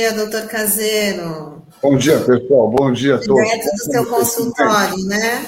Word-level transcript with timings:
Bom 0.00 0.06
dia, 0.06 0.12
doutor 0.14 0.48
Caseiro. 0.48 1.62
Bom 1.82 1.96
dia, 1.98 2.18
pessoal. 2.20 2.70
Bom 2.70 2.90
dia 2.90 3.16
a 3.16 3.18
todos. 3.18 3.44
Direto 3.44 3.70
do 3.70 3.92
seu 3.92 4.06
consultório, 4.06 5.04
né? 5.04 5.44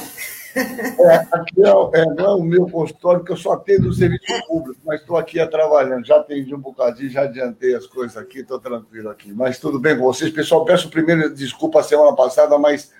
É, 0.55 1.27
aqui 1.32 1.62
é, 1.64 2.00
é, 2.00 2.05
não 2.05 2.25
é 2.25 2.35
o 2.35 2.43
meu 2.43 2.68
consultório, 2.68 3.21
porque 3.21 3.32
eu 3.32 3.36
só 3.39 3.53
atendo 3.53 3.89
o 3.89 3.95
serviço 3.95 4.27
público, 4.46 4.79
mas 4.85 5.00
estou 5.00 5.17
aqui 5.17 5.45
trabalhando. 5.46 6.04
Já 6.04 6.17
atendi 6.17 6.54
um 6.54 6.61
bocadinho, 6.61 7.08
já 7.08 7.22
adiantei 7.22 7.75
as 7.75 7.86
coisas 7.86 8.14
aqui, 8.14 8.41
estou 8.41 8.61
tranquilo 8.61 9.08
aqui. 9.08 9.32
Mas 9.32 9.58
tudo 9.58 9.80
bem 9.80 9.96
com 9.96 10.03
vocês. 10.03 10.30
Pessoal, 10.30 10.66
peço 10.66 10.91
primeiro 10.91 11.35
desculpa 11.35 11.80
a 11.80 11.82
semana 11.82 12.14
passada, 12.14 12.58
mas 12.58 12.93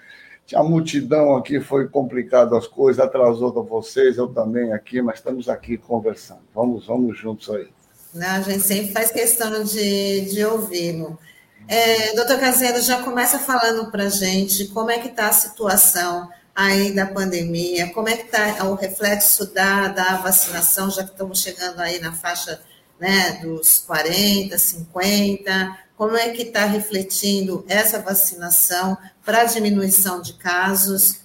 tinha 0.46 0.62
multidão 0.62 1.36
aqui, 1.36 1.60
foi 1.60 1.86
complicado 1.86 2.56
as 2.56 2.66
coisas, 2.66 3.05
atrasou 3.05 3.52
para 3.52 3.60
vocês, 3.60 4.16
eu 4.16 4.27
também 4.27 4.72
aqui, 4.72 5.02
mas 5.02 5.16
estamos 5.16 5.50
aqui 5.50 5.77
conversando. 5.77 6.41
Vamos, 6.55 6.86
vamos 6.86 7.19
juntos 7.19 7.50
aí. 7.50 7.69
Não, 8.14 8.36
a 8.36 8.41
gente 8.41 8.62
sempre 8.62 8.92
faz 8.92 9.10
questão 9.10 9.62
de, 9.62 10.32
de 10.32 10.42
ouvi-lo. 10.46 11.19
É, 11.68 12.14
doutor 12.14 12.38
Caseiro, 12.38 12.80
já 12.80 13.02
começa 13.02 13.38
falando 13.38 13.90
para 13.90 14.04
a 14.04 14.08
gente 14.08 14.66
como 14.68 14.90
é 14.90 14.98
que 14.98 15.08
está 15.08 15.28
a 15.28 15.32
situação 15.32 16.28
aí 16.54 16.92
da 16.92 17.06
pandemia, 17.06 17.92
como 17.92 18.08
é 18.08 18.16
que 18.16 18.24
está 18.24 18.64
o 18.64 18.74
reflexo 18.74 19.52
da, 19.54 19.88
da 19.88 20.16
vacinação, 20.16 20.90
já 20.90 21.02
que 21.04 21.12
estamos 21.12 21.40
chegando 21.40 21.80
aí 21.80 21.98
na 22.00 22.12
faixa 22.12 22.60
né, 23.00 23.40
dos 23.42 23.78
40, 23.78 24.58
50, 24.58 25.78
como 25.96 26.16
é 26.16 26.30
que 26.30 26.42
está 26.42 26.64
refletindo 26.64 27.64
essa 27.69 27.98
vacinação 28.00 28.98
para 29.24 29.42
a 29.42 29.44
diminuição 29.44 30.20
de 30.20 30.34
casos? 30.34 31.22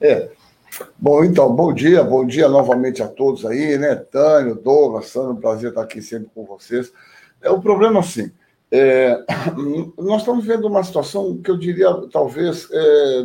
É, 0.00 0.30
Bom, 0.98 1.24
então, 1.24 1.54
bom 1.54 1.72
dia, 1.72 2.02
bom 2.02 2.26
dia 2.26 2.48
novamente 2.48 3.02
a 3.02 3.08
todos 3.08 3.46
aí, 3.46 3.78
né? 3.78 3.94
Tânio, 3.94 4.54
Douglas, 4.54 5.06
Sandro, 5.06 5.36
prazer 5.36 5.70
estar 5.70 5.82
aqui 5.82 6.02
sempre 6.02 6.30
com 6.34 6.44
vocês. 6.44 6.92
É, 7.40 7.50
o 7.50 7.60
problema, 7.60 8.00
assim, 8.00 8.30
é, 8.70 9.24
nós 9.96 10.22
estamos 10.22 10.44
vendo 10.44 10.66
uma 10.66 10.82
situação 10.82 11.36
que 11.38 11.50
eu 11.50 11.56
diria, 11.56 11.88
talvez, 12.10 12.68
é, 12.70 13.20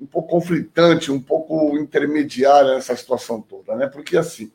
um 0.00 0.06
pouco 0.10 0.28
conflitante, 0.28 1.12
um 1.12 1.20
pouco 1.20 1.76
intermediária 1.76 2.74
nessa 2.74 2.96
situação 2.96 3.40
toda, 3.40 3.76
né? 3.76 3.86
Porque, 3.86 4.16
assim, 4.16 4.50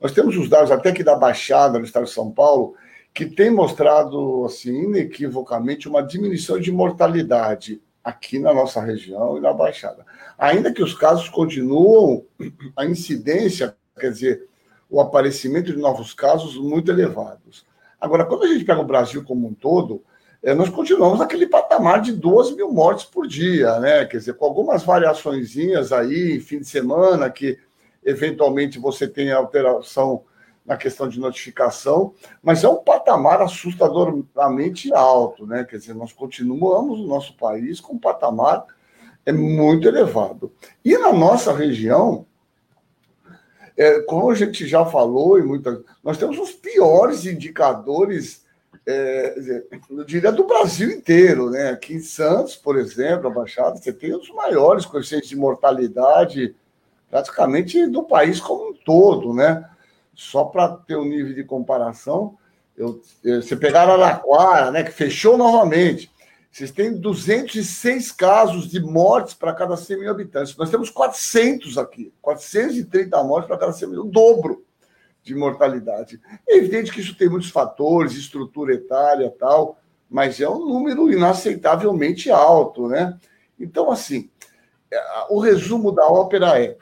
nós 0.00 0.12
temos 0.12 0.36
os 0.36 0.48
dados 0.48 0.70
até 0.70 0.92
que 0.92 1.04
da 1.04 1.14
Baixada, 1.14 1.78
no 1.78 1.84
estado 1.84 2.06
de 2.06 2.12
São 2.12 2.30
Paulo, 2.30 2.74
que 3.12 3.26
tem 3.26 3.50
mostrado, 3.50 4.44
assim, 4.44 4.84
inequivocamente, 4.84 5.88
uma 5.88 6.02
diminuição 6.02 6.58
de 6.58 6.72
mortalidade 6.72 7.82
aqui 8.02 8.38
na 8.38 8.54
nossa 8.54 8.80
região 8.80 9.36
e 9.36 9.40
na 9.40 9.52
Baixada. 9.52 10.06
Ainda 10.38 10.72
que 10.72 10.82
os 10.82 10.94
casos 10.94 11.28
continuam, 11.28 12.24
a 12.76 12.86
incidência, 12.86 13.76
quer 13.98 14.10
dizer, 14.10 14.48
o 14.88 15.00
aparecimento 15.00 15.72
de 15.72 15.78
novos 15.78 16.14
casos 16.14 16.56
muito 16.56 16.90
elevados. 16.90 17.66
Agora, 18.00 18.24
quando 18.24 18.44
a 18.44 18.48
gente 18.48 18.64
pega 18.64 18.80
o 18.80 18.86
Brasil 18.86 19.22
como 19.24 19.46
um 19.46 19.54
todo, 19.54 20.02
é, 20.42 20.54
nós 20.54 20.70
continuamos 20.70 21.18
naquele 21.18 21.46
patamar 21.46 22.00
de 22.00 22.12
12 22.12 22.56
mil 22.56 22.72
mortes 22.72 23.04
por 23.04 23.26
dia, 23.26 23.78
né? 23.78 24.06
Quer 24.06 24.16
dizer, 24.16 24.34
com 24.34 24.46
algumas 24.46 24.82
variações 24.82 25.54
aí, 25.92 26.40
fim 26.40 26.60
de 26.60 26.64
semana, 26.64 27.28
que 27.28 27.58
eventualmente 28.02 28.78
você 28.78 29.06
tem 29.06 29.30
alteração 29.30 30.22
na 30.64 30.76
questão 30.76 31.08
de 31.08 31.20
notificação, 31.20 32.14
mas 32.42 32.64
é 32.64 32.68
um 32.68 32.76
patamar 32.76 33.42
assustadoramente 33.42 34.92
alto, 34.94 35.46
né? 35.46 35.64
Quer 35.64 35.76
dizer, 35.76 35.94
nós 35.94 36.12
continuamos 36.12 37.00
o 37.00 37.06
nosso 37.06 37.36
país 37.36 37.80
com 37.80 37.94
um 37.94 37.98
patamar 37.98 38.64
é 39.26 39.32
muito 39.32 39.86
elevado. 39.86 40.52
E 40.84 40.96
na 40.96 41.12
nossa 41.12 41.52
região, 41.52 42.26
é, 43.80 43.98
como 44.02 44.30
a 44.30 44.34
gente 44.34 44.66
já 44.66 44.84
falou, 44.84 45.38
e 45.38 45.42
muita, 45.42 45.82
nós 46.04 46.18
temos 46.18 46.38
os 46.38 46.52
piores 46.52 47.24
indicadores, 47.24 48.44
é, 48.86 49.62
eu 49.88 50.04
diria, 50.04 50.30
do 50.30 50.44
Brasil 50.44 50.90
inteiro. 50.90 51.48
Né? 51.48 51.70
Aqui 51.70 51.94
em 51.94 52.00
Santos, 52.00 52.54
por 52.54 52.76
exemplo, 52.76 53.28
a 53.28 53.30
Baixada, 53.30 53.78
você 53.78 53.90
tem 53.90 54.14
os 54.14 54.28
maiores 54.34 54.84
coeficientes 54.84 55.30
de 55.30 55.36
mortalidade 55.36 56.54
praticamente 57.08 57.86
do 57.86 58.02
país 58.02 58.38
como 58.38 58.68
um 58.68 58.74
todo. 58.74 59.32
Né? 59.32 59.66
Só 60.14 60.44
para 60.44 60.68
ter 60.68 60.96
um 60.96 61.06
nível 61.06 61.34
de 61.34 61.42
comparação, 61.42 62.36
eu, 62.76 63.00
você 63.24 63.56
pegar 63.56 63.88
Araquara, 63.88 64.70
né, 64.70 64.82
que 64.82 64.90
fechou 64.90 65.38
novamente, 65.38 66.09
vocês 66.50 66.72
têm 66.72 66.98
206 66.98 68.10
casos 68.10 68.68
de 68.68 68.80
mortes 68.80 69.34
para 69.34 69.54
cada 69.54 69.76
100 69.76 70.00
mil 70.00 70.10
habitantes. 70.10 70.56
Nós 70.56 70.68
temos 70.68 70.90
400 70.90 71.78
aqui, 71.78 72.12
430 72.20 73.22
mortes 73.22 73.46
para 73.46 73.58
cada 73.58 73.72
100 73.72 73.88
mil, 73.88 74.02
o 74.02 74.10
dobro 74.10 74.64
de 75.22 75.34
mortalidade. 75.34 76.20
É 76.48 76.56
evidente 76.56 76.92
que 76.92 77.00
isso 77.00 77.16
tem 77.16 77.28
muitos 77.28 77.50
fatores, 77.50 78.14
estrutura 78.14 78.74
etária 78.74 79.32
tal, 79.38 79.78
mas 80.10 80.40
é 80.40 80.48
um 80.48 80.66
número 80.66 81.12
inaceitavelmente 81.12 82.30
alto, 82.30 82.88
né? 82.88 83.16
Então, 83.58 83.90
assim, 83.90 84.28
é, 84.90 85.00
o 85.28 85.38
resumo 85.38 85.92
da 85.92 86.06
ópera 86.08 86.60
é: 86.60 86.76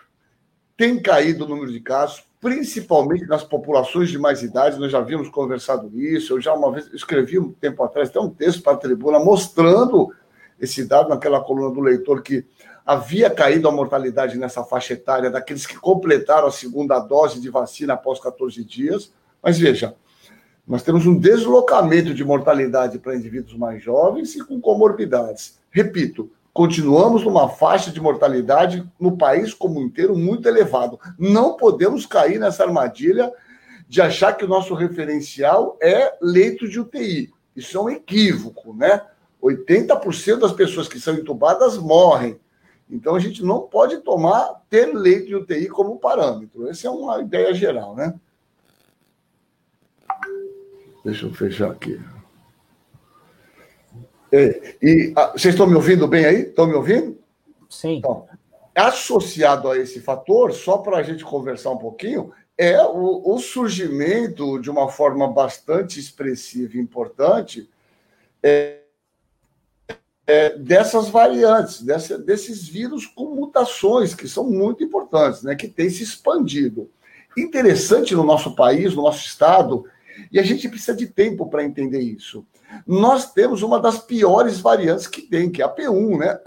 tem 0.77 1.01
caído 1.03 1.45
o 1.45 1.49
número 1.49 1.71
de 1.71 1.81
casos, 1.81 2.25
principalmente 2.41 3.27
nas 3.27 3.43
populações 3.43 4.11
de 4.11 4.19
mais 4.19 4.43
idade, 4.43 4.79
nós 4.79 4.93
já 4.93 4.99
havíamos 4.99 5.29
conversado 5.29 5.91
isso, 6.01 6.35
eu 6.35 6.41
já 6.41 6.55
uma 6.55 6.71
vez 6.71 6.89
escrevi 6.93 7.39
um 7.39 7.53
tempo 7.53 7.83
atrás 7.83 8.09
até 8.09 8.21
um 8.21 8.31
texto 8.31 8.63
para 8.63 8.75
a 8.75 8.77
tribuna 8.77 9.19
mostrando 9.19 10.13
esse 10.61 10.85
dado 10.85 11.09
naquela 11.09 11.41
coluna 11.41 11.75
do 11.75 11.81
leitor 11.81 12.23
que 12.23 12.45
havia 12.87 13.29
caído 13.29 13.69
a 13.69 13.73
mortalidade 13.73 14.39
nessa 14.39 14.65
faixa 14.65 14.95
etária 14.95 15.31
daqueles 15.31 15.67
que 15.67 15.77
completaram 15.77 16.47
a 16.49 16.53
segunda 16.53 16.99
dose 16.99 17.41
de 17.41 17.51
vacina 17.51 17.95
após 17.95 18.19
14 18.19 18.65
dias. 18.65 19.13
Mas 19.43 19.59
veja, 19.59 19.95
nós 20.67 20.83
temos 20.83 21.07
um 21.07 21.19
deslocamento 21.19 22.15
de 22.15 22.25
mortalidade 22.25 22.99
para 22.99 23.17
indivíduos 23.17 23.57
mais 23.57 23.83
jovens 23.83 24.35
e 24.37 24.45
com 24.45 24.61
comorbidades. 24.61 25.59
Repito, 25.71 26.31
continuamos 26.59 27.23
numa 27.23 27.49
faixa 27.49 27.89
de 27.89 28.01
mortalidade 28.01 28.85
no 28.99 29.17
país 29.17 29.55
como 29.55 29.81
inteiro 29.81 30.19
muito 30.19 30.49
elevado. 30.49 30.99
Não 31.17 31.57
podemos 31.57 32.05
cair 32.05 32.41
nessa 32.41 32.65
armadilha 32.65 33.33
de 33.89 34.03
achar 34.03 34.33
que 34.33 34.45
o 34.45 34.49
nosso 34.49 34.75
referencial 34.75 35.79
é 35.81 36.19
leito 36.21 36.69
de 36.69 36.81
UTI. 36.81 37.33
Isso 37.55 37.79
é 37.79 37.81
um 37.81 37.89
equívoco, 37.89 38.75
né? 38.75 39.03
80% 39.41 40.41
das 40.41 40.51
pessoas 40.51 40.89
que 40.89 40.99
são 40.99 41.15
entubadas 41.15 41.79
morrem. 41.79 42.41
Então 42.91 43.15
a 43.15 43.21
gente 43.21 43.45
não 43.45 43.61
pode 43.61 43.99
tomar 43.99 44.61
ter 44.69 44.87
leito 44.87 45.29
de 45.29 45.37
UTI 45.37 45.69
como 45.69 46.01
parâmetro. 46.01 46.69
Essa 46.69 46.89
é 46.89 46.91
uma 46.91 47.21
ideia 47.21 47.55
geral, 47.55 47.95
né? 47.95 48.13
Deixa 51.05 51.25
eu 51.25 51.33
fechar 51.33 51.71
aqui. 51.71 52.01
É, 54.31 54.77
e 54.83 55.13
ah, 55.17 55.33
vocês 55.33 55.55
estão 55.55 55.67
me 55.67 55.75
ouvindo 55.75 56.07
bem 56.07 56.25
aí? 56.25 56.43
Estão 56.43 56.67
me 56.67 56.75
ouvindo? 56.75 57.19
Sim. 57.69 57.97
Então, 57.97 58.27
associado 58.75 59.71
a 59.71 59.79
esse 59.79 60.01
fator, 60.01 60.53
só 60.53 60.79
para 60.79 60.99
a 60.99 61.03
gente 61.03 61.25
conversar 61.25 61.71
um 61.71 61.79
pouquinho, 61.79 62.33
é 62.57 62.81
o, 62.83 63.35
o, 63.35 63.39
surgimento 63.39 64.61
de 64.61 64.71
uma 64.71 64.89
forma 64.89 65.29
bastante 65.29 66.01
expressiva 66.01 66.77
e 66.77 66.81
importante 66.81 67.69
é, 68.43 68.81
é, 70.27 70.59
dessas 70.59 71.09
variantes, 71.09 71.83
dessa, 71.83 72.19
desses 72.19 72.69
vírus 72.69 73.07
com 73.07 73.35
mutações 73.35 74.15
que 74.15 74.29
são 74.29 74.45
muito 74.45 74.83
importantes, 74.83 75.43
né, 75.43 75.55
que 75.55 75.69
têm 75.69 75.89
se 75.89 76.03
expandido. 76.03 76.91
Interessante 77.37 78.15
no 78.15 78.25
nosso 78.25 78.57
país, 78.57 78.95
no 78.95 79.03
nosso 79.03 79.25
estado, 79.25 79.85
e 80.33 80.39
a 80.39 80.43
gente 80.43 80.69
precisa 80.69 80.97
de 80.97 81.07
tempo 81.07 81.49
para 81.49 81.65
entender 81.65 82.01
isso. 82.01 82.45
Nós 82.87 83.33
temos 83.33 83.63
uma 83.63 83.81
das 83.81 83.99
piores 83.99 84.61
variantes 84.61 85.07
que 85.07 85.23
tem, 85.23 85.51
que 85.51 85.63
é 85.63 85.65
a 85.65 85.75
P1, 85.75 86.19
né? 86.19 86.41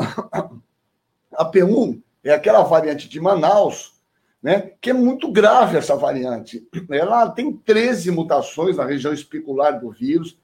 A 1.34 1.50
P1 1.50 2.02
é 2.24 2.34
aquela 2.34 2.62
variante 2.64 3.08
de 3.10 3.20
Manaus, 3.20 3.94
né? 4.42 4.72
Que 4.82 4.92
é 4.92 4.94
muito 4.94 5.32
grave 5.32 5.78
essa 5.78 5.96
variante. 5.96 6.68
Ela 6.90 7.30
tem 7.30 7.52
13 7.54 8.12
mutações 8.12 8.78
na 8.78 8.86
região 8.86 9.14
espicular 9.14 9.80
do 9.80 9.92
vírus. 9.92 10.38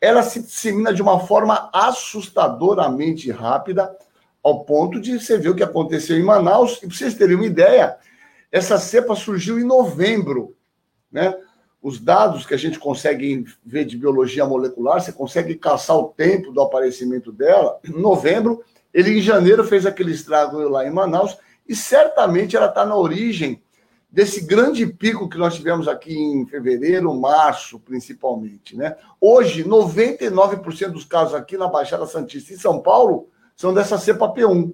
Ela 0.00 0.22
se 0.22 0.42
dissemina 0.42 0.92
de 0.92 1.00
uma 1.00 1.20
forma 1.20 1.70
assustadoramente 1.72 3.30
rápida, 3.30 3.96
ao 4.42 4.64
ponto 4.64 5.00
de 5.00 5.18
você 5.18 5.36
ver 5.38 5.48
o 5.48 5.56
que 5.56 5.62
aconteceu 5.62 6.16
em 6.16 6.22
Manaus. 6.22 6.76
E 6.76 6.86
para 6.86 6.96
vocês 6.96 7.14
terem 7.14 7.34
uma 7.34 7.46
ideia, 7.46 7.96
essa 8.52 8.78
cepa 8.78 9.16
surgiu 9.16 9.58
em 9.58 9.64
novembro, 9.64 10.54
né? 11.10 11.34
Os 11.86 12.00
dados 12.00 12.44
que 12.44 12.52
a 12.52 12.56
gente 12.56 12.80
consegue 12.80 13.44
ver 13.64 13.84
de 13.84 13.96
biologia 13.96 14.44
molecular, 14.44 15.00
você 15.00 15.12
consegue 15.12 15.54
caçar 15.54 15.96
o 15.96 16.08
tempo 16.08 16.50
do 16.50 16.60
aparecimento 16.60 17.30
dela. 17.30 17.78
Em 17.84 17.92
novembro, 17.92 18.64
ele 18.92 19.16
em 19.16 19.22
janeiro 19.22 19.62
fez 19.62 19.86
aquele 19.86 20.10
estrago 20.10 20.58
lá 20.68 20.84
em 20.84 20.90
Manaus, 20.90 21.38
e 21.68 21.76
certamente 21.76 22.56
ela 22.56 22.66
está 22.66 22.84
na 22.84 22.96
origem 22.96 23.62
desse 24.10 24.40
grande 24.40 24.84
pico 24.84 25.28
que 25.28 25.38
nós 25.38 25.54
tivemos 25.54 25.86
aqui 25.86 26.12
em 26.12 26.44
fevereiro, 26.44 27.14
março, 27.14 27.78
principalmente. 27.78 28.76
Né? 28.76 28.96
Hoje, 29.20 29.62
99% 29.62 30.88
dos 30.88 31.04
casos 31.04 31.34
aqui 31.34 31.56
na 31.56 31.68
Baixada 31.68 32.04
Santista 32.04 32.52
em 32.52 32.56
São 32.56 32.82
Paulo 32.82 33.28
são 33.54 33.72
dessa 33.72 33.96
cepa 33.96 34.34
P1, 34.34 34.72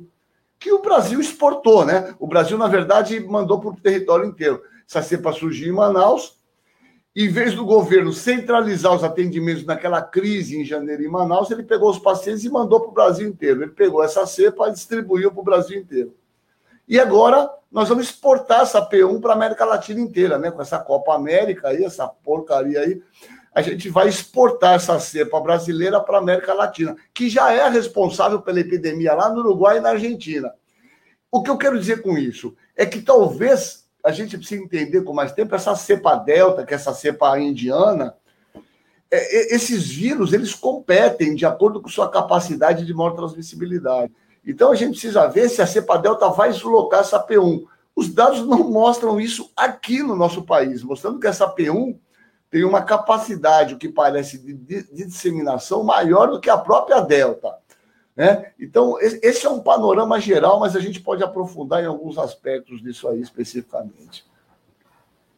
que 0.58 0.72
o 0.72 0.80
Brasil 0.80 1.20
exportou. 1.20 1.84
Né? 1.84 2.14
O 2.18 2.26
Brasil, 2.26 2.56
na 2.56 2.68
verdade, 2.68 3.20
mandou 3.20 3.60
para 3.60 3.68
o 3.68 3.76
território 3.76 4.24
inteiro. 4.24 4.62
Essa 4.88 5.02
cepa 5.02 5.30
surgiu 5.30 5.68
em 5.68 5.76
Manaus, 5.76 6.40
em 7.14 7.28
vez 7.28 7.54
do 7.54 7.64
governo 7.64 8.12
centralizar 8.12 8.94
os 8.94 9.04
atendimentos 9.04 9.66
naquela 9.66 10.00
crise 10.00 10.58
em 10.58 10.64
janeiro 10.64 11.02
em 11.02 11.08
Manaus, 11.08 11.50
ele 11.50 11.62
pegou 11.62 11.90
os 11.90 11.98
pacientes 11.98 12.44
e 12.44 12.50
mandou 12.50 12.80
para 12.80 12.88
o 12.88 12.94
Brasil 12.94 13.28
inteiro. 13.28 13.62
Ele 13.62 13.72
pegou 13.72 14.02
essa 14.02 14.26
cepa 14.26 14.68
e 14.68 14.72
distribuiu 14.72 15.30
para 15.30 15.40
o 15.40 15.44
Brasil 15.44 15.78
inteiro. 15.78 16.14
E 16.88 16.98
agora 16.98 17.50
nós 17.70 17.88
vamos 17.88 18.06
exportar 18.06 18.62
essa 18.62 18.86
P1 18.86 19.20
para 19.20 19.32
a 19.32 19.36
América 19.36 19.64
Latina 19.64 20.00
inteira, 20.00 20.38
né? 20.38 20.50
Com 20.50 20.62
essa 20.62 20.78
Copa 20.78 21.14
América 21.14 21.68
aí, 21.68 21.84
essa 21.84 22.08
porcaria 22.08 22.80
aí. 22.80 23.02
A 23.54 23.60
gente 23.60 23.90
vai 23.90 24.08
exportar 24.08 24.74
essa 24.74 24.98
cepa 24.98 25.38
brasileira 25.38 26.00
para 26.00 26.16
a 26.16 26.20
América 26.20 26.54
Latina, 26.54 26.96
que 27.12 27.28
já 27.28 27.52
é 27.52 27.68
responsável 27.68 28.40
pela 28.40 28.60
epidemia 28.60 29.12
lá 29.12 29.28
no 29.28 29.40
Uruguai 29.40 29.76
e 29.76 29.80
na 29.80 29.90
Argentina. 29.90 30.52
O 31.30 31.42
que 31.42 31.50
eu 31.50 31.58
quero 31.58 31.78
dizer 31.78 32.00
com 32.00 32.16
isso 32.16 32.56
é 32.74 32.86
que 32.86 33.02
talvez 33.02 33.81
a 34.04 34.10
gente 34.10 34.36
precisa 34.36 34.62
entender 34.62 35.02
com 35.02 35.12
mais 35.12 35.32
tempo 35.32 35.54
essa 35.54 35.76
cepa 35.76 36.16
delta, 36.16 36.64
que 36.64 36.74
é 36.74 36.76
essa 36.76 36.92
cepa 36.92 37.38
indiana, 37.38 38.14
é, 39.10 39.54
esses 39.54 39.88
vírus 39.88 40.32
eles 40.32 40.54
competem 40.54 41.34
de 41.34 41.44
acordo 41.44 41.80
com 41.80 41.88
sua 41.88 42.10
capacidade 42.10 42.84
de 42.84 42.94
maior 42.94 43.12
transmissibilidade. 43.12 44.12
Então 44.44 44.72
a 44.72 44.74
gente 44.74 44.92
precisa 44.92 45.28
ver 45.28 45.48
se 45.48 45.62
a 45.62 45.66
cepa 45.66 45.98
delta 45.98 46.28
vai 46.30 46.50
deslocar 46.50 47.00
essa 47.00 47.24
P1. 47.24 47.64
Os 47.94 48.08
dados 48.08 48.40
não 48.46 48.70
mostram 48.70 49.20
isso 49.20 49.50
aqui 49.54 50.02
no 50.02 50.16
nosso 50.16 50.42
país, 50.42 50.82
mostrando 50.82 51.20
que 51.20 51.26
essa 51.26 51.46
P1 51.46 51.96
tem 52.50 52.64
uma 52.64 52.82
capacidade, 52.82 53.74
o 53.74 53.78
que 53.78 53.88
parece, 53.88 54.38
de, 54.38 54.52
de, 54.52 54.82
de 54.82 55.06
disseminação 55.06 55.84
maior 55.84 56.30
do 56.30 56.40
que 56.40 56.50
a 56.50 56.58
própria 56.58 57.00
delta. 57.00 57.61
Né? 58.16 58.52
Então, 58.60 58.98
esse 59.00 59.46
é 59.46 59.50
um 59.50 59.60
panorama 59.60 60.20
geral, 60.20 60.60
mas 60.60 60.76
a 60.76 60.80
gente 60.80 61.00
pode 61.00 61.22
aprofundar 61.22 61.82
em 61.82 61.86
alguns 61.86 62.18
aspectos 62.18 62.82
disso 62.82 63.08
aí 63.08 63.20
especificamente. 63.20 64.24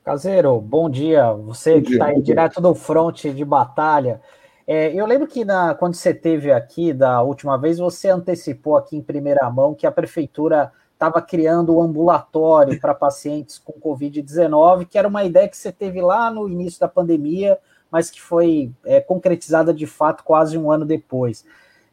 Caseiro, 0.02 0.60
bom 0.60 0.90
dia. 0.90 1.32
Você 1.32 1.76
bom 1.76 1.86
que 1.86 1.92
está 1.94 2.06
aí 2.06 2.20
direto 2.20 2.60
do 2.60 2.74
fronte 2.74 3.32
de 3.32 3.44
batalha. 3.44 4.20
É, 4.66 4.92
eu 4.92 5.06
lembro 5.06 5.26
que 5.26 5.44
na, 5.44 5.74
quando 5.74 5.94
você 5.94 6.12
teve 6.12 6.50
aqui 6.50 6.92
da 6.92 7.22
última 7.22 7.56
vez, 7.56 7.78
você 7.78 8.08
antecipou 8.08 8.76
aqui 8.76 8.96
em 8.96 9.02
primeira 9.02 9.48
mão 9.50 9.74
que 9.74 9.86
a 9.86 9.92
prefeitura 9.92 10.72
estava 10.92 11.20
criando 11.20 11.76
um 11.76 11.82
ambulatório 11.82 12.78
para 12.80 12.94
pacientes 12.94 13.58
com 13.58 13.72
Covid-19, 13.72 14.86
que 14.86 14.98
era 14.98 15.06
uma 15.06 15.24
ideia 15.24 15.48
que 15.48 15.56
você 15.56 15.70
teve 15.70 16.00
lá 16.00 16.30
no 16.30 16.48
início 16.48 16.80
da 16.80 16.88
pandemia, 16.88 17.58
mas 17.90 18.10
que 18.10 18.20
foi 18.20 18.72
é, 18.84 19.00
concretizada 19.00 19.72
de 19.72 19.86
fato 19.86 20.24
quase 20.24 20.56
um 20.56 20.70
ano 20.70 20.84
depois. 20.84 21.44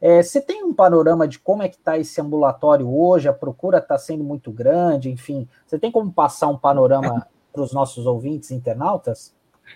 É, 0.01 0.23
você 0.23 0.41
tem 0.41 0.63
um 0.63 0.73
panorama 0.73 1.27
de 1.27 1.37
como 1.37 1.61
é 1.61 1.69
que 1.69 1.75
está 1.75 1.97
esse 1.97 2.19
ambulatório 2.19 2.91
hoje? 2.91 3.27
A 3.27 3.33
procura 3.33 3.77
está 3.77 3.97
sendo 3.99 4.23
muito 4.23 4.51
grande, 4.51 5.11
enfim. 5.11 5.47
Você 5.65 5.77
tem 5.77 5.91
como 5.91 6.11
passar 6.11 6.47
um 6.47 6.57
panorama 6.57 7.27
para 7.53 7.61
os 7.61 7.71
nossos 7.71 8.07
ouvintes 8.07 8.49
internautas? 8.49 9.33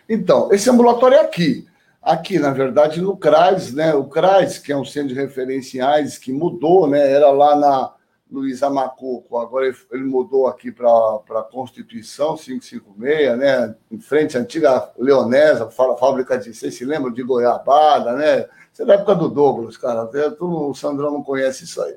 Então, 0.10 0.52
esse 0.52 0.70
ambulatório 0.70 1.18
é 1.18 1.22
aqui. 1.22 1.68
Aqui, 2.02 2.40
na 2.40 2.52
verdade, 2.52 3.02
no 3.02 3.16
CRAS, 3.16 3.72
né? 3.72 3.94
O 3.94 4.06
CRAS, 4.06 4.58
que 4.58 4.72
é 4.72 4.78
um 4.78 4.86
centro 4.86 5.10
de 5.10 5.16
referenciais 5.16 6.18
que 6.18 6.32
mudou, 6.32 6.88
né? 6.88 7.12
Era 7.12 7.32
lá 7.32 7.56
na 7.56 7.94
Luiz 8.32 8.64
Amacuco, 8.64 9.38
agora 9.38 9.72
ele 9.92 10.04
mudou 10.04 10.48
aqui 10.48 10.72
para 10.72 10.88
a 10.88 11.44
Constituição 11.44 12.36
556, 12.36 13.38
né? 13.38 13.76
Em 13.92 14.00
frente 14.00 14.38
à 14.38 14.42
antiga 14.42 14.92
Leonesa, 14.98 15.70
fábrica 15.70 16.38
de, 16.38 16.54
vocês 16.54 16.76
se 16.76 16.84
lembram 16.84 17.14
de 17.14 17.24
Goiabada, 17.24 18.14
né? 18.14 18.46
Isso 18.76 18.82
é 18.82 18.86
da 18.86 18.96
época 18.96 19.16
do 19.16 19.30
Douglas, 19.30 19.78
cara. 19.78 20.04
o 20.42 20.74
Sandrão 20.74 21.10
não 21.10 21.24
conhece 21.24 21.64
isso 21.64 21.82
aí. 21.82 21.96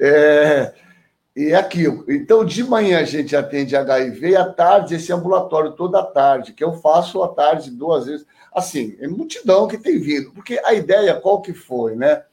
É, 0.00 0.74
e 1.36 1.52
é 1.52 1.54
aquilo. 1.54 2.04
Então, 2.08 2.44
de 2.44 2.64
manhã 2.64 2.98
a 2.98 3.04
gente 3.04 3.36
atende 3.36 3.76
HIV 3.76 4.30
e 4.30 4.36
à 4.36 4.52
tarde 4.52 4.96
esse 4.96 5.12
ambulatório 5.12 5.74
toda 5.74 6.02
tarde, 6.02 6.54
que 6.54 6.64
eu 6.64 6.72
faço 6.72 7.22
à 7.22 7.28
tarde 7.28 7.70
duas 7.70 8.06
vezes. 8.06 8.26
Assim, 8.52 8.96
é 8.98 9.06
multidão 9.06 9.68
que 9.68 9.78
tem 9.78 10.00
vindo. 10.00 10.32
Porque 10.32 10.60
a 10.64 10.74
ideia, 10.74 11.20
qual 11.20 11.40
que 11.40 11.54
foi, 11.54 11.94
né? 11.94 12.24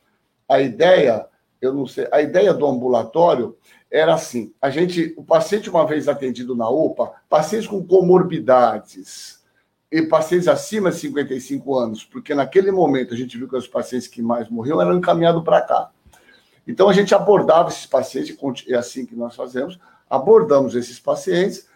A 0.49 0.59
ideia, 0.59 1.27
eu 1.61 1.75
não 1.75 1.85
sei, 1.85 2.07
a 2.11 2.23
ideia 2.23 2.55
do 2.55 2.65
ambulatório 2.65 3.55
era 3.91 4.15
assim: 4.15 4.51
a 4.59 4.71
gente, 4.71 5.13
o 5.15 5.23
paciente, 5.23 5.69
uma 5.69 5.85
vez 5.85 6.07
atendido 6.07 6.55
na 6.55 6.67
UPA, 6.67 7.11
pacientes 7.29 7.67
com 7.67 7.85
comorbidades, 7.85 9.42
e 9.93 10.01
pacientes 10.01 10.47
acima 10.47 10.89
de 10.89 10.97
55 10.97 11.77
anos, 11.77 12.03
porque 12.03 12.33
naquele 12.33 12.71
momento 12.71 13.13
a 13.13 13.17
gente 13.17 13.37
viu 13.37 13.47
que 13.47 13.55
os 13.55 13.67
pacientes 13.67 14.07
que 14.07 14.23
mais 14.23 14.49
morriam 14.49 14.81
eram 14.81 14.97
encaminhados 14.97 15.43
para 15.43 15.61
cá. 15.61 15.91
Então 16.67 16.89
a 16.89 16.93
gente 16.93 17.13
abordava 17.13 17.69
esses 17.69 17.85
pacientes, 17.85 18.35
é 18.67 18.73
assim 18.73 19.05
que 19.05 19.15
nós 19.15 19.35
fazemos, 19.35 19.77
abordamos 20.09 20.73
esses 20.73 20.99
pacientes 20.99 21.67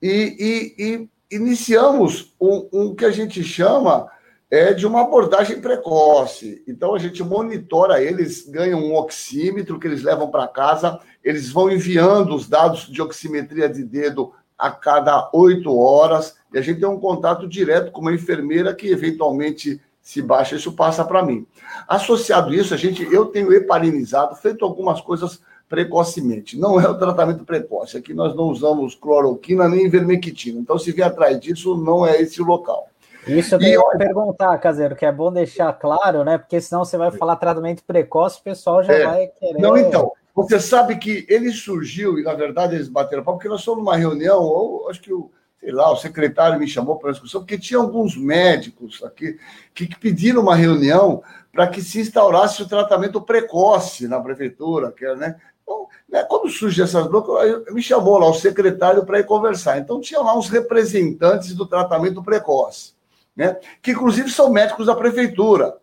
e, 0.00 0.74
e, 0.78 0.82
e 0.82 1.36
iniciamos 1.36 2.32
um, 2.40 2.66
um, 2.72 2.94
que 2.94 3.04
a 3.04 3.10
gente 3.10 3.44
chama 3.44 4.10
é, 4.50 4.72
de 4.72 4.86
uma 4.86 5.02
abordagem 5.02 5.60
precoce. 5.60 6.64
Então 6.66 6.94
a 6.94 6.98
gente 6.98 7.22
monitora 7.22 8.02
eles, 8.02 8.48
ganham 8.48 8.80
um 8.80 8.94
oxímetro 8.94 9.78
que 9.78 9.86
eles 9.86 10.02
levam 10.02 10.30
para 10.30 10.48
casa, 10.48 10.98
eles 11.22 11.50
vão 11.50 11.70
enviando 11.70 12.34
os 12.34 12.48
dados 12.48 12.86
de 12.86 13.02
oximetria 13.02 13.68
de 13.68 13.84
dedo 13.84 14.32
a 14.60 14.70
cada 14.70 15.30
oito 15.32 15.76
horas, 15.76 16.36
e 16.52 16.58
a 16.58 16.62
gente 16.62 16.80
tem 16.80 16.88
um 16.88 17.00
contato 17.00 17.48
direto 17.48 17.90
com 17.90 18.00
uma 18.00 18.12
enfermeira 18.12 18.74
que 18.74 18.88
eventualmente 18.88 19.80
se 20.02 20.20
baixa, 20.20 20.56
isso 20.56 20.72
passa 20.72 21.04
para 21.04 21.24
mim. 21.24 21.46
Associado 21.86 22.50
a 22.50 22.54
isso, 22.54 22.74
a 22.74 22.76
gente, 22.76 23.02
eu 23.12 23.26
tenho 23.26 23.52
heparinizado, 23.52 24.34
feito 24.36 24.64
algumas 24.64 25.00
coisas 25.00 25.40
precocemente. 25.68 26.58
Não 26.58 26.80
é 26.80 26.88
o 26.88 26.98
tratamento 26.98 27.44
precoce, 27.44 27.96
aqui 27.96 28.12
nós 28.12 28.34
não 28.34 28.44
usamos 28.44 28.94
cloroquina 28.94 29.68
nem 29.68 29.88
vermectina. 29.88 30.58
Então, 30.58 30.78
se 30.78 30.90
vier 30.90 31.06
atrás 31.06 31.38
disso, 31.38 31.76
não 31.76 32.04
é 32.04 32.20
esse 32.20 32.42
o 32.42 32.44
local. 32.44 32.88
Isso 33.26 33.54
eu 33.54 33.58
tenho 33.58 33.90
que 33.90 33.98
perguntar, 33.98 34.56
Caseiro, 34.58 34.96
que 34.96 35.04
é 35.04 35.12
bom 35.12 35.30
deixar 35.30 35.72
claro, 35.74 36.24
né? 36.24 36.38
Porque 36.38 36.60
senão 36.60 36.84
você 36.84 36.96
vai 36.96 37.10
falar 37.10 37.36
tratamento 37.36 37.84
precoce, 37.84 38.40
o 38.40 38.42
pessoal 38.42 38.82
já 38.82 38.94
é. 38.94 39.04
vai 39.04 39.26
querer. 39.28 39.60
Não, 39.60 39.76
então, 39.76 40.10
você 40.42 40.60
sabe 40.60 40.96
que 40.96 41.26
ele 41.28 41.50
surgiu, 41.52 42.18
e 42.18 42.22
na 42.22 42.34
verdade 42.34 42.74
eles 42.74 42.88
bateram 42.88 43.24
pau, 43.24 43.34
porque 43.34 43.48
nós 43.48 43.64
fomos 43.64 43.84
numa 43.84 43.96
reunião, 43.96 44.42
ou 44.42 44.88
acho 44.88 45.00
que 45.00 45.12
o, 45.12 45.30
sei 45.60 45.72
lá, 45.72 45.92
o 45.92 45.96
secretário 45.96 46.58
me 46.58 46.66
chamou 46.66 46.96
para 46.96 47.10
a 47.10 47.12
discussão, 47.12 47.42
porque 47.42 47.58
tinha 47.58 47.78
alguns 47.78 48.16
médicos 48.16 49.02
aqui 49.04 49.38
que, 49.74 49.86
pediram 49.98 50.42
uma 50.42 50.56
reunião 50.56 51.22
para 51.52 51.68
que 51.68 51.82
se 51.82 52.00
instaurasse 52.00 52.62
o 52.62 52.68
tratamento 52.68 53.20
precoce 53.20 54.08
na 54.08 54.20
prefeitura, 54.20 54.92
que 54.92 55.04
é, 55.04 55.14
né? 55.16 55.36
Então, 55.62 55.86
né, 56.08 56.24
quando 56.24 56.48
surge 56.48 56.82
essas 56.82 57.06
blocos, 57.06 57.34
me 57.72 57.82
chamou 57.82 58.18
lá 58.18 58.28
o 58.28 58.34
secretário 58.34 59.04
para 59.04 59.20
ir 59.20 59.24
conversar. 59.24 59.78
Então, 59.78 60.00
tinha 60.00 60.20
lá 60.20 60.36
uns 60.36 60.48
representantes 60.48 61.54
do 61.54 61.66
tratamento 61.66 62.22
precoce, 62.22 62.94
né? 63.36 63.58
Que 63.82 63.92
inclusive 63.92 64.30
são 64.30 64.50
médicos 64.50 64.86
da 64.86 64.94
prefeitura. 64.94 65.76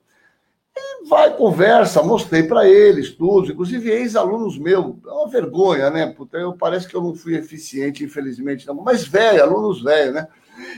Vai, 1.07 1.33
conversa, 1.37 2.03
mostrei 2.03 2.43
para 2.43 2.67
eles 2.67 3.11
tudo, 3.11 3.51
inclusive 3.51 3.89
ex-alunos 3.89 4.57
meus. 4.57 4.93
É 5.05 5.09
uma 5.09 5.29
vergonha, 5.29 5.89
né? 5.89 6.07
Puta, 6.07 6.37
eu, 6.37 6.51
parece 6.51 6.85
que 6.85 6.95
eu 6.95 7.01
não 7.01 7.15
fui 7.15 7.35
eficiente, 7.35 8.03
infelizmente, 8.03 8.67
não. 8.67 8.75
mas 8.75 9.07
velho, 9.07 9.41
alunos 9.41 9.81
velhos, 9.81 10.15
né? 10.15 10.27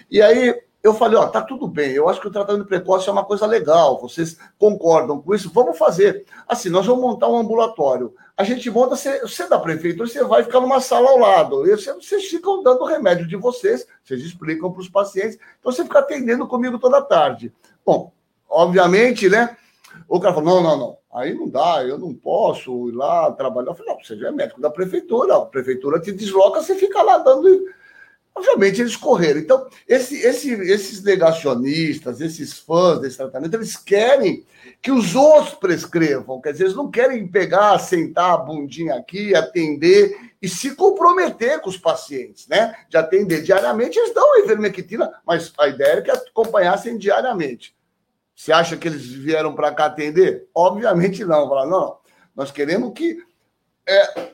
E 0.10 0.22
aí 0.22 0.56
eu 0.84 0.94
falei, 0.94 1.18
ó, 1.18 1.26
tá 1.28 1.42
tudo 1.42 1.68
bem, 1.68 1.94
eu 1.94 2.08
acho 2.08 2.22
que 2.22 2.28
o 2.28 2.32
tratamento 2.32 2.68
precoce 2.68 3.10
é 3.10 3.12
uma 3.12 3.26
coisa 3.26 3.48
legal, 3.48 4.00
vocês 4.00 4.38
concordam 4.58 5.20
com 5.20 5.34
isso? 5.34 5.52
Vamos 5.52 5.78
fazer. 5.78 6.26
Assim, 6.48 6.70
nós 6.70 6.86
vamos 6.86 7.02
montar 7.02 7.28
um 7.28 7.38
ambulatório. 7.38 8.14
A 8.38 8.44
gente 8.44 8.70
monta, 8.70 8.96
você, 8.96 9.20
você 9.22 9.50
da 9.50 9.58
prefeitura, 9.58 10.08
você 10.08 10.24
vai 10.24 10.44
ficar 10.44 10.62
numa 10.62 10.80
sala 10.80 11.10
ao 11.10 11.18
lado. 11.18 11.66
E 11.68 11.72
vocês, 11.72 11.96
vocês 11.96 12.26
ficam 12.28 12.62
dando 12.62 12.86
remédio 12.86 13.28
de 13.28 13.36
vocês, 13.36 13.86
vocês 14.04 14.22
explicam 14.22 14.72
para 14.72 14.82
os 14.82 14.88
pacientes. 14.88 15.40
Então 15.60 15.72
você 15.72 15.84
fica 15.84 16.00
atendendo 16.00 16.48
comigo 16.48 16.78
toda 16.78 17.02
tarde. 17.02 17.52
Bom, 17.84 18.14
obviamente, 18.48 19.28
né? 19.28 19.58
O 20.08 20.20
cara 20.20 20.34
falou: 20.34 20.56
não, 20.56 20.64
não, 20.64 20.78
não, 20.78 20.98
aí 21.14 21.34
não 21.34 21.50
dá, 21.50 21.84
eu 21.84 21.98
não 21.98 22.14
posso 22.14 22.90
ir 22.90 22.94
lá 22.94 23.32
trabalhar. 23.32 23.72
Eu 23.72 23.76
falei: 23.76 23.94
não, 23.94 24.04
você 24.04 24.18
já 24.18 24.28
é 24.28 24.32
médico 24.32 24.62
da 24.62 24.70
prefeitura, 24.70 25.36
a 25.36 25.46
prefeitura 25.46 26.00
te 26.00 26.12
desloca, 26.12 26.62
você 26.62 26.76
fica 26.76 27.02
lá 27.02 27.18
dando. 27.18 27.66
Obviamente 28.36 28.80
eles 28.80 28.96
correram. 28.96 29.40
Então, 29.40 29.68
esse, 29.88 30.16
esse, 30.22 30.54
esses 30.54 31.04
negacionistas, 31.04 32.22
esses 32.22 32.58
fãs 32.58 33.00
desse 33.00 33.18
tratamento, 33.18 33.56
eles 33.56 33.76
querem 33.76 34.46
que 34.82 34.92
os 34.92 35.14
outros 35.14 35.56
prescrevam. 35.56 36.40
Quer 36.40 36.54
dizer, 36.54 36.66
eles 36.66 36.76
não 36.76 36.90
querem 36.90 37.28
pegar, 37.28 37.78
sentar 37.80 38.34
a 38.34 38.38
bundinha 38.38 38.96
aqui, 38.96 39.36
atender 39.36 40.16
e 40.42 40.48
se 40.48 40.74
comprometer 40.76 41.60
com 41.60 41.70
os 41.70 41.78
pacientes, 41.78 42.48
né? 42.48 42.74
De 42.88 42.96
atender 42.96 43.42
diariamente, 43.42 44.00
eles 44.00 44.14
dão 44.14 44.36
a 44.36 44.40
ivermectina, 44.40 45.12
mas 45.26 45.52
a 45.58 45.68
ideia 45.68 45.98
é 45.98 46.02
que 46.02 46.12
acompanhassem 46.12 46.98
diariamente. 46.98 47.76
Você 48.40 48.54
acha 48.54 48.78
que 48.78 48.88
eles 48.88 49.06
vieram 49.06 49.54
para 49.54 49.70
cá 49.74 49.88
atender? 49.88 50.48
Obviamente 50.56 51.26
não. 51.26 51.50
Falar, 51.50 51.66
não, 51.66 51.98
nós 52.34 52.52
queremos 52.52 52.94
que, 52.94 53.22
é, 53.86 54.32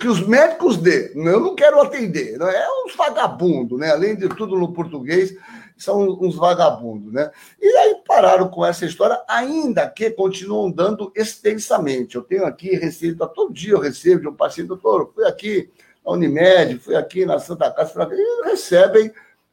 que 0.00 0.08
os 0.08 0.26
médicos 0.26 0.76
dê. 0.76 1.12
Eu 1.14 1.38
não 1.38 1.54
quero 1.54 1.80
atender. 1.80 2.36
Não 2.36 2.48
é 2.48 2.66
uns 2.84 2.96
vagabundos, 2.96 3.78
né? 3.78 3.92
Além 3.92 4.16
de 4.16 4.28
tudo 4.30 4.58
no 4.58 4.72
português, 4.72 5.32
são 5.78 6.08
uns 6.20 6.34
vagabundos, 6.34 7.12
né? 7.12 7.30
E 7.62 7.68
aí 7.68 8.02
pararam 8.04 8.48
com 8.48 8.66
essa 8.66 8.84
história, 8.84 9.22
ainda 9.28 9.88
que 9.88 10.10
continuam 10.10 10.68
dando 10.68 11.12
extensamente. 11.14 12.16
Eu 12.16 12.22
tenho 12.22 12.44
aqui 12.44 12.74
receita, 12.74 13.28
todo 13.28 13.54
dia 13.54 13.74
eu 13.74 13.80
recebo 13.80 14.22
de 14.22 14.28
um 14.28 14.34
paciente, 14.34 14.66
doutor, 14.66 15.12
fui 15.14 15.24
aqui 15.24 15.70
na 16.04 16.14
Unimed, 16.14 16.80
fui 16.80 16.96
aqui 16.96 17.24
na 17.24 17.38
Santa 17.38 17.70
Casa, 17.70 18.08
e 18.10 18.48
recebem 18.48 19.12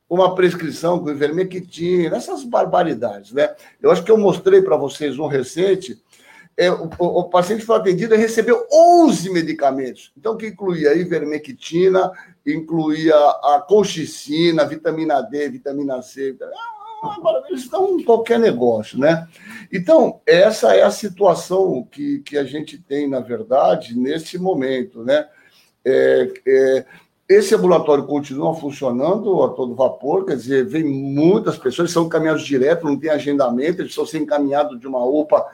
uma 0.10 0.34
prescrição 0.34 1.00
com 1.00 1.10
ivermectina, 1.10 2.16
essas 2.16 2.44
barbaridades, 2.44 3.32
né? 3.34 3.54
Eu 3.82 3.92
acho 3.92 4.04
que 4.04 4.12
eu 4.12 4.18
mostrei 4.18 4.62
para 4.62 4.78
vocês 4.78 5.20
um 5.20 5.28
recente, 5.28 6.02
é, 6.56 6.72
o, 6.72 6.90
o, 6.98 7.30
paciente 7.30 7.64
foi 7.64 7.76
atendido 7.76 8.16
e 8.16 8.18
recebeu 8.18 8.66
11 8.72 9.30
medicamentos, 9.30 10.12
então 10.18 10.36
que 10.36 10.48
incluía 10.48 10.96
ivermectina, 10.96 12.12
incluía 12.46 13.16
a 13.16 13.64
colchicina, 13.68 14.66
vitamina 14.66 15.22
D, 15.22 15.50
vitamina 15.50 16.02
C, 16.02 16.36
agora 17.04 17.44
eles 17.48 17.62
estão 17.62 18.00
em 18.00 18.04
qualquer 18.04 18.40
negócio, 18.40 18.98
né? 18.98 19.28
Então, 19.72 20.20
essa 20.26 20.76
é 20.76 20.82
a 20.82 20.90
situação 20.90 21.88
que, 21.92 22.20
que 22.20 22.38
a 22.38 22.44
gente 22.44 22.78
tem, 22.82 23.08
na 23.08 23.20
verdade, 23.20 23.96
nesse 23.96 24.40
momento, 24.40 25.04
né? 25.04 25.28
É, 25.86 26.34
é, 26.46 26.86
esse 27.30 27.54
ambulatório 27.54 28.06
continua 28.06 28.56
funcionando 28.56 29.44
a 29.44 29.50
todo 29.50 29.76
vapor, 29.76 30.26
quer 30.26 30.38
dizer, 30.38 30.66
vem 30.66 30.86
muitas 30.86 31.58
pessoas, 31.58 31.92
são 31.92 32.06
encaminhados 32.06 32.44
direto, 32.44 32.86
não 32.86 32.98
tem 32.98 33.10
agendamento, 33.10 33.82
eles 33.82 33.94
sendo 33.94 34.24
encaminhados 34.24 34.80
de 34.80 34.88
uma 34.88 35.04
UPA. 35.04 35.46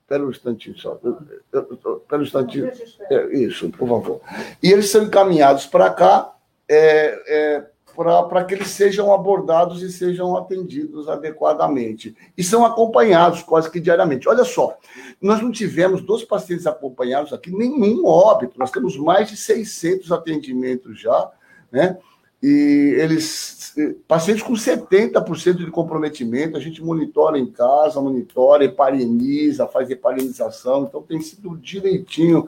Espera 0.00 0.24
um 0.24 0.30
instantinho 0.30 0.78
só. 0.78 0.94
Espera 0.94 2.18
um 2.18 2.22
instantinho. 2.22 2.72
É, 3.10 3.36
isso, 3.36 3.68
por 3.70 3.88
favor. 3.88 4.20
E 4.62 4.70
eles 4.72 4.88
são 4.88 5.02
encaminhados 5.02 5.66
para 5.66 5.90
cá. 5.90 6.32
É, 6.68 7.22
é, 7.26 7.66
para 7.96 8.44
que 8.44 8.54
eles 8.54 8.68
sejam 8.68 9.12
abordados 9.12 9.82
e 9.82 9.90
sejam 9.90 10.36
atendidos 10.36 11.08
adequadamente. 11.08 12.14
E 12.36 12.44
são 12.44 12.64
acompanhados 12.64 13.42
quase 13.42 13.70
que 13.70 13.80
diariamente. 13.80 14.28
Olha 14.28 14.44
só, 14.44 14.76
nós 15.20 15.40
não 15.40 15.50
tivemos 15.50 16.02
dos 16.02 16.22
pacientes 16.22 16.66
acompanhados 16.66 17.32
aqui 17.32 17.50
nenhum 17.50 18.06
óbito, 18.06 18.58
nós 18.58 18.70
temos 18.70 18.96
mais 18.98 19.30
de 19.30 19.36
600 19.36 20.12
atendimentos 20.12 21.00
já, 21.00 21.30
né? 21.72 21.96
E 22.42 22.94
eles, 22.98 23.74
pacientes 24.06 24.42
com 24.42 24.52
70% 24.52 25.56
de 25.56 25.70
comprometimento, 25.70 26.56
a 26.56 26.60
gente 26.60 26.84
monitora 26.84 27.38
em 27.38 27.46
casa, 27.50 28.00
monitora, 28.00 28.62
hepariniza, 28.62 29.66
faz 29.66 29.90
heparinização, 29.90 30.84
então 30.84 31.02
tem 31.02 31.18
sido 31.20 31.56
direitinho 31.56 32.46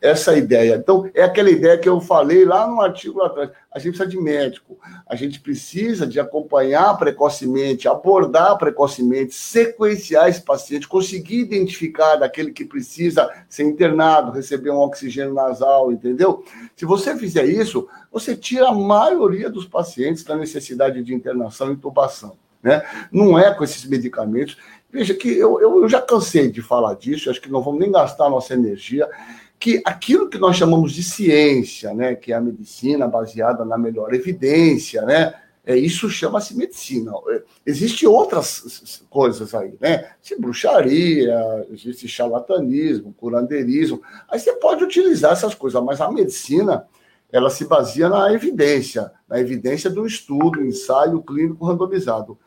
essa 0.00 0.36
ideia. 0.36 0.76
Então, 0.76 1.10
é 1.14 1.22
aquela 1.22 1.50
ideia 1.50 1.78
que 1.78 1.88
eu 1.88 2.00
falei 2.00 2.44
lá 2.44 2.66
no 2.66 2.80
artigo 2.80 3.18
lá 3.18 3.26
atrás. 3.26 3.50
A 3.72 3.78
gente 3.78 3.96
precisa 3.96 4.08
de 4.08 4.20
médico, 4.20 4.78
a 5.06 5.14
gente 5.14 5.40
precisa 5.40 6.06
de 6.06 6.18
acompanhar 6.18 6.96
precocemente, 6.96 7.88
abordar 7.88 8.56
precocemente, 8.56 9.34
sequenciar 9.34 10.28
esse 10.28 10.42
paciente, 10.42 10.88
conseguir 10.88 11.40
identificar 11.40 12.16
daquele 12.16 12.52
que 12.52 12.64
precisa 12.64 13.30
ser 13.48 13.64
internado, 13.64 14.32
receber 14.32 14.70
um 14.70 14.78
oxigênio 14.78 15.34
nasal, 15.34 15.92
entendeu? 15.92 16.44
Se 16.74 16.84
você 16.84 17.16
fizer 17.16 17.44
isso, 17.44 17.88
você 18.10 18.36
tira 18.36 18.68
a 18.68 18.74
maioria 18.74 19.50
dos 19.50 19.66
pacientes 19.66 20.24
da 20.24 20.36
necessidade 20.36 21.02
de 21.02 21.14
internação 21.14 21.70
e 21.70 21.74
intubação. 21.74 22.38
Né? 22.62 22.82
Não 23.12 23.38
é 23.38 23.54
com 23.54 23.62
esses 23.62 23.84
medicamentos. 23.84 24.56
Veja 24.90 25.14
que 25.14 25.28
eu, 25.28 25.60
eu, 25.60 25.82
eu 25.82 25.88
já 25.88 26.00
cansei 26.00 26.50
de 26.50 26.62
falar 26.62 26.94
disso, 26.94 27.28
acho 27.28 27.40
que 27.40 27.50
não 27.50 27.62
vamos 27.62 27.80
nem 27.80 27.92
gastar 27.92 28.30
nossa 28.30 28.54
energia 28.54 29.08
que 29.58 29.80
aquilo 29.84 30.28
que 30.28 30.38
nós 30.38 30.56
chamamos 30.56 30.92
de 30.92 31.02
ciência, 31.02 31.94
né, 31.94 32.14
que 32.14 32.32
é 32.32 32.36
a 32.36 32.40
medicina 32.40 33.08
baseada 33.08 33.64
na 33.64 33.78
melhor 33.78 34.12
evidência, 34.14 35.02
né, 35.02 35.34
é, 35.66 35.76
isso 35.76 36.08
chama-se 36.08 36.56
medicina. 36.56 37.10
Existem 37.66 38.08
outras 38.08 39.02
coisas 39.10 39.52
aí, 39.52 39.74
né? 39.80 40.12
Se 40.22 40.40
bruxaria, 40.40 41.66
existe 41.72 42.06
charlatanismo, 42.06 43.12
curandeirismo. 43.14 44.00
Aí 44.28 44.38
você 44.38 44.52
pode 44.52 44.84
utilizar 44.84 45.32
essas 45.32 45.56
coisas, 45.56 45.82
mas 45.82 46.00
a 46.00 46.08
medicina 46.08 46.86
ela 47.32 47.50
se 47.50 47.64
baseia 47.64 48.08
na 48.08 48.32
evidência, 48.32 49.10
na 49.28 49.40
evidência 49.40 49.90
do 49.90 50.06
estudo, 50.06 50.64
ensaio 50.64 51.20
clínico 51.20 51.66
randomizado. 51.66 52.38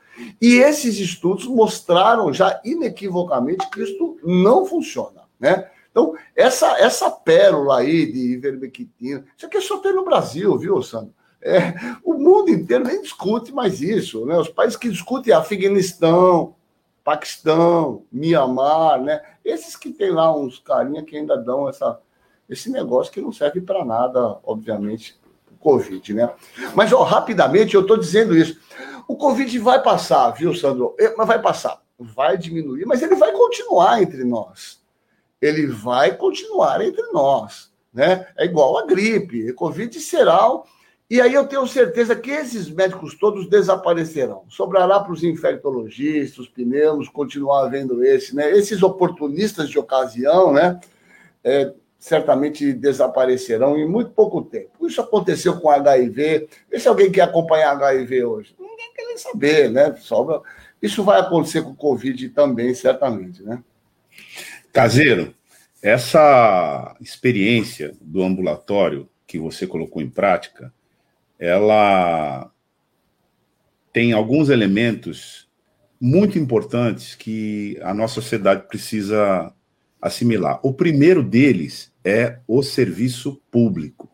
E 0.41 0.55
esses 0.59 0.97
estudos 0.97 1.45
mostraram 1.45 2.31
já 2.31 2.61
inequivocamente 2.63 3.69
que 3.69 3.83
isso 3.83 4.17
não 4.23 4.65
funciona, 4.65 5.23
né? 5.37 5.67
Então, 5.91 6.15
essa, 6.35 6.77
essa 6.79 7.09
pérola 7.09 7.79
aí 7.79 8.11
de 8.11 8.33
ivermectina, 8.33 9.25
isso 9.35 9.45
aqui 9.45 9.59
só 9.59 9.77
tem 9.77 9.93
no 9.93 10.05
Brasil, 10.05 10.57
viu, 10.57 10.81
Sandro? 10.81 11.13
É, 11.41 11.73
o 12.03 12.13
mundo 12.13 12.49
inteiro 12.49 12.83
nem 12.83 13.01
discute 13.01 13.51
mais 13.51 13.81
isso, 13.81 14.25
né? 14.25 14.37
Os 14.37 14.49
países 14.49 14.77
que 14.77 14.89
discutem 14.89 15.33
é 15.33 15.35
Afeganistão, 15.35 16.55
Paquistão, 17.03 18.03
Mianmar, 18.11 19.01
né? 19.01 19.21
Esses 19.43 19.75
que 19.75 19.89
tem 19.89 20.11
lá 20.11 20.35
uns 20.35 20.59
carinha 20.59 21.03
que 21.03 21.15
ainda 21.15 21.37
dão 21.37 21.67
essa, 21.67 21.99
esse 22.47 22.69
negócio 22.69 23.11
que 23.11 23.21
não 23.21 23.31
serve 23.31 23.61
para 23.61 23.85
nada, 23.85 24.37
obviamente, 24.43 25.17
o 25.49 25.57
Covid, 25.57 26.13
né? 26.13 26.29
Mas, 26.75 26.91
ó, 26.91 27.03
rapidamente, 27.03 27.73
eu 27.73 27.81
estou 27.81 27.97
dizendo 27.97 28.35
isso. 28.35 28.59
O 29.07 29.15
Covid 29.15 29.57
vai 29.59 29.81
passar, 29.81 30.29
viu, 30.31 30.53
Sandro? 30.53 30.93
É, 30.99 31.15
mas 31.15 31.25
vai 31.27 31.41
passar, 31.41 31.81
vai 31.97 32.37
diminuir, 32.37 32.85
mas 32.85 33.01
ele 33.01 33.15
vai 33.15 33.31
continuar 33.31 34.03
entre 34.03 34.23
nós 34.25 34.79
ele 35.41 35.67
vai 35.67 36.15
continuar 36.15 36.81
entre 36.81 37.03
nós. 37.11 37.71
Né? 37.93 38.27
É 38.37 38.45
igual 38.45 38.77
a 38.77 38.85
gripe, 38.85 39.49
a 39.49 39.53
Covid 39.53 39.99
será. 39.99 40.47
E 41.09 41.19
aí 41.19 41.33
eu 41.33 41.47
tenho 41.47 41.65
certeza 41.65 42.15
que 42.15 42.29
esses 42.29 42.69
médicos 42.69 43.17
todos 43.17 43.49
desaparecerão. 43.49 44.43
Sobrará 44.47 44.99
para 44.99 45.11
os 45.11 45.23
infectologistas, 45.23 46.39
os 46.39 46.47
pneus, 46.47 47.09
continuar 47.09 47.65
havendo 47.65 48.03
esse, 48.03 48.35
né? 48.35 48.51
Esses 48.51 48.83
oportunistas 48.83 49.69
de 49.69 49.79
ocasião, 49.79 50.53
né? 50.53 50.79
É, 51.43 51.73
certamente 51.97 52.71
desaparecerão 52.73 53.75
em 53.75 53.89
muito 53.89 54.11
pouco 54.11 54.43
tempo. 54.43 54.85
Isso 54.87 55.01
aconteceu 55.01 55.59
com 55.59 55.71
HIV. 55.71 56.47
Vê 56.69 56.79
se 56.79 56.87
alguém 56.87 57.11
quer 57.11 57.21
acompanhar 57.21 57.71
HIV 57.71 58.25
hoje. 58.25 58.55
Ninguém 58.59 58.93
quer 58.95 59.05
nem 59.05 59.17
saber, 59.17 59.71
né? 59.71 59.95
Sobra... 59.95 60.41
Isso 60.79 61.03
vai 61.03 61.19
acontecer 61.19 61.63
com 61.63 61.71
o 61.71 61.75
Covid 61.75 62.29
também, 62.29 62.73
certamente, 62.75 63.41
né? 63.41 63.63
Caseiro, 64.71 65.33
essa 65.81 66.95
experiência 66.99 67.95
do 68.01 68.23
ambulatório 68.23 69.09
que 69.25 69.39
você 69.39 69.65
colocou 69.65 70.01
em 70.01 70.09
prática, 70.09 70.73
ela 71.37 72.51
tem 73.93 74.13
alguns 74.13 74.49
elementos 74.49 75.47
muito 75.99 76.37
importantes 76.37 77.15
que 77.15 77.77
a 77.81 77.93
nossa 77.93 78.15
sociedade 78.15 78.67
precisa 78.67 79.53
assimilar. 80.01 80.59
O 80.63 80.73
primeiro 80.73 81.23
deles 81.23 81.91
é 82.03 82.39
o 82.47 82.61
serviço 82.63 83.41
público. 83.51 84.09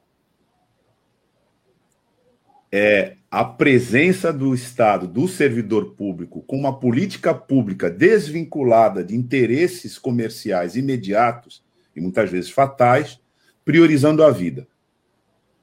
É 2.72 3.18
a 3.36 3.44
presença 3.44 4.32
do 4.32 4.56
Estado, 4.56 5.06
do 5.06 5.28
servidor 5.28 5.94
público, 5.96 6.42
com 6.44 6.56
uma 6.56 6.80
política 6.80 7.34
pública 7.34 7.90
desvinculada 7.90 9.04
de 9.04 9.14
interesses 9.14 10.00
comerciais 10.00 10.78
imediatos 10.78 11.62
e 11.94 12.00
muitas 12.00 12.32
vezes 12.32 12.50
fatais, 12.50 13.20
priorizando 13.66 14.24
a 14.24 14.32
vida. 14.32 14.66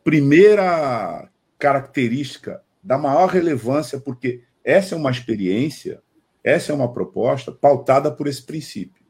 Primeira 0.04 1.30
característica 1.58 2.62
da 2.82 2.98
maior 2.98 3.30
relevância, 3.30 3.98
porque 3.98 4.42
essa 4.62 4.94
é 4.94 4.98
uma 4.98 5.10
experiência, 5.10 6.02
essa 6.44 6.72
é 6.72 6.74
uma 6.74 6.92
proposta 6.92 7.50
pautada 7.50 8.12
por 8.12 8.26
esse 8.26 8.42
princípio. 8.42 9.02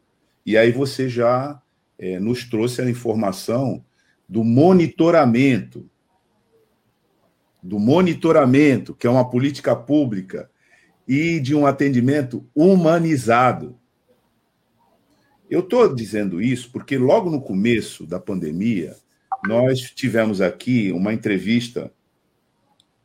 E 0.47 0.57
aí 0.57 0.71
você 0.71 1.09
já 1.09 1.61
é, 1.99 2.21
nos 2.21 2.49
trouxe 2.49 2.81
a 2.81 2.88
informação 2.88 3.85
do 4.28 4.45
monitoramento 4.45 5.90
do 7.62 7.78
monitoramento, 7.78 8.95
que 8.95 9.07
é 9.07 9.11
uma 9.11 9.28
política 9.28 9.76
pública, 9.76 10.50
e 11.07 11.38
de 11.40 11.54
um 11.54 11.66
atendimento 11.66 12.45
humanizado. 12.54 13.78
Eu 15.49 15.61
estou 15.61 15.95
dizendo 15.95 16.40
isso 16.40 16.71
porque 16.73 16.97
logo 16.97 17.31
no 17.31 17.40
começo 17.40 18.07
da 18.07 18.19
pandemia, 18.19 18.97
nós 19.47 19.81
tivemos 19.90 20.40
aqui 20.40 20.90
uma 20.92 21.12
entrevista 21.12 21.92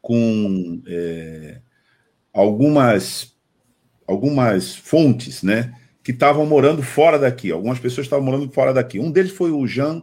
com 0.01 0.81
é, 0.87 1.59
algumas, 2.31 3.35
algumas 4.07 4.75
fontes, 4.75 5.43
né? 5.43 5.73
Que 6.03 6.11
estavam 6.11 6.45
morando 6.45 6.81
fora 6.81 7.19
daqui. 7.19 7.51
Algumas 7.51 7.79
pessoas 7.79 8.05
estavam 8.05 8.25
morando 8.25 8.49
fora 8.51 8.73
daqui. 8.73 8.99
Um 8.99 9.11
deles 9.11 9.31
foi 9.31 9.51
o 9.51 9.67
Jean 9.67 10.01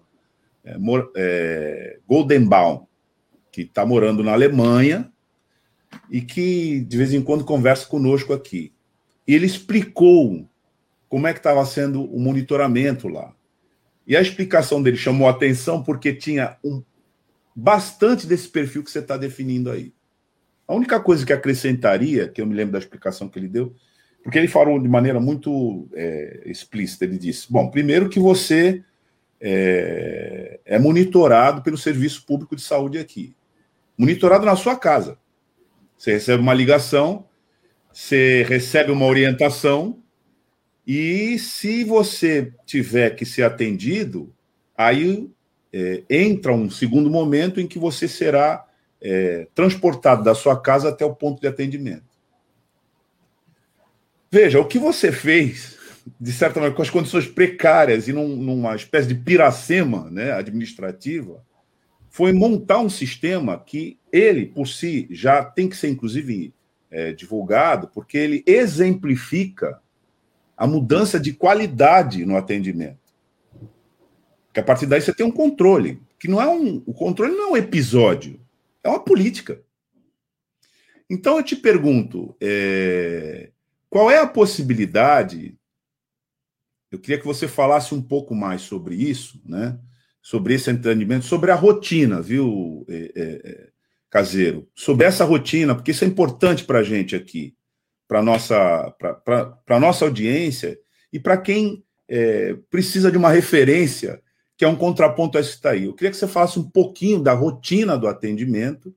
é, 0.64 0.76
é, 1.16 1.98
Goldenbaum, 2.06 2.86
que 3.54 3.62
está 3.62 3.86
morando 3.86 4.24
na 4.24 4.32
Alemanha 4.32 5.08
e 6.10 6.20
que 6.20 6.80
de 6.80 6.96
vez 6.96 7.14
em 7.14 7.22
quando 7.22 7.44
conversa 7.44 7.86
conosco 7.86 8.32
aqui. 8.32 8.72
E 9.28 9.32
ele 9.32 9.46
explicou 9.46 10.48
como 11.08 11.28
é 11.28 11.32
que 11.32 11.38
estava 11.38 11.64
sendo 11.64 12.02
o 12.02 12.18
monitoramento 12.18 13.06
lá. 13.06 13.32
E 14.04 14.16
a 14.16 14.20
explicação 14.20 14.82
dele 14.82 14.96
chamou 14.96 15.28
atenção 15.28 15.84
porque 15.84 16.12
tinha 16.12 16.56
um 16.64 16.82
bastante 17.54 18.26
desse 18.26 18.48
perfil 18.48 18.82
que 18.82 18.90
você 18.90 18.98
está 18.98 19.16
definindo 19.16 19.70
aí. 19.70 19.94
A 20.66 20.74
única 20.74 20.98
coisa 20.98 21.24
que 21.24 21.32
acrescentaria, 21.32 22.26
que 22.26 22.40
eu 22.40 22.46
me 22.46 22.56
lembro 22.56 22.72
da 22.72 22.80
explicação 22.80 23.28
que 23.28 23.38
ele 23.38 23.46
deu, 23.46 23.72
porque 24.24 24.36
ele 24.36 24.48
falou 24.48 24.80
de 24.80 24.88
maneira 24.88 25.20
muito 25.20 25.88
é, 25.94 26.42
explícita, 26.46 27.04
ele 27.04 27.18
disse: 27.18 27.46
bom, 27.52 27.70
primeiro 27.70 28.08
que 28.08 28.18
você 28.18 28.82
é, 29.40 30.58
é 30.64 30.76
monitorado 30.76 31.62
pelo 31.62 31.78
Serviço 31.78 32.26
Público 32.26 32.56
de 32.56 32.62
Saúde 32.62 32.98
aqui 32.98 33.32
monitorado 33.96 34.44
na 34.44 34.56
sua 34.56 34.76
casa. 34.76 35.18
Você 35.96 36.12
recebe 36.12 36.42
uma 36.42 36.54
ligação, 36.54 37.26
você 37.92 38.44
recebe 38.48 38.90
uma 38.90 39.06
orientação, 39.06 40.02
e 40.86 41.38
se 41.38 41.82
você 41.84 42.52
tiver 42.66 43.10
que 43.10 43.24
ser 43.24 43.42
atendido, 43.42 44.34
aí 44.76 45.30
é, 45.72 46.02
entra 46.10 46.52
um 46.52 46.68
segundo 46.68 47.08
momento 47.08 47.60
em 47.60 47.66
que 47.66 47.78
você 47.78 48.06
será 48.06 48.66
é, 49.00 49.46
transportado 49.54 50.22
da 50.22 50.34
sua 50.34 50.60
casa 50.60 50.90
até 50.90 51.04
o 51.04 51.14
ponto 51.14 51.40
de 51.40 51.46
atendimento. 51.46 52.14
Veja, 54.30 54.60
o 54.60 54.66
que 54.66 54.78
você 54.78 55.12
fez, 55.12 55.78
de 56.20 56.32
certa 56.32 56.58
maneira, 56.58 56.76
com 56.76 56.82
as 56.82 56.90
condições 56.90 57.26
precárias 57.26 58.08
e 58.08 58.12
num, 58.12 58.36
numa 58.36 58.74
espécie 58.74 59.08
de 59.08 59.14
piracema 59.14 60.10
né, 60.10 60.32
administrativa, 60.32 61.42
foi 62.14 62.32
montar 62.32 62.78
um 62.78 62.88
sistema 62.88 63.58
que 63.58 63.98
ele, 64.12 64.46
por 64.46 64.68
si, 64.68 65.08
já 65.10 65.44
tem 65.44 65.68
que 65.68 65.76
ser, 65.76 65.88
inclusive, 65.88 66.54
é, 66.88 67.12
divulgado, 67.12 67.88
porque 67.88 68.16
ele 68.16 68.44
exemplifica 68.46 69.82
a 70.56 70.64
mudança 70.64 71.18
de 71.18 71.32
qualidade 71.32 72.24
no 72.24 72.36
atendimento. 72.36 73.00
Que 74.52 74.60
a 74.60 74.62
partir 74.62 74.86
daí 74.86 75.00
você 75.00 75.12
tem 75.12 75.26
um 75.26 75.30
controle, 75.32 76.00
que 76.16 76.28
não 76.28 76.40
é 76.40 76.46
um. 76.48 76.84
O 76.86 76.94
controle 76.94 77.34
não 77.34 77.48
é 77.48 77.50
um 77.50 77.56
episódio, 77.56 78.40
é 78.84 78.88
uma 78.88 79.00
política. 79.00 79.60
Então 81.10 81.38
eu 81.38 81.42
te 81.42 81.56
pergunto, 81.56 82.36
é, 82.40 83.50
qual 83.90 84.08
é 84.08 84.20
a 84.20 84.26
possibilidade? 84.28 85.58
Eu 86.92 87.00
queria 87.00 87.18
que 87.18 87.26
você 87.26 87.48
falasse 87.48 87.92
um 87.92 88.00
pouco 88.00 88.36
mais 88.36 88.62
sobre 88.62 88.94
isso, 88.94 89.42
né? 89.44 89.76
Sobre 90.26 90.54
esse 90.54 90.70
entendimento, 90.70 91.26
sobre 91.26 91.50
a 91.50 91.54
rotina, 91.54 92.22
viu, 92.22 92.86
é, 92.88 93.12
é, 93.14 93.22
é 93.44 93.68
caseiro? 94.08 94.66
Sobre 94.74 95.06
essa 95.06 95.22
rotina, 95.22 95.74
porque 95.74 95.90
isso 95.90 96.02
é 96.02 96.06
importante 96.06 96.64
para 96.64 96.78
a 96.78 96.82
gente 96.82 97.14
aqui, 97.14 97.54
para 98.08 98.22
nossa, 98.22 98.90
para 99.22 99.78
nossa 99.78 100.06
audiência 100.06 100.78
e 101.12 101.20
para 101.20 101.36
quem 101.36 101.84
é, 102.08 102.56
precisa 102.70 103.12
de 103.12 103.18
uma 103.18 103.30
referência 103.30 104.18
que 104.56 104.64
é 104.64 104.68
um 104.68 104.76
contraponto 104.76 105.36
a 105.36 105.42
esse 105.42 105.60
daí. 105.60 105.84
Eu 105.84 105.92
queria 105.92 106.10
que 106.10 106.16
você 106.16 106.26
falasse 106.26 106.58
um 106.58 106.70
pouquinho 106.70 107.20
da 107.20 107.34
rotina 107.34 107.98
do 107.98 108.08
atendimento 108.08 108.94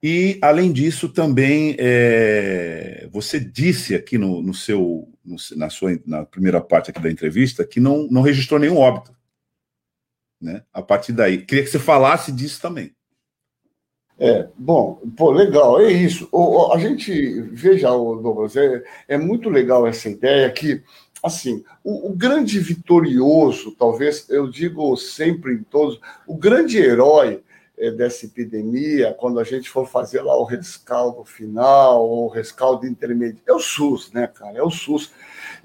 e, 0.00 0.38
além 0.40 0.72
disso, 0.72 1.08
também 1.08 1.74
é, 1.76 3.08
você 3.12 3.40
disse 3.40 3.96
aqui 3.96 4.16
no, 4.16 4.40
no 4.40 4.54
seu, 4.54 5.08
no, 5.24 5.36
na 5.56 5.68
sua 5.68 5.98
na 6.06 6.24
primeira 6.24 6.60
parte 6.60 6.90
aqui 6.90 7.00
da 7.00 7.10
entrevista 7.10 7.66
que 7.66 7.80
não, 7.80 8.06
não 8.08 8.22
registrou 8.22 8.60
nenhum 8.60 8.76
óbito. 8.76 9.12
Né? 10.40 10.62
A 10.72 10.80
partir 10.80 11.12
daí, 11.12 11.44
queria 11.44 11.64
que 11.64 11.70
você 11.70 11.78
falasse 11.78 12.32
disso 12.32 12.60
também. 12.60 12.94
É, 14.18 14.48
bom, 14.56 15.00
pô, 15.16 15.30
legal, 15.30 15.80
é 15.80 15.90
isso. 15.90 16.28
O, 16.30 16.72
a 16.72 16.78
gente, 16.78 17.40
veja, 17.52 17.88
Douglas, 17.88 18.54
é, 18.54 18.82
é 19.08 19.16
muito 19.16 19.48
legal 19.48 19.86
essa 19.86 20.08
ideia 20.10 20.50
que 20.50 20.82
assim, 21.22 21.64
o, 21.84 22.10
o, 22.10 22.14
grande 22.14 22.58
vitorioso, 22.58 23.74
talvez 23.78 24.28
eu 24.30 24.50
digo 24.50 24.96
sempre 24.96 25.54
em 25.54 25.62
todos, 25.62 26.00
o 26.26 26.36
grande 26.36 26.78
herói 26.78 27.42
é, 27.78 27.90
dessa 27.90 28.26
epidemia, 28.26 29.14
quando 29.18 29.38
a 29.38 29.44
gente 29.44 29.68
for 29.68 29.86
fazer 29.86 30.22
lá 30.22 30.36
o 30.36 30.44
rescaldo 30.44 31.24
final, 31.24 32.06
ou 32.06 32.26
o 32.26 32.28
rescaldo 32.28 32.86
intermediário, 32.86 33.42
é 33.46 33.52
o 33.52 33.58
SUS, 33.58 34.12
né, 34.12 34.26
cara? 34.26 34.58
É 34.58 34.62
o 34.62 34.70
SUS. 34.70 35.12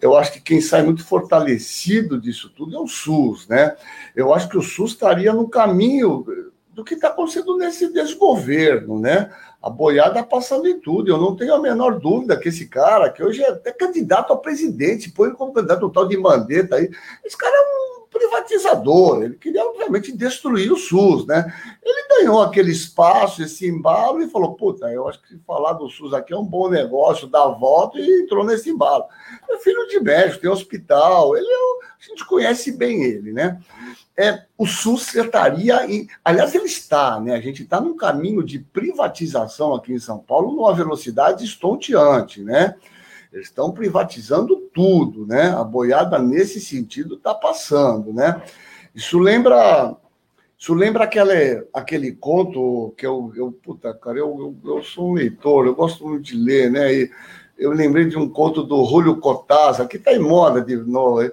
Eu 0.02 0.16
acho 0.16 0.34
que 0.34 0.42
quem 0.42 0.62
sai 0.62 0.84
muito 0.84 1.04
fortalecido 1.04 2.20
disso 2.20 2.50
tudo 2.50 2.76
é 2.76 2.80
o 2.80 2.88
SUS, 2.88 3.48
né? 3.48 3.76
Eu 4.16 4.34
acho 4.34 4.50
que 4.50 4.58
o 4.58 4.62
SUS 4.62 4.92
estaria 4.92 5.34
no 5.34 5.50
caminho 5.50 6.26
do 6.74 6.84
que 6.84 6.94
está 6.94 7.08
acontecendo 7.08 7.58
nesse 7.58 7.92
desgoverno, 7.92 9.00
né? 9.00 9.32
A 9.62 9.70
boiada 9.70 10.22
passando 10.24 10.68
em 10.68 10.80
tudo. 10.80 11.10
Eu 11.10 11.18
não 11.18 11.36
tenho 11.36 11.56
a 11.56 11.62
menor 11.62 12.00
dúvida 12.00 12.38
que 12.38 12.50
esse 12.50 12.68
cara, 12.68 13.10
que 13.10 13.24
hoje 13.24 13.42
é 13.42 13.50
até 13.50 13.72
candidato 13.72 14.34
a 14.34 14.38
presidente, 14.38 15.10
põe 15.10 15.32
como 15.32 15.54
candidato 15.54 15.86
um 15.86 15.90
tal 15.90 16.08
de 16.08 16.18
Mandetta 16.18 16.76
aí, 16.76 16.90
esse 17.24 17.38
cara 17.38 17.56
é 17.56 17.62
um 17.62 17.85
privatizador. 18.18 19.24
Ele 19.24 19.36
queria, 19.36 19.66
obviamente, 19.66 20.16
destruir 20.16 20.72
o 20.72 20.78
SUS, 20.78 21.26
né? 21.26 21.54
Ele 21.84 22.08
ganhou 22.08 22.42
aquele 22.42 22.72
espaço, 22.72 23.44
esse 23.44 23.68
embalo, 23.68 24.22
e 24.22 24.30
falou: 24.30 24.54
puta, 24.54 24.88
eu 24.88 25.08
acho 25.08 25.22
que 25.22 25.38
falar 25.46 25.74
do 25.74 25.90
SUS 25.90 26.14
aqui 26.14 26.34
é 26.34 26.38
um 26.38 26.46
bom 26.46 26.70
negócio, 26.70 27.28
dá 27.28 27.46
volta, 27.48 28.00
e 28.00 28.24
entrou 28.24 28.46
nesse 28.46 28.70
embalo. 28.70 29.06
É 29.50 29.58
filho 29.58 29.88
de 29.88 30.00
médico, 30.00 30.42
tem 30.42 30.50
hospital, 30.50 31.36
ele 31.36 31.48
é, 31.48 31.86
a 31.86 32.10
gente 32.10 32.26
conhece 32.26 32.72
bem 32.72 33.04
ele, 33.04 33.32
né? 33.32 33.60
é, 34.18 34.44
o 34.58 34.66
SUS 34.66 35.14
estaria 35.14 35.86
em. 35.92 36.08
Aliás, 36.24 36.56
ele 36.56 36.66
está, 36.66 37.20
né? 37.20 37.36
A 37.36 37.42
gente 37.42 37.64
está 37.64 37.82
num 37.82 37.98
caminho 37.98 38.44
de 38.44 38.60
privatização 38.60 39.74
aqui 39.74 39.92
em 39.94 40.00
São 40.00 40.20
Paulo 40.20 40.56
numa 40.56 40.74
velocidade 40.74 41.44
estonteante, 41.44 42.42
né? 42.42 42.76
Eles 43.36 43.48
estão 43.48 43.72
privatizando 43.72 44.56
tudo, 44.74 45.28
né? 45.28 45.50
A 45.50 45.64
boiada 45.64 46.18
nesse 46.18 46.62
sentido 46.62 47.16
está 47.16 47.34
passando, 47.36 48.14
né? 48.14 48.42
Isso 48.96 49.20
lembra. 49.20 49.96
Isso 50.58 50.74
lembra 50.74 51.04
aquele, 51.04 51.68
aquele 51.74 52.14
conto 52.14 52.94
que 52.98 53.06
eu, 53.06 53.32
eu 53.36 53.52
puta, 53.52 53.94
cara, 53.94 54.20
eu, 54.20 54.56
eu, 54.64 54.76
eu 54.78 54.82
sou 54.82 55.12
um 55.12 55.14
leitor, 55.14 55.66
eu 55.66 55.76
gosto 55.76 56.08
muito 56.08 56.24
de 56.24 56.38
ler, 56.38 56.72
né? 56.72 56.94
E 56.94 57.12
eu 57.58 57.72
lembrei 57.72 58.06
de 58.06 58.18
um 58.18 58.30
conto 58.30 58.64
do 58.64 58.86
Julio 58.86 59.18
Cortázar, 59.18 59.86
que 59.88 59.98
está 59.98 60.14
em 60.14 60.20
moda 60.20 60.62
de 60.62 60.78
novo 60.78 61.30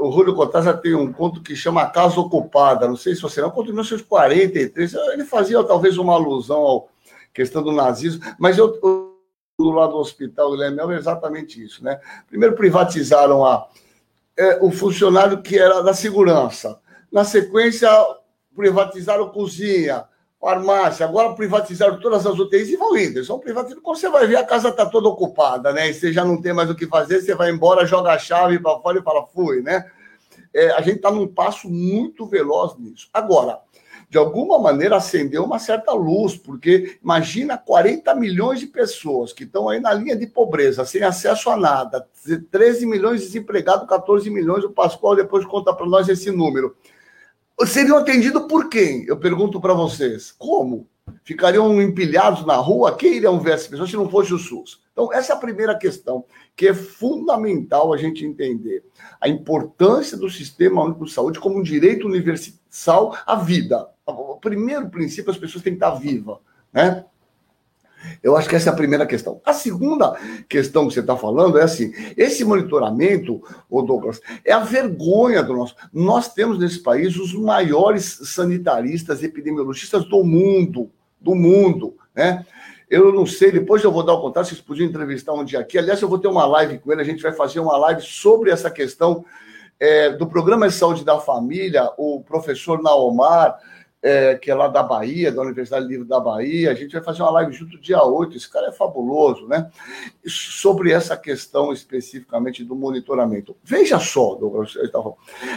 o 0.00 0.12
Júlio 0.12 0.34
Cortázar 0.34 0.80
tem 0.80 0.94
um 0.94 1.12
conto 1.12 1.42
que 1.42 1.56
chama 1.56 1.90
Casa 1.90 2.20
Ocupada, 2.20 2.86
não 2.86 2.96
sei 2.96 3.14
se 3.14 3.22
você 3.22 3.40
não, 3.40 3.48
um 3.48 3.52
conto 3.52 3.66
de 3.66 3.72
1943. 3.72 4.94
Ele 5.12 5.24
fazia 5.24 5.62
talvez 5.64 5.98
uma 5.98 6.14
alusão 6.14 6.84
à 6.84 7.34
questão 7.34 7.62
do 7.62 7.72
nazismo, 7.72 8.22
mas 8.38 8.58
eu, 8.58 8.78
eu 8.80 9.15
do 9.58 9.70
lado 9.70 9.92
do 9.92 9.98
hospital 9.98 10.50
do 10.50 10.56
Lemel 10.56 10.92
é 10.92 10.96
exatamente 10.96 11.62
isso, 11.62 11.82
né? 11.82 11.98
Primeiro 12.28 12.54
privatizaram 12.54 13.44
a, 13.44 13.68
é, 14.36 14.58
o 14.60 14.70
funcionário 14.70 15.40
que 15.40 15.58
era 15.58 15.82
da 15.82 15.94
segurança. 15.94 16.78
Na 17.10 17.24
sequência, 17.24 17.88
privatizaram 18.54 19.30
cozinha 19.30 20.04
farmácia, 20.38 21.06
agora 21.06 21.34
privatizaram 21.34 21.98
todas 21.98 22.26
as 22.26 22.38
UTIs 22.38 22.68
e 22.68 22.76
vão 22.76 22.96
indo. 22.96 23.18
Eles 23.18 23.26
vão 23.26 23.38
privatizando. 23.38 23.80
Quando 23.80 23.96
você 23.96 24.08
vai 24.08 24.26
ver, 24.26 24.36
a 24.36 24.44
casa 24.44 24.68
está 24.68 24.84
toda 24.84 25.08
ocupada, 25.08 25.72
né? 25.72 25.88
E 25.88 25.94
você 25.94 26.12
já 26.12 26.24
não 26.24 26.40
tem 26.40 26.52
mais 26.52 26.70
o 26.70 26.74
que 26.74 26.86
fazer, 26.86 27.20
você 27.20 27.34
vai 27.34 27.50
embora, 27.50 27.86
joga 27.86 28.12
a 28.12 28.18
chave 28.18 28.58
para 28.58 28.78
fora 28.78 28.98
e 28.98 29.02
fala, 29.02 29.26
fui, 29.26 29.62
né? 29.62 29.90
É, 30.54 30.70
a 30.72 30.80
gente 30.82 30.96
está 30.96 31.10
num 31.10 31.26
passo 31.26 31.68
muito 31.68 32.26
veloz 32.26 32.78
nisso. 32.78 33.08
Agora, 33.12 33.58
de 34.16 34.18
alguma 34.18 34.58
maneira 34.58 34.96
acendeu 34.96 35.44
uma 35.44 35.58
certa 35.58 35.92
luz, 35.92 36.34
porque 36.34 36.98
imagina 37.04 37.58
40 37.58 38.14
milhões 38.14 38.58
de 38.58 38.66
pessoas 38.66 39.30
que 39.30 39.44
estão 39.44 39.68
aí 39.68 39.78
na 39.78 39.92
linha 39.92 40.16
de 40.16 40.26
pobreza, 40.26 40.86
sem 40.86 41.02
acesso 41.02 41.50
a 41.50 41.56
nada, 41.56 42.08
13 42.50 42.86
milhões 42.86 43.20
de 43.20 43.26
desempregados, 43.26 43.86
14 43.86 44.30
milhões, 44.30 44.64
o 44.64 44.70
Pascoal 44.70 45.14
depois 45.14 45.44
conta 45.44 45.70
para 45.74 45.84
nós 45.84 46.08
esse 46.08 46.30
número 46.30 46.74
seriam 47.64 47.96
atendidos 47.96 48.42
por 48.42 48.68
quem? 48.68 49.04
Eu 49.06 49.16
pergunto 49.16 49.60
para 49.60 49.72
vocês. 49.72 50.32
Como? 50.32 50.88
Ficariam 51.22 51.80
empilhados 51.80 52.44
na 52.44 52.56
rua? 52.56 52.96
Quem 52.96 53.14
iriam 53.14 53.40
ver 53.40 53.52
essas 53.52 53.68
pessoas 53.68 53.88
se 53.88 53.96
não 53.96 54.10
fosse 54.10 54.34
o 54.34 54.38
SUS? 54.38 54.82
Então, 54.92 55.12
essa 55.12 55.32
é 55.32 55.36
a 55.36 55.38
primeira 55.38 55.76
questão, 55.78 56.24
que 56.54 56.68
é 56.68 56.74
fundamental 56.74 57.92
a 57.92 57.96
gente 57.96 58.26
entender. 58.26 58.84
A 59.20 59.28
importância 59.28 60.16
do 60.16 60.28
Sistema 60.28 60.82
Único 60.82 61.04
de 61.04 61.12
Saúde 61.12 61.38
como 61.38 61.58
um 61.58 61.62
direito 61.62 62.06
universal 62.06 63.16
à 63.24 63.36
vida. 63.36 63.88
O 64.06 64.36
primeiro 64.36 64.88
princípio, 64.88 65.30
as 65.30 65.36
pessoas 65.36 65.64
têm 65.64 65.72
que 65.72 65.78
estar 65.78 65.90
vivas, 65.96 66.38
né? 66.72 67.04
Eu 68.22 68.36
acho 68.36 68.48
que 68.48 68.54
essa 68.54 68.70
é 68.70 68.72
a 68.72 68.76
primeira 68.76 69.06
questão. 69.06 69.40
A 69.44 69.52
segunda 69.52 70.16
questão 70.48 70.86
que 70.86 70.94
você 70.94 71.00
está 71.00 71.16
falando 71.16 71.58
é 71.58 71.62
assim: 71.62 71.92
esse 72.16 72.44
monitoramento, 72.44 73.42
o 73.68 73.82
Douglas, 73.82 74.20
é 74.44 74.52
a 74.52 74.60
vergonha 74.60 75.42
do 75.42 75.54
nosso. 75.54 75.74
Nós 75.92 76.32
temos 76.32 76.58
nesse 76.58 76.80
país 76.82 77.16
os 77.16 77.34
maiores 77.34 78.20
sanitaristas, 78.24 79.22
epidemiologistas 79.22 80.04
do 80.04 80.22
mundo, 80.22 80.90
do 81.20 81.34
mundo, 81.34 81.96
né? 82.14 82.46
Eu 82.88 83.12
não 83.12 83.26
sei, 83.26 83.50
depois 83.50 83.82
eu 83.82 83.90
vou 83.90 84.04
dar 84.04 84.12
o 84.12 84.20
contato, 84.20 84.46
vocês 84.46 84.60
podiam 84.60 84.88
entrevistar 84.88 85.32
um 85.32 85.44
dia 85.44 85.58
aqui. 85.58 85.76
Aliás, 85.76 86.00
eu 86.00 86.08
vou 86.08 86.20
ter 86.20 86.28
uma 86.28 86.46
live 86.46 86.78
com 86.78 86.92
ele, 86.92 87.02
a 87.02 87.04
gente 87.04 87.20
vai 87.20 87.32
fazer 87.32 87.58
uma 87.58 87.76
live 87.76 88.00
sobre 88.02 88.52
essa 88.52 88.70
questão 88.70 89.24
é, 89.80 90.10
do 90.10 90.26
programa 90.26 90.68
de 90.68 90.74
saúde 90.74 91.04
da 91.04 91.18
família, 91.18 91.90
o 91.98 92.22
professor 92.22 92.80
Naomar 92.80 93.58
é, 94.06 94.36
que 94.36 94.52
é 94.52 94.54
lá 94.54 94.68
da 94.68 94.84
Bahia, 94.84 95.32
da 95.32 95.42
Universidade 95.42 95.84
Livre 95.84 96.06
da 96.06 96.20
Bahia. 96.20 96.70
A 96.70 96.74
gente 96.74 96.92
vai 96.92 97.02
fazer 97.02 97.22
uma 97.22 97.30
live 97.32 97.52
junto 97.52 97.80
dia 97.80 98.00
8. 98.04 98.36
Esse 98.36 98.48
cara 98.48 98.68
é 98.68 98.72
fabuloso, 98.72 99.48
né? 99.48 99.68
Sobre 100.24 100.92
essa 100.92 101.16
questão 101.16 101.72
especificamente 101.72 102.62
do 102.62 102.76
monitoramento. 102.76 103.56
Veja 103.64 103.98
só, 103.98 104.36
Douglas, 104.36 104.74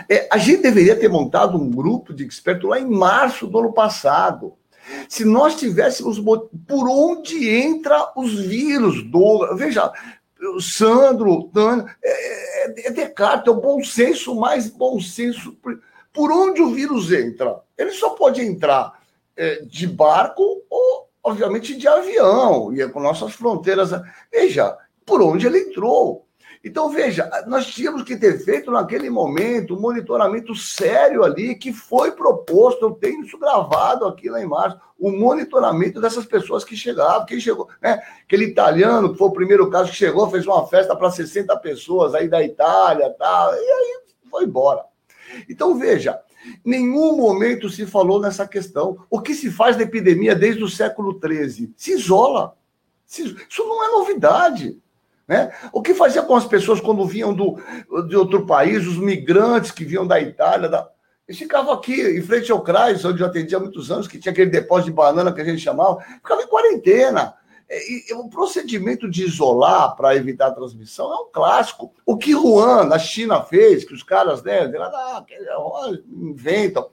é, 0.09 0.27
a 0.31 0.37
gente 0.39 0.63
deveria 0.63 0.95
ter 0.95 1.09
montado 1.09 1.59
um 1.59 1.69
grupo 1.69 2.11
de 2.11 2.25
expertos 2.25 2.67
lá 2.67 2.79
em 2.79 2.89
março 2.89 3.45
do 3.45 3.59
ano 3.59 3.71
passado. 3.71 4.55
Se 5.07 5.23
nós 5.23 5.55
tivéssemos 5.55 6.17
por 6.19 6.89
onde 6.89 7.47
entra 7.47 8.11
os 8.15 8.33
vírus, 8.33 9.03
Douglas, 9.03 9.59
veja, 9.59 9.93
Sandro, 10.59 11.43
Tânia, 11.53 11.85
é, 12.03 12.65
é, 12.65 12.87
é 12.87 12.91
Descartes, 12.91 13.47
é 13.47 13.51
o 13.51 13.61
bom 13.61 13.83
senso 13.83 14.33
mais 14.33 14.67
bom 14.67 14.99
senso 14.99 15.55
por 16.13 16.31
onde 16.31 16.61
o 16.61 16.71
vírus 16.71 17.11
entra? 17.11 17.61
Ele 17.77 17.91
só 17.91 18.11
pode 18.11 18.41
entrar 18.41 18.99
é, 19.35 19.61
de 19.61 19.87
barco 19.87 20.63
ou 20.69 21.09
obviamente, 21.23 21.75
de 21.75 21.87
avião, 21.87 22.73
ia 22.73 22.89
com 22.89 22.99
nossas 22.99 23.33
fronteiras. 23.33 23.91
Veja, 24.31 24.75
por 25.05 25.21
onde 25.21 25.45
ele 25.45 25.59
entrou. 25.59 26.25
Então, 26.61 26.89
veja, 26.89 27.29
nós 27.47 27.67
tínhamos 27.67 28.03
que 28.03 28.17
ter 28.17 28.37
feito 28.43 28.69
naquele 28.69 29.09
momento 29.09 29.75
um 29.75 29.79
monitoramento 29.79 30.53
sério 30.53 31.23
ali, 31.23 31.55
que 31.55 31.71
foi 31.71 32.11
proposto, 32.11 32.83
eu 32.83 32.91
tenho 32.91 33.23
isso 33.23 33.39
gravado 33.39 34.05
aqui 34.05 34.29
lá 34.29 34.41
em 34.41 34.45
março, 34.45 34.77
o 34.99 35.09
monitoramento 35.09 36.01
dessas 36.01 36.25
pessoas 36.25 36.65
que 36.65 36.75
chegavam, 36.75 37.25
quem 37.25 37.39
chegou, 37.39 37.69
né? 37.81 38.01
Aquele 38.23 38.43
italiano, 38.43 39.13
que 39.13 39.17
foi 39.17 39.29
o 39.29 39.33
primeiro 39.33 39.69
caso 39.69 39.89
que 39.89 39.95
chegou, 39.95 40.29
fez 40.29 40.45
uma 40.45 40.67
festa 40.67 40.93
para 40.97 41.09
60 41.09 41.55
pessoas 41.59 42.13
aí 42.13 42.27
da 42.27 42.43
Itália, 42.43 43.15
tal, 43.17 43.53
e 43.53 43.57
aí 43.57 44.01
foi 44.29 44.43
embora. 44.43 44.88
Então, 45.49 45.77
veja, 45.77 46.19
nenhum 46.63 47.15
momento 47.15 47.69
se 47.69 47.85
falou 47.85 48.19
nessa 48.19 48.47
questão. 48.47 49.05
O 49.09 49.21
que 49.21 49.33
se 49.33 49.51
faz 49.51 49.75
na 49.77 49.83
epidemia 49.83 50.35
desde 50.35 50.63
o 50.63 50.69
século 50.69 51.19
XIII? 51.19 51.73
Se 51.75 51.91
isola. 51.91 52.55
Isso 53.07 53.65
não 53.65 53.83
é 53.83 53.87
novidade. 53.91 54.77
Né? 55.27 55.51
O 55.71 55.81
que 55.81 55.93
fazia 55.93 56.23
com 56.23 56.35
as 56.35 56.45
pessoas 56.45 56.81
quando 56.81 57.05
vinham 57.05 57.33
do, 57.33 57.59
de 58.07 58.15
outro 58.15 58.45
país, 58.45 58.87
os 58.87 58.97
migrantes 58.97 59.71
que 59.71 59.85
vinham 59.85 60.07
da 60.07 60.19
Itália? 60.19 60.67
Da... 60.67 60.89
Eles 61.27 61.37
ficavam 61.37 61.71
aqui, 61.71 62.01
em 62.01 62.21
frente 62.21 62.51
ao 62.51 62.63
CRAS, 62.63 63.05
onde 63.05 63.21
eu 63.21 63.27
atendia 63.27 63.57
há 63.57 63.61
muitos 63.61 63.91
anos, 63.91 64.07
que 64.07 64.17
tinha 64.17 64.31
aquele 64.31 64.49
depósito 64.49 64.89
de 64.89 64.95
banana 64.95 65.31
que 65.31 65.39
a 65.39 65.45
gente 65.45 65.61
chamava, 65.61 65.99
ficava 66.01 66.41
em 66.41 66.47
quarentena. 66.47 67.35
E 67.71 68.11
o 68.15 68.27
procedimento 68.27 69.07
de 69.07 69.23
isolar 69.23 69.95
para 69.95 70.15
evitar 70.15 70.47
a 70.47 70.51
transmissão 70.51 71.13
é 71.13 71.17
um 71.17 71.31
clássico. 71.31 71.93
O 72.03 72.17
que 72.17 72.33
Wuhan, 72.33 72.85
na 72.85 72.97
China, 72.97 73.43
fez, 73.43 73.85
que 73.85 73.93
os 73.93 74.01
caras 74.01 74.41
né, 74.41 74.61
ah, 74.75 75.23
inventam. 76.07 76.89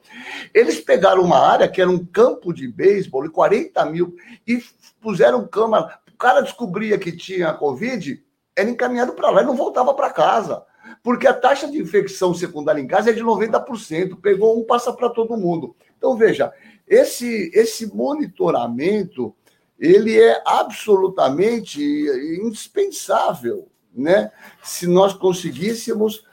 Eles 0.52 0.78
pegaram 0.78 1.22
uma 1.22 1.38
área 1.38 1.66
que 1.66 1.80
era 1.80 1.88
um 1.90 2.04
campo 2.04 2.52
de 2.52 2.68
beisebol, 2.68 3.24
e 3.24 3.30
40 3.30 3.86
mil, 3.86 4.14
e 4.46 4.62
puseram 5.00 5.48
cama. 5.48 5.98
O 6.12 6.16
cara 6.18 6.42
descobria 6.42 6.98
que 6.98 7.10
tinha 7.10 7.54
Covid, 7.54 8.22
era 8.54 8.68
encaminhado 8.68 9.14
para 9.14 9.30
lá 9.30 9.42
e 9.42 9.46
não 9.46 9.56
voltava 9.56 9.94
para 9.94 10.10
casa. 10.10 10.62
Porque 11.02 11.26
a 11.26 11.32
taxa 11.32 11.68
de 11.68 11.80
infecção 11.80 12.34
secundária 12.34 12.80
em 12.80 12.86
casa 12.86 13.10
é 13.10 13.12
de 13.14 13.22
90%. 13.22 14.20
Pegou 14.20 14.60
um, 14.60 14.64
passa 14.64 14.92
para 14.92 15.08
todo 15.08 15.38
mundo. 15.38 15.74
Então, 15.96 16.16
veja, 16.16 16.52
esse, 16.86 17.50
esse 17.54 17.86
monitoramento 17.94 19.34
ele 19.78 20.18
é 20.18 20.42
absolutamente 20.44 21.80
indispensável, 22.42 23.68
né? 23.94 24.32
Se 24.62 24.86
nós 24.86 25.12
conseguíssemos 25.12 26.24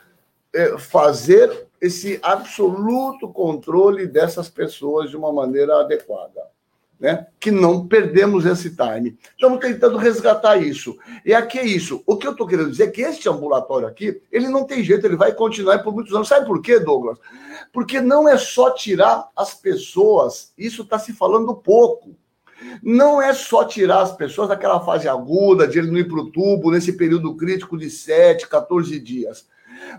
é, 0.53 0.77
fazer 0.77 1.67
esse 1.81 2.19
absoluto 2.21 3.27
controle 3.27 4.07
dessas 4.07 4.49
pessoas 4.49 5.09
de 5.09 5.17
uma 5.17 5.31
maneira 5.33 5.81
adequada 5.81 6.53
né? 7.03 7.27
que 7.37 7.51
não 7.51 7.85
perdemos 7.85 8.45
esse 8.45 8.69
time. 8.77 9.17
Estamos 9.35 9.59
tentando 9.59 9.97
resgatar 9.97 10.55
isso. 10.55 10.97
E 11.25 11.33
aqui 11.33 11.59
é 11.59 11.65
isso. 11.65 12.01
O 12.05 12.15
que 12.15 12.25
eu 12.25 12.31
estou 12.31 12.47
querendo 12.47 12.71
dizer 12.71 12.85
é 12.85 12.91
que 12.91 13.01
este 13.01 13.27
ambulatório 13.27 13.85
aqui, 13.85 14.21
ele 14.31 14.47
não 14.47 14.63
tem 14.63 14.81
jeito, 14.81 15.05
ele 15.05 15.17
vai 15.17 15.33
continuar 15.33 15.79
por 15.79 15.93
muitos 15.93 16.15
anos. 16.15 16.29
Sabe 16.29 16.45
por 16.45 16.61
quê, 16.61 16.79
Douglas? 16.79 17.19
Porque 17.73 17.99
não 17.99 18.29
é 18.29 18.37
só 18.37 18.71
tirar 18.71 19.29
as 19.35 19.53
pessoas, 19.53 20.53
isso 20.57 20.83
está 20.83 20.97
se 20.97 21.11
falando 21.11 21.53
pouco. 21.53 22.15
Não 22.81 23.21
é 23.21 23.33
só 23.33 23.63
tirar 23.63 24.01
as 24.01 24.15
pessoas 24.15 24.49
daquela 24.49 24.79
fase 24.79 25.07
aguda, 25.07 25.67
de 25.67 25.79
ele 25.79 25.91
não 25.91 25.97
ir 25.97 26.07
para 26.07 26.19
o 26.19 26.31
tubo, 26.31 26.71
nesse 26.71 26.93
período 26.93 27.35
crítico 27.35 27.77
de 27.77 27.89
7, 27.89 28.47
14 28.47 28.99
dias. 28.99 29.47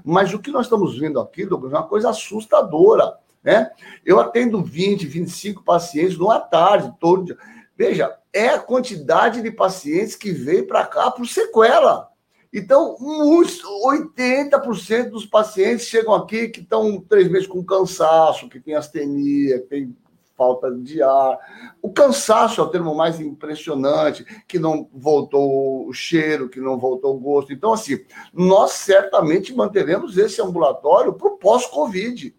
Mas 0.04 0.32
o 0.32 0.38
que 0.38 0.50
nós 0.50 0.66
estamos 0.66 0.98
vendo 0.98 1.20
aqui, 1.20 1.44
Douglas, 1.44 1.72
é 1.72 1.76
uma 1.76 1.86
coisa 1.86 2.10
assustadora. 2.10 3.14
Né? 3.42 3.70
Eu 4.04 4.18
atendo 4.18 4.62
20, 4.62 5.06
25 5.06 5.62
pacientes 5.62 6.16
numa 6.16 6.40
tarde, 6.40 6.92
todo 6.98 7.24
dia. 7.24 7.38
Veja, 7.76 8.16
é 8.32 8.48
a 8.48 8.58
quantidade 8.58 9.42
de 9.42 9.50
pacientes 9.50 10.16
que 10.16 10.30
veio 10.30 10.66
para 10.66 10.86
cá 10.86 11.10
por 11.10 11.26
sequela. 11.26 12.08
Então, 12.52 12.96
uns 13.00 13.60
80% 13.84 15.10
dos 15.10 15.26
pacientes 15.26 15.86
chegam 15.86 16.14
aqui 16.14 16.48
que 16.48 16.60
estão 16.60 17.00
três 17.00 17.28
meses 17.28 17.48
com 17.48 17.64
cansaço, 17.64 18.48
que 18.48 18.60
tem 18.60 18.76
astenia, 18.76 19.58
que 19.58 19.66
tem 19.66 19.96
falta 20.36 20.70
de 20.70 21.02
ar. 21.02 21.38
O 21.80 21.92
cansaço 21.92 22.60
é 22.60 22.64
o 22.64 22.68
termo 22.68 22.94
mais 22.94 23.20
impressionante, 23.20 24.24
que 24.46 24.58
não 24.58 24.88
voltou 24.92 25.86
o 25.86 25.92
cheiro, 25.92 26.48
que 26.48 26.60
não 26.60 26.78
voltou 26.78 27.16
o 27.16 27.20
gosto. 27.20 27.52
Então, 27.52 27.72
assim, 27.72 27.98
nós 28.32 28.72
certamente 28.72 29.54
manteremos 29.54 30.18
esse 30.18 30.40
ambulatório 30.42 31.12
para 31.12 31.28
o 31.28 31.36
pós-Covid 31.36 32.34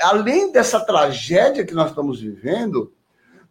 além 0.00 0.50
dessa 0.52 0.80
tragédia 0.80 1.64
que 1.64 1.74
nós 1.74 1.90
estamos 1.90 2.20
vivendo, 2.20 2.92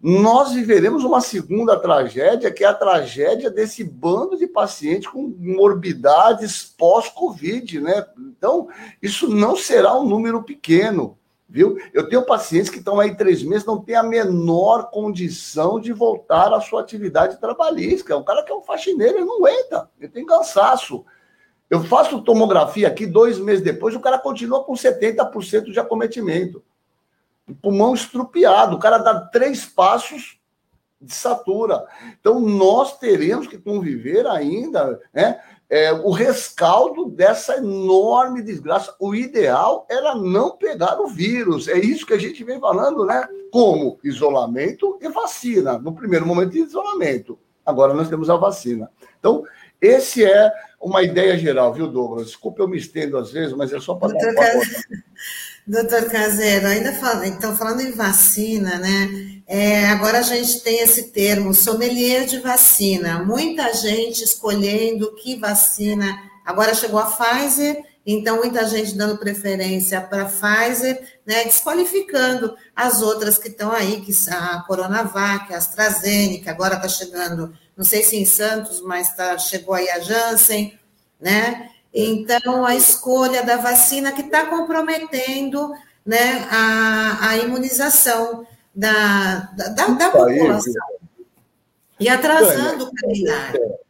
nós 0.01 0.51
viveremos 0.53 1.03
uma 1.03 1.21
segunda 1.21 1.79
tragédia, 1.79 2.51
que 2.51 2.63
é 2.63 2.67
a 2.67 2.73
tragédia 2.73 3.51
desse 3.51 3.83
bando 3.83 4.35
de 4.35 4.47
pacientes 4.47 5.07
com 5.07 5.35
morbidades 5.37 6.63
pós-Covid, 6.75 7.79
né? 7.81 8.05
Então, 8.17 8.67
isso 9.01 9.27
não 9.27 9.55
será 9.55 9.97
um 9.99 10.07
número 10.07 10.41
pequeno, 10.41 11.17
viu? 11.51 11.77
Eu 11.93 12.07
tenho 12.07 12.25
pacientes 12.25 12.69
que 12.69 12.77
estão 12.77 12.97
aí 12.97 13.13
três 13.13 13.43
meses, 13.43 13.65
não 13.65 13.81
tem 13.81 13.95
a 13.95 14.03
menor 14.03 14.89
condição 14.89 15.81
de 15.81 15.91
voltar 15.91 16.53
à 16.53 16.61
sua 16.61 16.79
atividade 16.79 17.41
trabalhista. 17.41 18.15
O 18.15 18.23
cara 18.23 18.41
que 18.41 18.51
é 18.51 18.55
um 18.55 18.63
faxineiro, 18.63 19.17
ele 19.17 19.25
não 19.25 19.37
aguenta, 19.37 19.89
ele 19.99 20.07
tem 20.07 20.25
cansaço. 20.25 21.03
Eu 21.69 21.83
faço 21.83 22.21
tomografia 22.21 22.87
aqui, 22.87 23.05
dois 23.05 23.37
meses 23.37 23.63
depois, 23.63 23.93
o 23.93 23.99
cara 23.99 24.17
continua 24.17 24.63
com 24.63 24.73
70% 24.73 25.71
de 25.71 25.79
acometimento. 25.79 26.63
O 27.47 27.53
pulmão 27.53 27.93
estrupiado, 27.93 28.77
o 28.77 28.79
cara 28.79 28.97
dá 28.97 29.19
três 29.19 29.65
passos 29.65 30.39
de 31.01 31.13
satura. 31.13 31.85
Então, 32.19 32.39
nós 32.39 32.97
teremos 32.97 33.47
que 33.47 33.57
conviver 33.57 34.25
ainda 34.25 35.01
né, 35.13 35.41
é, 35.71 35.93
o 35.93 36.11
rescaldo 36.11 37.05
dessa 37.05 37.55
enorme 37.55 38.41
desgraça. 38.41 38.93
O 38.99 39.15
ideal 39.15 39.87
era 39.89 40.13
não 40.13 40.57
pegar 40.57 40.99
o 40.99 41.07
vírus. 41.07 41.69
É 41.69 41.79
isso 41.79 42.05
que 42.05 42.13
a 42.13 42.19
gente 42.19 42.43
vem 42.43 42.59
falando, 42.59 43.05
né? 43.05 43.25
Como 43.49 43.97
isolamento 44.03 44.99
e 45.01 45.07
vacina. 45.07 45.79
No 45.79 45.93
primeiro 45.93 46.25
momento, 46.25 46.57
isolamento. 46.57 47.39
Agora 47.65 47.93
nós 47.93 48.09
temos 48.09 48.29
a 48.29 48.35
vacina. 48.35 48.91
Então, 49.17 49.45
esse 49.79 50.25
é 50.25 50.51
uma 50.77 51.03
ideia 51.03 51.37
geral, 51.37 51.73
viu, 51.73 51.87
Douglas? 51.87 52.25
Desculpa, 52.27 52.61
eu 52.61 52.67
me 52.67 52.77
estendo 52.77 53.17
às 53.17 53.31
vezes, 53.31 53.55
mas 53.55 53.71
é 53.71 53.79
só 53.79 53.95
para 53.95 54.11
dar 54.11 54.33
Doutor 55.65 56.09
Caseiro, 56.09 56.67
ainda 56.67 56.93
fal... 56.93 57.23
então 57.23 57.55
falando 57.55 57.81
em 57.81 57.91
vacina, 57.91 58.77
né? 58.77 59.41
É, 59.47 59.85
agora 59.89 60.19
a 60.19 60.23
gente 60.23 60.61
tem 60.61 60.79
esse 60.79 61.11
termo, 61.11 61.53
sommelier 61.53 62.25
de 62.25 62.39
vacina. 62.39 63.23
Muita 63.23 63.73
gente 63.73 64.23
escolhendo 64.23 65.13
que 65.15 65.35
vacina. 65.35 66.17
Agora 66.45 66.73
chegou 66.73 66.99
a 66.99 67.05
Pfizer, 67.05 67.83
então 68.05 68.37
muita 68.37 68.67
gente 68.67 68.95
dando 68.95 69.17
preferência 69.17 70.01
para 70.01 70.23
a 70.23 70.25
Pfizer, 70.25 70.99
né? 71.25 71.43
Desqualificando 71.43 72.55
as 72.75 73.01
outras 73.01 73.37
que 73.37 73.49
estão 73.49 73.71
aí, 73.71 74.01
que 74.01 74.13
a 74.29 74.63
Coronavac, 74.67 75.53
a 75.53 75.57
AstraZeneca, 75.57 76.49
agora 76.51 76.75
está 76.75 76.87
chegando 76.87 77.53
não 77.75 77.85
sei 77.85 78.03
se 78.03 78.15
em 78.15 78.25
Santos, 78.25 78.79
mas 78.81 79.15
tá, 79.15 79.37
chegou 79.39 79.73
aí 79.73 79.89
a 79.89 79.99
Janssen, 79.99 80.77
né? 81.19 81.69
Então, 81.93 82.65
a 82.65 82.75
escolha 82.75 83.43
da 83.43 83.57
vacina 83.57 84.11
que 84.11 84.21
está 84.21 84.45
comprometendo 84.45 85.73
né, 86.05 86.47
a, 86.49 87.29
a 87.29 87.37
imunização 87.37 88.45
da, 88.73 89.51
da, 89.55 89.87
da 89.87 90.09
população. 90.09 90.73
E 91.99 92.09
atrasando 92.09 92.85
o 92.85 92.91
calendário. 92.93 93.80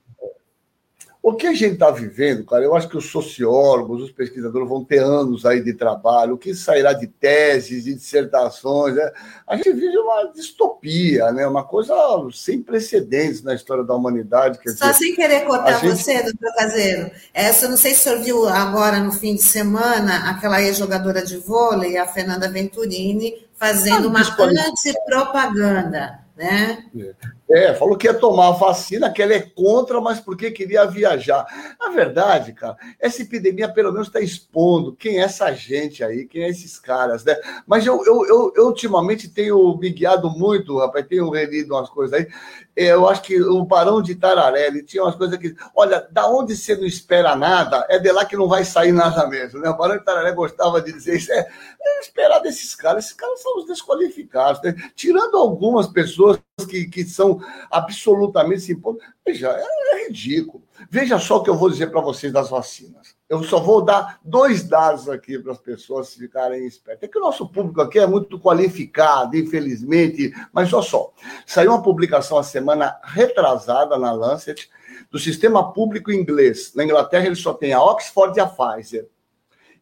O 1.23 1.35
que 1.35 1.45
a 1.45 1.53
gente 1.53 1.73
está 1.73 1.91
vivendo, 1.91 2.43
cara, 2.43 2.63
eu 2.63 2.75
acho 2.75 2.89
que 2.89 2.97
os 2.97 3.11
sociólogos, 3.11 4.01
os 4.01 4.11
pesquisadores 4.11 4.67
vão 4.67 4.83
ter 4.83 4.97
anos 4.97 5.45
aí 5.45 5.63
de 5.63 5.71
trabalho, 5.71 6.33
o 6.33 6.37
que 6.37 6.55
sairá 6.55 6.93
de 6.93 7.05
teses, 7.05 7.83
de 7.83 7.93
dissertações, 7.93 8.95
né? 8.95 9.11
a 9.45 9.55
gente 9.55 9.71
vive 9.71 9.95
uma 9.99 10.31
distopia, 10.33 11.31
né? 11.31 11.45
uma 11.45 11.63
coisa 11.63 11.93
sem 12.33 12.59
precedentes 12.63 13.43
na 13.43 13.53
história 13.53 13.83
da 13.83 13.93
humanidade. 13.93 14.57
Só 14.65 14.87
dizer, 14.87 14.93
sem 14.95 15.15
querer 15.15 15.45
cortar 15.45 15.79
gente... 15.79 15.95
você, 15.95 16.23
doutor 16.23 16.55
Caseiro, 16.55 17.11
essa, 17.31 17.69
não 17.69 17.77
sei 17.77 17.93
se 17.93 17.99
o 17.99 18.03
senhor 18.03 18.23
viu 18.23 18.47
agora 18.47 18.97
no 18.97 19.11
fim 19.11 19.35
de 19.35 19.43
semana, 19.43 20.31
aquela 20.31 20.59
ex-jogadora 20.59 21.23
de 21.23 21.37
vôlei, 21.37 21.97
a 21.97 22.07
Fernanda 22.07 22.49
Venturini, 22.49 23.47
fazendo 23.53 24.07
ah, 24.07 24.09
uma 24.09 24.21
antipropaganda, 24.69 26.19
né? 26.35 26.83
É. 26.97 27.13
É, 27.53 27.73
falou 27.73 27.97
que 27.97 28.07
ia 28.07 28.13
tomar 28.13 28.47
a 28.47 28.51
vacina, 28.51 29.11
que 29.11 29.21
ela 29.21 29.33
é 29.33 29.41
contra, 29.41 29.99
mas 29.99 30.19
porque 30.19 30.51
queria 30.51 30.85
viajar. 30.85 31.45
Na 31.79 31.89
verdade, 31.89 32.53
cara, 32.53 32.77
essa 32.99 33.21
epidemia 33.21 33.67
pelo 33.67 33.91
menos 33.91 34.07
está 34.07 34.21
expondo 34.21 34.95
quem 34.95 35.19
é 35.19 35.23
essa 35.23 35.51
gente 35.51 36.03
aí, 36.03 36.25
quem 36.25 36.43
é 36.43 36.49
esses 36.49 36.79
caras, 36.79 37.25
né? 37.25 37.35
Mas 37.67 37.85
eu, 37.85 38.03
eu, 38.05 38.25
eu, 38.25 38.53
eu 38.55 38.65
ultimamente 38.67 39.27
tenho 39.27 39.77
me 39.77 39.89
guiado 39.89 40.29
muito, 40.29 40.77
rapaz, 40.77 41.05
tenho 41.07 41.29
relido 41.29 41.75
umas 41.75 41.89
coisas 41.89 42.17
aí. 42.17 42.27
É, 42.75 42.85
eu 42.85 43.07
acho 43.07 43.21
que 43.21 43.41
o 43.41 43.65
Barão 43.65 44.01
de 44.01 44.15
Tararé, 44.15 44.67
ele 44.67 44.83
tinha 44.83 45.03
umas 45.03 45.15
coisas 45.15 45.37
que. 45.37 45.53
Olha, 45.75 46.07
da 46.09 46.29
onde 46.29 46.55
você 46.55 46.75
não 46.75 46.85
espera 46.85 47.35
nada, 47.35 47.85
é 47.89 47.99
de 47.99 48.11
lá 48.11 48.23
que 48.23 48.37
não 48.37 48.47
vai 48.47 48.63
sair 48.63 48.93
nada 48.93 49.27
mesmo, 49.27 49.59
né? 49.59 49.69
O 49.69 49.77
Barão 49.77 49.97
de 49.97 50.05
Tararé 50.05 50.31
gostava 50.31 50.81
de 50.81 50.93
dizer 50.93 51.17
isso. 51.17 51.31
É, 51.33 51.39
é 51.81 51.99
esperar 51.99 52.39
desses 52.39 52.73
caras, 52.75 53.05
esses 53.05 53.15
caras 53.15 53.41
são 53.41 53.57
os 53.57 53.65
desqualificados, 53.65 54.61
né? 54.63 54.73
Tirando 54.95 55.37
algumas 55.37 55.87
pessoas 55.87 56.39
que, 56.65 56.85
que 56.85 57.03
são 57.03 57.41
absolutamente 57.69 58.61
simples. 58.61 58.97
Veja, 59.25 59.49
é, 59.49 59.95
é 59.95 60.07
ridículo. 60.07 60.63
Veja 60.89 61.19
só 61.19 61.37
o 61.37 61.43
que 61.43 61.49
eu 61.49 61.55
vou 61.55 61.69
dizer 61.69 61.87
para 61.87 62.01
vocês 62.01 62.33
das 62.33 62.49
vacinas. 62.49 63.15
Eu 63.29 63.43
só 63.43 63.59
vou 63.59 63.81
dar 63.81 64.19
dois 64.25 64.63
dados 64.63 65.07
aqui 65.07 65.39
para 65.39 65.53
as 65.53 65.57
pessoas 65.57 66.13
ficarem 66.13 66.65
espertas. 66.65 67.07
É 67.07 67.11
que 67.11 67.17
o 67.17 67.21
nosso 67.21 67.47
público 67.47 67.79
aqui 67.81 67.97
é 67.97 68.05
muito 68.05 68.39
qualificado, 68.39 69.37
infelizmente, 69.37 70.33
mas 70.51 70.73
olha 70.73 70.83
só. 70.83 71.13
Saiu 71.45 71.71
uma 71.71 71.81
publicação 71.81 72.37
a 72.37 72.43
semana 72.43 72.99
retrasada 73.03 73.97
na 73.97 74.11
Lancet 74.11 74.69
do 75.09 75.17
sistema 75.17 75.71
público 75.71 76.11
inglês. 76.11 76.73
Na 76.75 76.83
Inglaterra, 76.83 77.25
ele 77.25 77.35
só 77.35 77.53
tem 77.53 77.73
a 77.73 77.81
Oxford 77.81 78.37
e 78.37 78.41
a 78.41 78.47
Pfizer. 78.47 79.07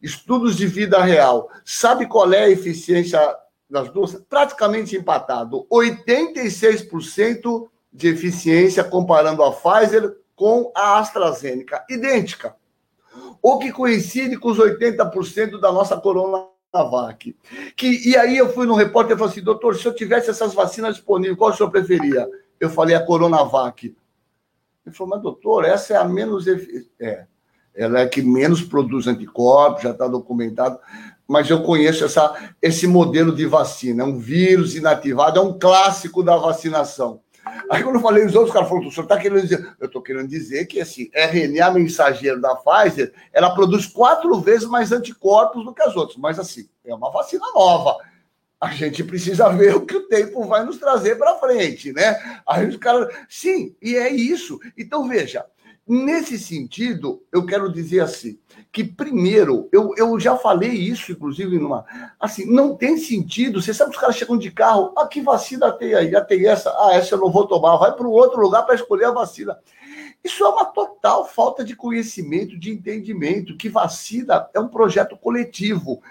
Estudos 0.00 0.56
de 0.56 0.66
vida 0.66 1.02
real. 1.02 1.50
Sabe 1.64 2.06
qual 2.06 2.32
é 2.32 2.44
a 2.44 2.50
eficiência 2.50 3.20
das 3.70 3.90
duas? 3.90 4.14
Praticamente 4.28 4.96
empatado. 4.96 5.66
86% 5.70 7.68
de 7.92 8.08
eficiência 8.08 8.82
comparando 8.84 9.42
a 9.42 9.52
Pfizer 9.52 10.16
com 10.34 10.72
a 10.74 10.98
AstraZeneca. 10.98 11.84
Idêntica. 11.88 12.56
O 13.42 13.58
que 13.58 13.72
coincide 13.72 14.36
com 14.36 14.50
os 14.50 14.58
80% 14.58 15.60
da 15.60 15.72
nossa 15.72 15.96
Coronavac. 15.98 17.36
Que, 17.76 18.08
e 18.08 18.16
aí 18.16 18.36
eu 18.36 18.52
fui 18.52 18.66
no 18.66 18.74
repórter 18.74 19.16
e 19.16 19.18
falei 19.18 19.32
assim, 19.32 19.42
doutor, 19.42 19.76
se 19.76 19.86
eu 19.86 19.94
tivesse 19.94 20.30
essas 20.30 20.54
vacinas 20.54 20.96
disponíveis, 20.96 21.38
qual 21.38 21.50
o 21.50 21.54
senhor 21.54 21.70
preferia? 21.70 22.28
Eu 22.58 22.70
falei 22.70 22.94
a 22.94 23.04
Coronavac. 23.04 23.94
Ele 24.86 24.94
falou, 24.94 25.14
mas 25.14 25.22
doutor, 25.22 25.64
essa 25.64 25.94
é 25.94 25.96
a 25.96 26.04
menos. 26.04 26.46
É, 27.00 27.26
ela 27.74 28.00
é 28.00 28.08
que 28.08 28.22
menos 28.22 28.62
produz 28.62 29.06
anticorpos, 29.06 29.82
já 29.82 29.90
está 29.90 30.06
documentado. 30.06 30.78
Mas 31.30 31.48
eu 31.48 31.62
conheço 31.62 32.04
essa, 32.04 32.34
esse 32.60 32.88
modelo 32.88 33.32
de 33.32 33.46
vacina. 33.46 34.02
É 34.02 34.04
um 34.04 34.18
vírus 34.18 34.74
inativado, 34.74 35.38
é 35.38 35.42
um 35.42 35.56
clássico 35.56 36.24
da 36.24 36.36
vacinação. 36.36 37.20
Aí 37.70 37.84
quando 37.84 37.94
eu 37.94 38.00
falei 38.00 38.26
os 38.26 38.34
outros, 38.34 38.50
o 38.50 38.52
cara 38.52 38.66
falou, 38.66 38.84
o 38.84 38.90
senhor 38.90 39.04
está 39.04 39.16
querendo 39.16 39.42
dizer... 39.42 39.76
Eu 39.78 39.86
estou 39.86 40.02
querendo 40.02 40.26
dizer 40.26 40.66
que, 40.66 40.80
assim, 40.80 41.08
RNA 41.14 41.70
mensageiro 41.70 42.40
da 42.40 42.56
Pfizer, 42.56 43.12
ela 43.32 43.54
produz 43.54 43.86
quatro 43.86 44.40
vezes 44.40 44.66
mais 44.66 44.90
anticorpos 44.90 45.64
do 45.64 45.72
que 45.72 45.82
as 45.82 45.94
outras. 45.94 46.18
Mas, 46.18 46.36
assim, 46.36 46.68
é 46.84 46.92
uma 46.92 47.12
vacina 47.12 47.46
nova 47.54 47.96
a 48.60 48.72
gente 48.72 49.02
precisa 49.02 49.48
ver 49.48 49.74
o 49.76 49.86
que 49.86 49.96
o 49.96 50.06
tempo 50.08 50.44
vai 50.44 50.64
nos 50.64 50.78
trazer 50.78 51.16
para 51.16 51.38
frente, 51.38 51.92
né? 51.92 52.42
Aí 52.46 52.66
os 52.66 52.76
caras. 52.76 53.08
Sim, 53.28 53.74
e 53.80 53.96
é 53.96 54.10
isso. 54.10 54.58
Então, 54.76 55.08
veja, 55.08 55.46
nesse 55.90 56.38
sentido, 56.38 57.22
eu 57.32 57.44
quero 57.44 57.70
dizer 57.72 58.00
assim: 58.00 58.38
que 58.70 58.84
primeiro, 58.84 59.68
eu, 59.72 59.92
eu 59.96 60.18
já 60.20 60.36
falei 60.36 60.70
isso, 60.70 61.10
inclusive, 61.10 61.58
numa. 61.58 61.84
Assim, 62.20 62.46
não 62.46 62.76
tem 62.76 62.96
sentido. 62.96 63.60
Você 63.60 63.74
sabe 63.74 63.90
que 63.90 63.96
os 63.96 64.00
caras 64.00 64.16
chegam 64.16 64.38
de 64.38 64.50
carro, 64.50 64.94
ah, 64.96 65.06
que 65.08 65.20
vacina 65.20 65.72
tem 65.72 65.94
aí? 65.94 66.12
Já 66.12 66.20
tem 66.20 66.46
essa, 66.46 66.70
ah, 66.70 66.94
essa 66.94 67.16
eu 67.16 67.18
não 67.18 67.32
vou 67.32 67.46
tomar, 67.46 67.76
vai 67.76 67.92
para 67.92 68.06
um 68.06 68.12
outro 68.12 68.40
lugar 68.40 68.62
para 68.62 68.76
escolher 68.76 69.06
a 69.06 69.10
vacina. 69.10 69.58
Isso 70.22 70.44
é 70.44 70.48
uma 70.48 70.66
total 70.66 71.26
falta 71.26 71.64
de 71.64 71.74
conhecimento, 71.74 72.58
de 72.58 72.70
entendimento, 72.70 73.56
que 73.56 73.70
vacina 73.70 74.48
é 74.52 74.60
um 74.60 74.68
projeto 74.68 75.16
coletivo. 75.16 76.02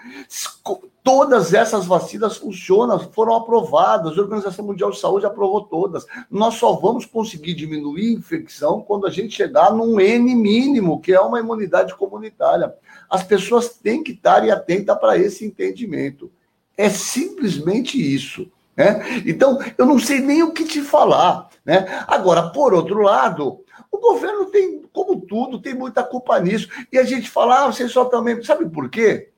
Todas 1.02 1.54
essas 1.54 1.86
vacinas 1.86 2.36
funcionam, 2.36 2.98
foram 3.12 3.36
aprovadas, 3.36 4.18
a 4.18 4.20
Organização 4.20 4.66
Mundial 4.66 4.90
de 4.90 4.98
Saúde 4.98 5.26
aprovou 5.26 5.62
todas. 5.62 6.04
Nós 6.28 6.54
só 6.54 6.72
vamos 6.72 7.06
conseguir 7.06 7.54
diminuir 7.54 8.08
a 8.08 8.18
infecção 8.18 8.80
quando 8.80 9.06
a 9.06 9.10
gente 9.10 9.34
chegar 9.34 9.72
num 9.72 10.00
N 10.00 10.34
mínimo, 10.34 11.00
que 11.00 11.12
é 11.12 11.20
uma 11.20 11.38
imunidade 11.38 11.94
comunitária. 11.94 12.74
As 13.08 13.22
pessoas 13.22 13.68
têm 13.68 14.02
que 14.02 14.12
estar 14.12 14.42
atentas 14.50 14.98
para 14.98 15.16
esse 15.16 15.44
entendimento. 15.44 16.30
É 16.76 16.88
simplesmente 16.88 17.96
isso. 17.96 18.50
Né? 18.76 19.22
Então, 19.26 19.58
eu 19.76 19.86
não 19.86 19.98
sei 19.98 20.20
nem 20.20 20.42
o 20.42 20.52
que 20.52 20.64
te 20.64 20.80
falar. 20.80 21.48
Né? 21.64 21.86
Agora, 22.06 22.50
por 22.50 22.72
outro 22.72 23.02
lado, 23.02 23.60
o 23.90 23.98
governo 23.98 24.46
tem, 24.46 24.82
como 24.92 25.20
tudo, 25.20 25.60
tem 25.60 25.74
muita 25.74 26.02
culpa 26.02 26.38
nisso. 26.38 26.68
E 26.92 26.98
a 26.98 27.02
gente 27.02 27.28
fala, 27.28 27.64
ah, 27.64 27.66
vocês 27.66 27.90
só 27.90 28.04
também. 28.04 28.42
Sabe 28.42 28.68
por 28.68 28.88
quê? 28.88 29.30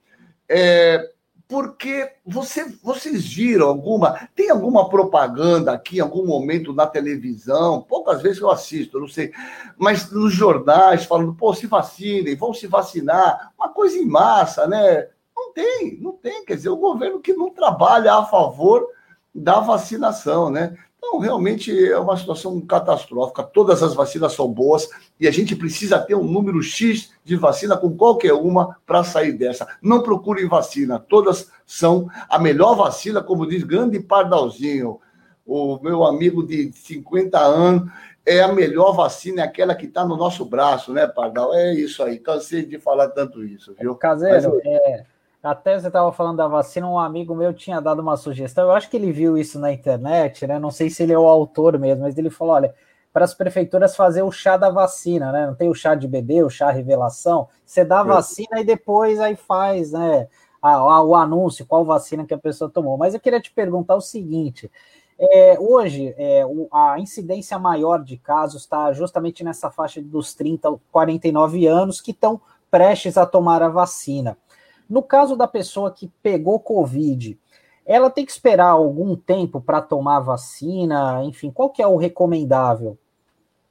É, 0.49 1.11
porque 1.49 2.11
você, 2.25 2.67
vocês 2.83 3.27
viram 3.27 3.69
alguma. 3.69 4.29
Tem 4.35 4.51
alguma 4.51 4.89
propaganda 4.89 5.73
aqui, 5.73 5.99
em 5.99 6.01
algum 6.01 6.27
momento 6.27 6.73
na 6.73 6.87
televisão? 6.87 7.83
Poucas 7.83 8.23
vezes 8.23 8.41
eu 8.41 8.51
assisto, 8.51 9.01
não 9.01 9.09
sei. 9.09 9.33
Mas 9.77 10.11
nos 10.11 10.33
jornais, 10.33 11.05
falando, 11.05 11.35
pô, 11.35 11.55
se 11.55 11.67
vacinem, 11.67 12.37
vão 12.37 12.55
se 12.55 12.67
vacinar. 12.67 13.53
Uma 13.59 13.69
coisa 13.71 13.97
em 13.99 14.07
massa, 14.07 14.67
né? 14.67 15.09
Não 15.37 15.53
tem, 15.53 15.99
não 16.01 16.13
tem. 16.13 16.45
Quer 16.45 16.57
dizer, 16.57 16.71
o 16.71 16.77
governo 16.77 17.21
que 17.21 17.33
não 17.33 17.51
trabalha 17.51 18.15
a 18.15 18.25
favor 18.25 18.87
da 19.35 19.61
vacinação, 19.61 20.51
né? 20.51 20.77
Então, 21.05 21.19
realmente 21.19 21.77
é 21.91 21.99
uma 21.99 22.17
situação 22.17 22.61
catastrófica. 22.61 23.43
Todas 23.43 23.83
as 23.83 23.93
vacinas 23.93 24.35
são 24.35 24.49
boas 24.49 24.89
e 25.19 25.27
a 25.27 25.33
gente 25.33 25.57
precisa 25.57 25.99
ter 25.99 26.15
um 26.15 26.23
número 26.23 26.63
X 26.63 27.11
de 27.25 27.35
vacina 27.35 27.77
com 27.77 27.97
qualquer 27.97 28.33
uma 28.33 28.77
para 28.87 29.03
sair 29.03 29.33
dessa. 29.33 29.67
Não 29.83 30.01
procurem 30.01 30.49
vacina, 30.49 31.01
todas 31.01 31.51
são 31.67 32.09
a 32.29 32.39
melhor 32.39 32.77
vacina, 32.77 33.21
como 33.21 33.49
diz 33.49 33.65
grande 33.65 33.99
Pardalzinho, 33.99 35.01
o 35.45 35.77
meu 35.83 36.05
amigo 36.05 36.47
de 36.47 36.73
50 36.73 37.37
anos. 37.37 37.91
É 38.25 38.41
a 38.41 38.53
melhor 38.53 38.93
vacina, 38.93 39.43
é 39.43 39.45
aquela 39.45 39.75
que 39.75 39.87
está 39.87 40.05
no 40.05 40.17
nosso 40.17 40.45
braço, 40.45 40.93
né, 40.93 41.09
Pardal? 41.09 41.53
É 41.53 41.75
isso 41.75 42.05
aí. 42.05 42.21
Cansei 42.21 42.65
de 42.65 42.79
falar 42.79 43.09
tanto 43.09 43.43
isso, 43.43 43.75
viu? 43.77 43.97
Caseiro, 43.97 44.53
Mas, 44.55 44.65
é, 44.65 45.05
até 45.43 45.79
você 45.79 45.89
estava 45.89 46.13
falando 46.13 46.37
da 46.37 46.47
vacina, 46.47 46.89
um 46.89 46.99
amigo 46.99 47.35
meu 47.35 47.53
tinha 47.53 47.81
dado 47.81 48.01
uma 48.01 48.17
sugestão. 48.17 48.65
Eu 48.65 48.73
acho 48.73 48.89
que 48.89 48.97
ele 48.97 49.11
viu 49.11 49.37
isso 49.37 49.59
na 49.59 49.73
internet, 49.73 50.47
né? 50.47 50.59
Não 50.59 50.71
sei 50.71 50.89
se 50.89 51.03
ele 51.03 51.13
é 51.13 51.19
o 51.19 51.27
autor 51.27 51.79
mesmo, 51.79 52.03
mas 52.03 52.17
ele 52.17 52.31
falou: 52.31 52.55
olha, 52.55 52.75
para 53.13 53.25
as 53.25 53.35
prefeituras 53.35 53.97
fazer 53.97 54.23
o 54.23 54.31
chá 54.31 54.57
da 54.57 54.71
vacina, 54.71 55.33
né? 55.33 55.47
Não 55.47 55.55
tem 55.55 55.69
o 55.69 55.75
chá 55.75 55.95
de 55.97 56.07
bebê, 56.07 56.45
o 56.45 56.51
chá 56.51 56.71
revelação. 56.71 57.49
Você 57.67 57.85
dá 57.85 58.01
a 58.01 58.05
vacina 58.05 58.61
e 58.61 58.65
depois 58.65 59.19
aí 59.19 59.35
faz, 59.35 59.93
né? 59.93 60.29
A, 60.63 60.75
a, 60.75 61.03
o 61.03 61.17
anúncio, 61.17 61.67
qual 61.67 61.85
vacina 61.85 62.25
que 62.25 62.33
a 62.33 62.39
pessoa 62.39 62.71
tomou. 62.71 62.97
Mas 62.97 63.13
eu 63.13 63.21
queria 63.21 63.41
te 63.41 63.51
perguntar 63.51 63.97
o 63.97 64.01
seguinte: 64.01 64.71
é, 65.19 65.59
hoje, 65.59 66.15
é, 66.17 66.47
o, 66.47 66.69
a 66.73 67.01
incidência 67.01 67.59
maior 67.59 68.03
de 68.03 68.17
casos 68.17 68.63
está 68.63 68.93
justamente 68.93 69.43
nessa 69.43 69.71
faixa 69.73 70.01
dos 70.01 70.35
30 70.35 70.81
49 70.93 71.67
anos 71.67 72.01
que 72.01 72.13
estão 72.13 72.41
prestes 72.71 73.19
a 73.19 73.27
tomar 73.27 73.61
a 73.61 73.69
vacina. 73.69 74.39
No 74.89 75.03
caso 75.03 75.37
da 75.37 75.47
pessoa 75.47 75.91
que 75.91 76.11
pegou 76.23 76.61
Covid, 76.61 77.39
ela 77.85 78.11
tem 78.11 78.25
que 78.25 78.33
esperar 78.33 78.69
algum 78.69 79.17
tempo 79.17 79.61
para 79.61 79.81
tomar 79.81 80.21
vacina? 80.21 81.23
Enfim, 81.25 81.51
qual 81.51 81.71
que 81.71 81.83
é 81.83 81.87
o 81.87 81.97
recomendável? 81.97 82.99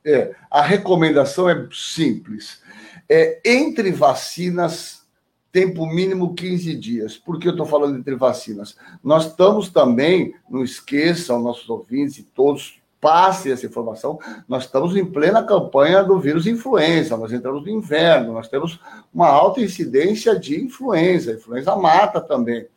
É, 0.03 0.35
a 0.49 0.61
recomendação 0.61 1.49
é 1.49 1.67
simples. 1.71 2.61
É, 3.07 3.39
entre 3.45 3.91
vacinas, 3.91 5.05
tempo 5.51 5.85
mínimo 5.85 6.33
15 6.33 6.75
dias. 6.75 7.17
Por 7.17 7.39
que 7.39 7.47
eu 7.47 7.51
estou 7.51 7.65
falando 7.65 7.97
entre 7.97 8.15
vacinas? 8.15 8.75
Nós 9.03 9.27
estamos 9.27 9.69
também, 9.69 10.33
não 10.49 10.63
esqueçam, 10.63 11.41
nossos 11.41 11.69
ouvintes 11.69 12.17
e 12.17 12.23
todos 12.23 12.80
passe 13.01 13.51
essa 13.51 13.65
informação. 13.65 14.19
Nós 14.47 14.65
estamos 14.65 14.95
em 14.95 15.03
plena 15.03 15.43
campanha 15.43 16.03
do 16.03 16.19
vírus 16.19 16.45
influenza, 16.45 17.17
nós 17.17 17.33
entramos 17.33 17.63
no 17.63 17.69
inverno, 17.69 18.33
nós 18.33 18.47
temos 18.47 18.79
uma 19.11 19.27
alta 19.27 19.59
incidência 19.59 20.39
de 20.39 20.63
influenza, 20.63 21.33
influenza 21.33 21.75
mata 21.75 22.21
também. 22.21 22.67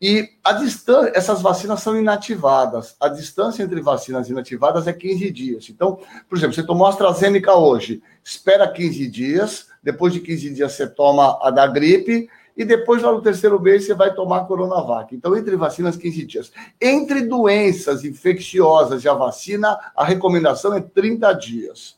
E 0.00 0.30
a 0.42 0.52
distância, 0.52 1.12
essas 1.14 1.40
vacinas 1.40 1.80
são 1.80 1.96
inativadas. 1.96 2.96
A 3.00 3.08
distância 3.08 3.62
entre 3.62 3.80
vacinas 3.80 4.28
inativadas 4.28 4.88
é 4.88 4.92
15 4.92 5.30
dias. 5.30 5.70
Então, 5.70 6.00
por 6.28 6.36
exemplo, 6.36 6.54
você 6.54 6.64
tomou 6.64 6.88
a 6.88 6.90
AstraZeneca 6.90 7.54
hoje, 7.54 8.02
espera 8.22 8.66
15 8.66 9.06
dias, 9.06 9.68
depois 9.80 10.12
de 10.12 10.18
15 10.18 10.54
dias 10.54 10.72
você 10.72 10.88
toma 10.88 11.38
a 11.40 11.52
da 11.52 11.68
gripe, 11.68 12.28
e 12.56 12.64
depois, 12.64 13.02
lá 13.02 13.10
no 13.10 13.22
terceiro 13.22 13.60
mês, 13.60 13.84
você 13.84 13.94
vai 13.94 14.14
tomar 14.14 14.38
a 14.38 14.44
Coronavac. 14.44 15.14
Então, 15.14 15.36
entre 15.36 15.56
vacinas, 15.56 15.96
15 15.96 16.26
dias. 16.26 16.52
Entre 16.80 17.22
doenças 17.22 18.04
infecciosas 18.04 19.04
e 19.04 19.08
a 19.08 19.14
vacina, 19.14 19.78
a 19.96 20.04
recomendação 20.04 20.74
é 20.74 20.80
30 20.80 21.32
dias. 21.34 21.96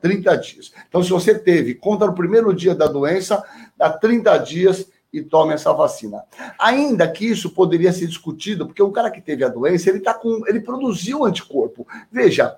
30 0.00 0.36
dias. 0.36 0.72
Então, 0.88 1.02
se 1.02 1.10
você 1.10 1.36
teve, 1.36 1.74
conta 1.74 2.06
no 2.06 2.14
primeiro 2.14 2.54
dia 2.54 2.74
da 2.74 2.86
doença, 2.86 3.42
dá 3.76 3.90
30 3.90 4.38
dias 4.38 4.88
e 5.12 5.22
tome 5.22 5.54
essa 5.54 5.72
vacina. 5.72 6.22
Ainda 6.58 7.08
que 7.10 7.26
isso 7.26 7.50
poderia 7.50 7.92
ser 7.92 8.06
discutido, 8.06 8.66
porque 8.66 8.82
o 8.82 8.92
cara 8.92 9.10
que 9.10 9.20
teve 9.20 9.42
a 9.42 9.48
doença, 9.48 9.88
ele 9.88 10.00
tá 10.00 10.14
com, 10.14 10.42
ele 10.46 10.60
produziu 10.60 11.24
anticorpo. 11.24 11.86
Veja, 12.12 12.56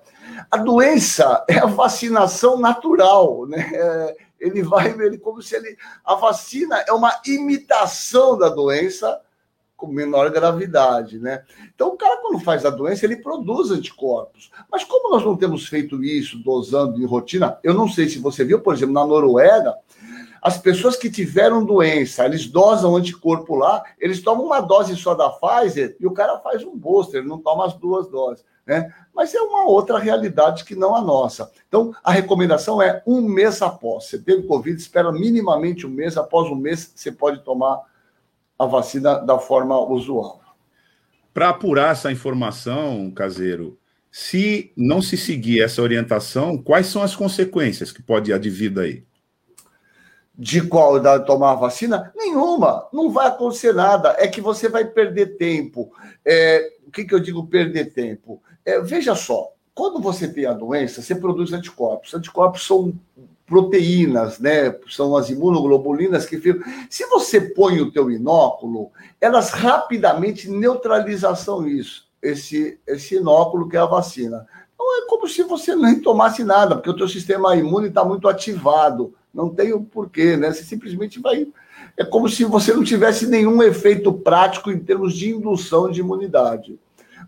a 0.51 0.57
doença 0.57 1.45
é 1.49 1.59
a 1.59 1.67
vacinação 1.67 2.59
natural, 2.59 3.47
né? 3.47 3.71
É, 3.73 4.17
ele 4.41 4.63
vai, 4.63 4.91
ele 4.91 5.19
como 5.19 5.43
se 5.43 5.57
ele. 5.57 5.77
A 6.05 6.15
vacina 6.15 6.85
é 6.87 6.93
uma 6.93 7.21
imitação 7.27 8.39
da 8.39 8.49
doença 8.49 9.21
com 9.77 9.87
menor 9.87 10.29
gravidade, 10.31 11.21
né? 11.21 11.45
Então, 11.73 11.91
o 11.91 11.97
cara, 11.97 12.21
quando 12.21 12.41
faz 12.41 12.67
a 12.67 12.71
doença, 12.71 13.07
ele 13.07 13.23
produz 13.23 13.71
anticorpos. 13.71 14.51
Mas 14.71 14.83
como 14.83 15.15
nós 15.15 15.25
não 15.25 15.37
temos 15.37 15.69
feito 15.69 16.03
isso, 16.03 16.43
dosando 16.43 17.01
em 17.01 17.07
rotina, 17.07 17.59
eu 17.63 17.73
não 17.73 17.89
sei 17.89 18.09
se 18.09 18.19
você 18.19 18.45
viu, 18.45 18.61
por 18.61 18.75
exemplo, 18.75 18.93
na 18.93 19.07
Noruega, 19.07 19.77
as 20.43 20.59
pessoas 20.59 20.97
que 20.97 21.11
tiveram 21.11 21.65
doença, 21.65 22.25
eles 22.25 22.47
dosam 22.47 22.97
anticorpo 22.97 23.55
lá, 23.55 23.83
eles 24.01 24.21
tomam 24.21 24.47
uma 24.47 24.61
dose 24.61 24.97
só 24.97 25.15
da 25.15 25.31
Pfizer 25.31 25.97
e 26.01 26.07
o 26.07 26.13
cara 26.13 26.39
faz 26.41 26.65
um 26.65 26.77
booster, 26.77 27.21
ele 27.21 27.29
não 27.29 27.39
toma 27.39 27.67
as 27.67 27.75
duas 27.75 28.09
doses. 28.09 28.45
Né? 28.69 28.93
Mas 29.15 29.35
é 29.35 29.41
uma 29.41 29.65
outra 29.65 29.99
realidade 29.99 30.63
que 30.63 30.77
não 30.77 30.95
a 30.95 31.01
nossa. 31.01 31.51
Então, 31.67 31.93
a 32.05 32.13
recomendação 32.13 32.81
é 32.83 33.03
um 33.07 33.23
mês 33.23 33.63
após. 33.63 34.05
Você 34.05 34.19
teve 34.19 34.43
Covid, 34.43 34.79
espera 34.79 35.11
minimamente 35.11 35.87
um 35.87 35.91
mês. 35.91 36.19
Após 36.19 36.51
um 36.51 36.55
mês, 36.55 36.93
você 36.95 37.11
pode 37.11 37.43
tomar 37.43 37.81
a 38.59 38.67
vacina 38.67 39.17
da 39.17 39.39
forma 39.39 39.81
usual. 39.81 40.41
Para 41.33 41.49
apurar 41.49 41.93
essa 41.93 42.13
informação, 42.13 43.11
caseiro, 43.11 43.79
se 44.11 44.73
não 44.77 45.01
se 45.01 45.17
seguir 45.17 45.63
essa 45.63 45.81
orientação, 45.81 46.59
quais 46.59 46.87
são 46.87 47.03
as 47.03 47.17
consequências 47.17 47.91
que 47.91 48.03
pode 48.03 48.33
advir 48.33 48.71
daí? 48.71 49.05
De 50.37 50.61
qual 50.61 51.01
da 51.01 51.19
tomar 51.19 51.53
a 51.53 51.57
vacina? 51.57 52.13
Nenhuma, 52.15 52.87
não 52.93 53.11
vai 53.11 53.29
acontecer 53.29 53.73
nada. 53.73 54.15
É 54.19 54.29
que 54.29 54.41
você 54.41 54.69
vai 54.69 54.85
perder 54.85 55.37
tempo. 55.37 55.91
É, 56.25 56.69
o 56.87 56.91
que, 56.91 57.05
que 57.05 57.15
eu 57.15 57.21
digo 57.21 57.47
perder 57.47 57.93
tempo? 57.93 58.43
É, 58.69 58.79
veja 58.83 59.15
só, 59.15 59.51
quando 59.75 59.99
você 59.99 60.29
tem 60.29 60.45
a 60.45 60.53
doença, 60.53 61.01
você 61.01 61.15
produz 61.15 61.55
anticorpos. 61.55 62.13
Anticorpos 62.13 62.67
são 62.67 62.93
proteínas, 63.47 64.39
né? 64.39 64.77
São 64.91 65.17
as 65.17 65.31
imunoglobulinas 65.31 66.27
que 66.27 66.37
ficam. 66.37 66.63
Se 66.91 67.07
você 67.07 67.41
põe 67.41 67.81
o 67.81 67.91
teu 67.91 68.11
inóculo, 68.11 68.91
elas 69.19 69.53
rapidamente 69.53 70.51
neutralizam 70.51 71.67
isso, 71.67 72.07
esse, 72.21 72.79
esse 72.87 73.15
inóculo 73.15 73.71
que 73.71 73.77
é 73.79 73.81
a 73.81 73.87
vacina. 73.87 74.47
Então 74.75 75.03
é 75.03 75.07
como 75.07 75.27
se 75.27 75.43
você 75.45 75.75
nem 75.75 75.99
tomasse 76.01 76.45
nada, 76.45 76.75
porque 76.75 76.91
o 76.91 76.97
teu 76.97 77.09
sistema 77.09 77.57
imune 77.57 77.89
está 77.89 78.05
muito 78.05 78.29
ativado. 78.29 79.15
Não 79.33 79.49
tem 79.49 79.73
o 79.73 79.81
porquê, 79.81 80.37
né? 80.37 80.53
Você 80.53 80.63
simplesmente 80.63 81.19
vai. 81.19 81.49
É 81.97 82.05
como 82.05 82.29
se 82.29 82.45
você 82.45 82.75
não 82.75 82.85
tivesse 82.85 83.27
nenhum 83.27 83.63
efeito 83.63 84.13
prático 84.13 84.71
em 84.71 84.79
termos 84.79 85.15
de 85.15 85.31
indução 85.31 85.91
de 85.91 86.01
imunidade. 86.01 86.79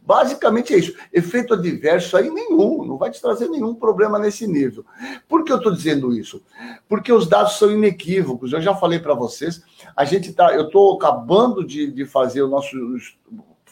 Basicamente 0.02 0.74
é 0.74 0.78
isso. 0.78 0.96
Efeito 1.12 1.54
adverso 1.54 2.16
aí 2.16 2.30
nenhum, 2.30 2.84
não 2.84 2.96
vai 2.96 3.10
te 3.10 3.20
trazer 3.20 3.48
nenhum 3.48 3.74
problema 3.74 4.18
nesse 4.18 4.46
nível. 4.46 4.84
Por 5.28 5.44
que 5.44 5.52
eu 5.52 5.58
estou 5.58 5.72
dizendo 5.72 6.12
isso? 6.12 6.42
Porque 6.88 7.12
os 7.12 7.28
dados 7.28 7.58
são 7.58 7.70
inequívocos. 7.70 8.52
Eu 8.52 8.60
já 8.60 8.74
falei 8.74 8.98
para 8.98 9.14
vocês, 9.14 9.62
a 9.96 10.04
gente 10.04 10.32
tá, 10.32 10.54
eu 10.54 10.66
estou 10.66 10.96
acabando 10.96 11.64
de, 11.64 11.90
de 11.90 12.04
fazer 12.04 12.42
o 12.42 12.48
nosso 12.48 12.76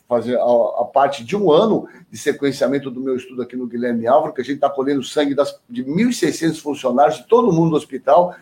fazer 0.08 0.38
a, 0.38 0.42
a, 0.42 0.84
parte 0.86 1.22
de 1.22 1.36
um 1.36 1.52
ano 1.52 1.86
de 2.10 2.16
sequenciamento 2.16 2.90
do 2.90 3.00
meu 3.00 3.14
estudo 3.14 3.42
aqui 3.42 3.54
no 3.54 3.66
Guilherme 3.66 4.06
Álvaro, 4.06 4.32
que 4.32 4.40
a 4.40 4.44
gente 4.44 4.54
está 4.54 4.70
colhendo 4.70 5.02
sangue 5.02 5.34
das, 5.34 5.60
de 5.68 5.84
1.600 5.84 6.62
funcionários 6.62 7.18
de 7.18 7.28
todo 7.28 7.52
mundo 7.52 7.72
do 7.72 7.76
hospital, 7.76 8.34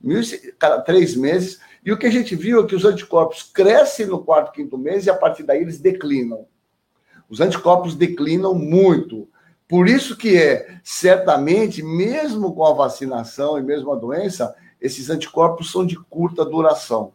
mil, 0.00 0.22
cada 0.58 0.80
três 0.80 1.14
meses, 1.14 1.60
e 1.84 1.92
o 1.92 1.98
que 1.98 2.06
a 2.06 2.10
gente 2.10 2.34
viu 2.34 2.62
é 2.62 2.66
que 2.66 2.74
os 2.74 2.86
anticorpos 2.86 3.42
crescem 3.42 4.06
no 4.06 4.24
quarto, 4.24 4.52
quinto 4.52 4.78
mês 4.78 5.04
e 5.04 5.10
a 5.10 5.14
partir 5.14 5.42
daí 5.42 5.60
eles 5.60 5.78
declinam. 5.78 6.46
Os 7.30 7.40
anticorpos 7.40 7.94
declinam 7.94 8.52
muito. 8.52 9.28
Por 9.68 9.88
isso 9.88 10.16
que 10.16 10.36
é, 10.36 10.78
certamente, 10.82 11.80
mesmo 11.80 12.52
com 12.52 12.64
a 12.66 12.74
vacinação 12.74 13.56
e 13.56 13.62
mesmo 13.62 13.92
a 13.92 13.96
doença, 13.96 14.52
esses 14.80 15.08
anticorpos 15.08 15.70
são 15.70 15.86
de 15.86 15.96
curta 15.96 16.44
duração. 16.44 17.12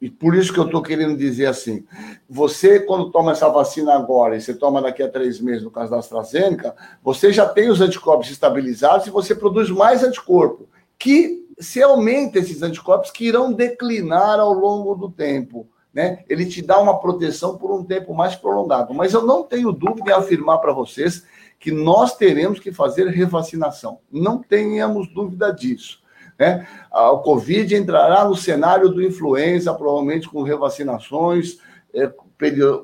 E 0.00 0.08
por 0.08 0.34
isso 0.34 0.50
que 0.50 0.58
eu 0.58 0.64
estou 0.64 0.80
querendo 0.80 1.14
dizer 1.14 1.44
assim: 1.44 1.84
você, 2.26 2.80
quando 2.80 3.10
toma 3.10 3.32
essa 3.32 3.50
vacina 3.50 3.92
agora, 3.92 4.34
e 4.34 4.40
você 4.40 4.54
toma 4.54 4.80
daqui 4.80 5.02
a 5.02 5.10
três 5.10 5.38
meses, 5.38 5.62
no 5.62 5.70
caso 5.70 5.90
da 5.90 5.98
AstraZeneca, 5.98 6.74
você 7.04 7.30
já 7.30 7.46
tem 7.46 7.68
os 7.68 7.82
anticorpos 7.82 8.30
estabilizados 8.30 9.06
e 9.06 9.10
você 9.10 9.34
produz 9.34 9.68
mais 9.68 10.02
anticorpo, 10.02 10.66
que 10.98 11.46
se 11.58 11.82
aumenta 11.82 12.38
esses 12.38 12.62
anticorpos 12.62 13.10
que 13.10 13.26
irão 13.26 13.52
declinar 13.52 14.40
ao 14.40 14.54
longo 14.54 14.94
do 14.94 15.10
tempo 15.10 15.68
né? 15.92 16.24
Ele 16.28 16.46
te 16.46 16.62
dá 16.62 16.78
uma 16.78 16.98
proteção 16.98 17.56
por 17.56 17.72
um 17.72 17.84
tempo 17.84 18.14
mais 18.14 18.36
prolongado. 18.36 18.94
Mas 18.94 19.12
eu 19.12 19.26
não 19.26 19.42
tenho 19.42 19.72
dúvida 19.72 20.10
em 20.10 20.14
afirmar 20.14 20.58
para 20.58 20.72
vocês 20.72 21.24
que 21.58 21.70
nós 21.70 22.16
teremos 22.16 22.58
que 22.58 22.72
fazer 22.72 23.08
revacinação. 23.08 24.00
Não 24.10 24.38
tenhamos 24.38 25.12
dúvida 25.12 25.52
disso. 25.52 26.00
Né? 26.38 26.66
O 26.90 27.18
Covid 27.18 27.74
entrará 27.74 28.24
no 28.24 28.34
cenário 28.34 28.88
do 28.88 29.02
influenza, 29.02 29.74
provavelmente 29.74 30.28
com 30.28 30.42
revacinações 30.42 31.58
é, 31.92 32.10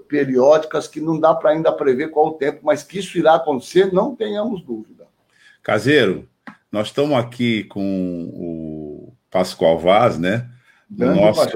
periódicas, 0.08 0.86
que 0.86 1.00
não 1.00 1.18
dá 1.18 1.34
para 1.34 1.52
ainda 1.52 1.72
prever 1.72 2.10
qual 2.10 2.26
o 2.26 2.32
tempo, 2.32 2.60
mas 2.62 2.82
que 2.82 2.98
isso 2.98 3.16
irá 3.16 3.36
acontecer, 3.36 3.92
não 3.92 4.14
tenhamos 4.14 4.62
dúvida. 4.62 5.06
Caseiro, 5.62 6.28
nós 6.70 6.88
estamos 6.88 7.16
aqui 7.16 7.64
com 7.64 8.30
o 8.34 9.12
Pascoal 9.30 9.78
Vaz, 9.78 10.18
né? 10.18 10.48
Nosso. 10.90 11.48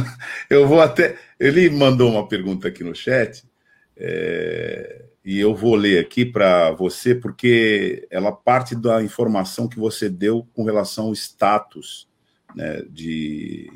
eu 0.50 0.66
vou 0.66 0.80
até. 0.80 1.16
Ele 1.38 1.68
mandou 1.70 2.10
uma 2.10 2.26
pergunta 2.26 2.68
aqui 2.68 2.82
no 2.82 2.94
chat, 2.94 3.44
é... 3.96 5.04
e 5.24 5.38
eu 5.38 5.54
vou 5.54 5.74
ler 5.74 5.98
aqui 5.98 6.24
para 6.24 6.72
você, 6.72 7.14
porque 7.14 8.06
ela 8.10 8.32
parte 8.32 8.74
da 8.74 9.02
informação 9.02 9.68
que 9.68 9.78
você 9.78 10.08
deu 10.08 10.46
com 10.54 10.64
relação 10.64 11.06
ao 11.06 11.12
status 11.12 12.08
né, 12.54 12.82
de 12.88 13.70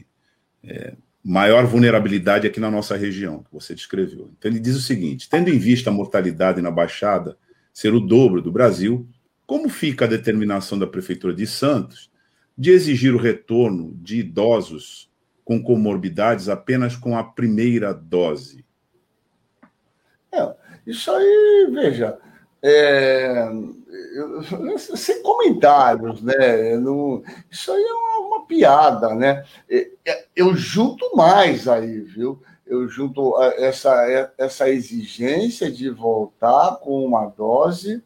é, 0.64 0.94
maior 1.22 1.66
vulnerabilidade 1.66 2.46
aqui 2.46 2.58
na 2.58 2.70
nossa 2.70 2.96
região, 2.96 3.42
que 3.42 3.52
você 3.52 3.74
descreveu. 3.74 4.30
Então, 4.38 4.50
ele 4.50 4.60
diz 4.60 4.76
o 4.76 4.80
seguinte: 4.80 5.28
tendo 5.28 5.50
em 5.50 5.58
vista 5.58 5.90
a 5.90 5.92
mortalidade 5.92 6.62
na 6.62 6.70
Baixada 6.70 7.36
ser 7.72 7.92
o 7.92 8.00
dobro 8.00 8.40
do 8.40 8.50
Brasil, 8.50 9.08
como 9.46 9.68
fica 9.68 10.04
a 10.04 10.08
determinação 10.08 10.78
da 10.78 10.86
Prefeitura 10.86 11.34
de 11.34 11.46
Santos 11.46 12.10
de 12.56 12.70
exigir 12.70 13.14
o 13.14 13.18
retorno 13.18 13.96
de 14.00 14.18
idosos 14.18 15.09
com 15.44 15.62
comorbidades 15.62 16.48
apenas 16.48 16.96
com 16.96 17.16
a 17.16 17.24
primeira 17.24 17.92
dose? 17.92 18.64
É, 20.32 20.54
isso 20.86 21.10
aí, 21.10 21.68
veja, 21.72 22.18
é, 22.62 23.48
sem 24.96 25.22
comentários, 25.22 26.22
né? 26.22 26.76
Não, 26.76 27.22
isso 27.50 27.72
aí 27.72 27.82
é 27.82 27.92
uma, 27.92 28.26
uma, 28.26 28.46
piada, 28.46 29.14
né? 29.14 29.44
É, 29.68 29.90
é, 30.04 30.26
eu 30.36 30.54
junto 30.54 31.16
mais 31.16 31.66
aí, 31.66 32.00
viu? 32.00 32.42
Eu 32.66 32.88
junto 32.88 33.40
essa, 33.54 34.32
essa 34.38 34.68
exigência 34.70 35.70
de 35.70 35.90
voltar 35.90 36.76
com 36.76 37.04
uma 37.04 37.26
dose 37.26 38.02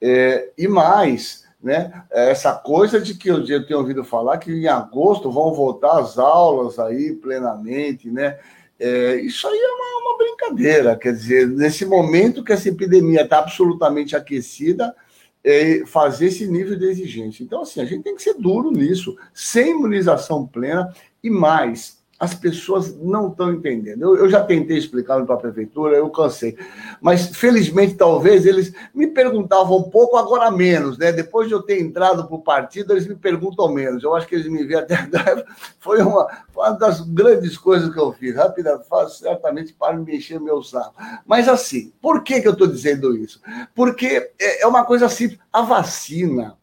é, 0.00 0.50
e 0.56 0.66
mais 0.66 1.47
né? 1.62 2.04
Essa 2.10 2.54
coisa 2.54 3.00
de 3.00 3.14
que 3.14 3.28
eu, 3.28 3.44
eu 3.46 3.66
tenho 3.66 3.80
ouvido 3.80 4.04
falar 4.04 4.38
que 4.38 4.52
em 4.52 4.68
agosto 4.68 5.30
vão 5.30 5.52
voltar 5.52 5.98
as 5.98 6.18
aulas 6.18 6.78
aí 6.78 7.14
plenamente, 7.14 8.10
né? 8.10 8.38
É, 8.78 9.16
isso 9.16 9.46
aí 9.48 9.58
é 9.58 9.68
uma, 9.68 10.02
uma, 10.02 10.18
brincadeira, 10.18 10.96
quer 10.96 11.12
dizer, 11.12 11.48
nesse 11.48 11.84
momento 11.84 12.44
que 12.44 12.52
essa 12.52 12.68
epidemia 12.68 13.22
está 13.22 13.40
absolutamente 13.40 14.14
aquecida, 14.14 14.94
é, 15.42 15.84
fazer 15.84 16.26
esse 16.26 16.46
nível 16.46 16.78
de 16.78 16.84
exigência. 16.84 17.42
Então, 17.42 17.62
assim, 17.62 17.80
a 17.80 17.84
gente 17.84 18.04
tem 18.04 18.14
que 18.14 18.22
ser 18.22 18.34
duro 18.34 18.70
nisso, 18.70 19.16
sem 19.34 19.72
imunização 19.72 20.46
plena 20.46 20.92
e 21.22 21.28
mais 21.28 21.97
as 22.18 22.34
pessoas 22.34 22.96
não 22.96 23.28
estão 23.28 23.52
entendendo. 23.52 24.02
Eu, 24.02 24.16
eu 24.16 24.28
já 24.28 24.42
tentei 24.42 24.76
explicar 24.76 25.24
para 25.24 25.34
a 25.36 25.38
prefeitura, 25.38 25.96
eu 25.96 26.10
cansei. 26.10 26.58
Mas, 27.00 27.28
felizmente, 27.28 27.94
talvez 27.94 28.44
eles 28.44 28.72
me 28.92 29.06
perguntavam 29.06 29.78
um 29.78 29.88
pouco, 29.88 30.16
agora 30.16 30.50
menos, 30.50 30.98
né? 30.98 31.12
Depois 31.12 31.46
de 31.46 31.54
eu 31.54 31.62
ter 31.62 31.80
entrado 31.80 32.26
para 32.26 32.34
o 32.34 32.42
partido, 32.42 32.92
eles 32.92 33.06
me 33.06 33.14
perguntam 33.14 33.72
menos. 33.72 34.02
Eu 34.02 34.16
acho 34.16 34.26
que 34.26 34.34
eles 34.34 34.48
me 34.48 34.64
veem 34.64 34.80
até. 34.80 34.96
Foi 35.78 36.02
uma, 36.02 36.26
uma 36.56 36.70
das 36.70 37.00
grandes 37.02 37.56
coisas 37.56 37.92
que 37.92 38.00
eu 38.00 38.12
fiz. 38.12 38.34
Rápida, 38.34 38.80
faço 38.80 39.20
certamente 39.20 39.72
para 39.72 39.96
me 39.96 40.16
encher 40.16 40.40
meu 40.40 40.60
saco. 40.60 40.94
Mas, 41.24 41.48
assim, 41.48 41.92
por 42.02 42.24
que, 42.24 42.40
que 42.40 42.48
eu 42.48 42.52
estou 42.52 42.66
dizendo 42.66 43.16
isso? 43.16 43.40
Porque 43.76 44.32
é, 44.40 44.62
é 44.62 44.66
uma 44.66 44.84
coisa 44.84 45.08
simples. 45.08 45.38
A 45.52 45.62
vacina 45.62 46.57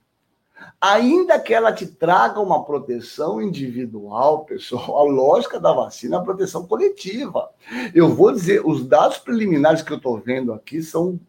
ainda 0.79 1.39
que 1.39 1.53
ela 1.53 1.71
te 1.71 1.85
traga 1.85 2.39
uma 2.39 2.63
proteção 2.63 3.41
individual, 3.41 4.45
pessoal, 4.45 4.99
a 4.99 5.03
lógica 5.03 5.59
da 5.59 5.73
vacina 5.73 6.17
é 6.17 6.19
a 6.19 6.23
proteção 6.23 6.65
coletiva. 6.65 7.49
Eu 7.93 8.09
vou 8.09 8.31
dizer, 8.31 8.65
os 8.65 8.85
dados 8.87 9.17
preliminares 9.17 9.81
que 9.81 9.91
eu 9.91 9.97
estou 9.97 10.17
vendo 10.17 10.53
aqui 10.53 10.81
são 10.81 11.19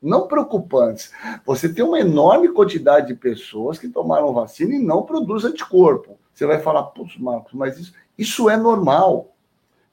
não 0.00 0.28
preocupantes. 0.28 1.10
Você 1.44 1.68
tem 1.68 1.84
uma 1.84 1.98
enorme 1.98 2.48
quantidade 2.50 3.08
de 3.08 3.14
pessoas 3.14 3.78
que 3.78 3.88
tomaram 3.88 4.32
vacina 4.32 4.74
e 4.74 4.78
não 4.78 5.02
produzem 5.02 5.50
anticorpo. 5.50 6.18
Você 6.32 6.46
vai 6.46 6.60
falar, 6.60 6.84
putz, 6.84 7.18
Marcos, 7.18 7.52
mas 7.52 7.78
isso, 7.78 7.92
isso 8.16 8.48
é 8.48 8.56
normal. 8.56 9.34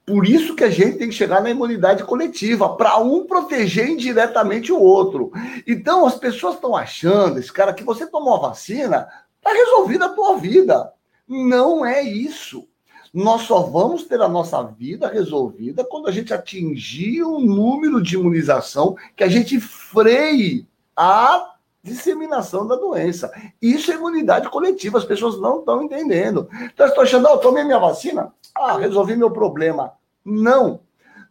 Por 0.05 0.27
isso 0.27 0.55
que 0.55 0.63
a 0.63 0.69
gente 0.69 0.99
tem 0.99 1.09
que 1.09 1.15
chegar 1.15 1.41
na 1.41 1.49
imunidade 1.49 2.03
coletiva, 2.03 2.75
para 2.75 2.97
um 2.97 3.25
proteger 3.25 3.89
indiretamente 3.89 4.71
o 4.71 4.79
outro. 4.79 5.31
Então, 5.65 6.05
as 6.05 6.15
pessoas 6.15 6.55
estão 6.55 6.75
achando, 6.75 7.39
esse 7.39 7.51
cara, 7.51 7.73
que 7.73 7.83
você 7.83 8.05
tomou 8.05 8.35
a 8.35 8.49
vacina, 8.49 9.07
está 9.37 9.51
resolvida 9.51 10.05
a 10.05 10.09
tua 10.09 10.37
vida. 10.37 10.93
Não 11.27 11.83
é 11.83 12.03
isso. 12.03 12.67
Nós 13.11 13.43
só 13.43 13.61
vamos 13.61 14.03
ter 14.03 14.21
a 14.21 14.27
nossa 14.27 14.61
vida 14.61 15.07
resolvida 15.07 15.83
quando 15.83 16.07
a 16.07 16.11
gente 16.11 16.33
atingir 16.33 17.23
um 17.23 17.39
número 17.39 18.03
de 18.03 18.15
imunização 18.15 18.95
que 19.15 19.23
a 19.23 19.27
gente 19.27 19.59
freie 19.59 20.67
a 20.95 21.55
disseminação 21.81 22.67
da 22.67 22.75
doença. 22.75 23.31
Isso 23.61 23.91
é 23.91 23.95
imunidade 23.95 24.49
coletiva, 24.49 24.97
as 24.97 25.05
pessoas 25.05 25.39
não 25.39 25.59
estão 25.59 25.81
entendendo. 25.83 26.47
Então, 26.73 26.85
estou 26.87 27.03
achando, 27.03 27.27
oh, 27.27 27.37
tomei 27.37 27.63
minha 27.63 27.79
vacina, 27.79 28.33
ah, 28.55 28.77
resolvi 28.77 29.15
meu 29.15 29.31
problema. 29.31 29.93
Não. 30.23 30.79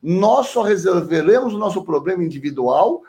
Nós 0.03 0.49
só 0.49 0.63
resolveremos 0.63 1.55
o 1.55 1.59
nosso 1.59 1.83
problema 1.83 2.23
individual 2.23 3.03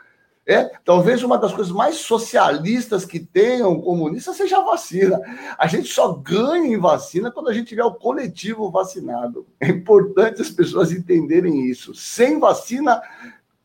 É, 0.48 0.70
talvez 0.86 1.24
uma 1.24 1.40
das 1.40 1.52
coisas 1.52 1.74
mais 1.74 1.96
socialistas 1.98 3.04
que 3.04 3.20
tenham 3.20 3.82
comunista 3.82 4.32
seja 4.32 4.60
a 4.60 4.64
vacina. 4.64 5.20
A 5.58 5.66
gente 5.66 5.92
só 5.92 6.14
ganha 6.14 6.68
em 6.68 6.80
vacina 6.80 7.32
quando 7.32 7.50
a 7.50 7.54
gente 7.54 7.70
tiver 7.70 7.84
o 7.84 7.96
coletivo 7.96 8.70
vacinado. 8.70 9.48
É 9.60 9.70
importante 9.70 10.42
as 10.44 10.52
pessoas 10.52 10.92
entenderem 10.92 11.66
isso. 11.66 11.96
Sem 11.96 12.40
vacina 12.40 13.02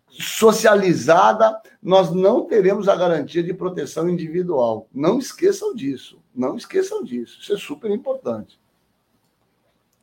socializada, 0.08 1.60
nós 1.82 2.10
não 2.10 2.46
teremos 2.46 2.88
a 2.88 2.96
garantia 2.96 3.42
de 3.42 3.52
proteção 3.52 4.08
individual. 4.08 4.88
Não 4.92 5.18
esqueçam 5.18 5.74
disso. 5.74 6.18
Não 6.34 6.56
esqueçam 6.56 7.04
disso. 7.04 7.40
Isso 7.42 7.52
é 7.52 7.58
super 7.58 7.90
importante. 7.90 8.59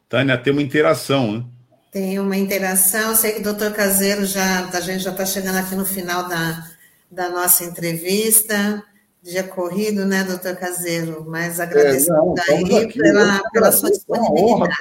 Tânia, 0.09 0.37
tem 0.37 0.53
uma 0.53 0.61
interação, 0.61 1.31
né? 1.31 1.45
Tem 1.91 2.19
uma 2.19 2.37
interação. 2.37 3.11
Eu 3.11 3.15
sei 3.15 3.33
que 3.33 3.39
o 3.39 3.43
doutor 3.43 3.73
Caseiro 3.73 4.25
já, 4.25 4.69
a 4.69 4.79
gente 4.79 5.03
já 5.03 5.11
está 5.11 5.25
chegando 5.25 5.57
aqui 5.57 5.75
no 5.75 5.85
final 5.85 6.27
da, 6.27 6.65
da 7.09 7.29
nossa 7.29 7.63
entrevista. 7.63 8.83
Dia 9.21 9.43
corrido, 9.43 10.05
né, 10.05 10.23
doutor 10.23 10.55
Caseiro? 10.55 11.25
Mas 11.27 11.59
agradeço 11.59 12.11
é, 12.11 12.15
não, 12.15 12.35
aí 12.49 12.83
aqui, 12.83 12.99
pela, 12.99 13.41
pela 13.51 13.71
sua 13.71 13.89
disponibilidade. 13.89 14.73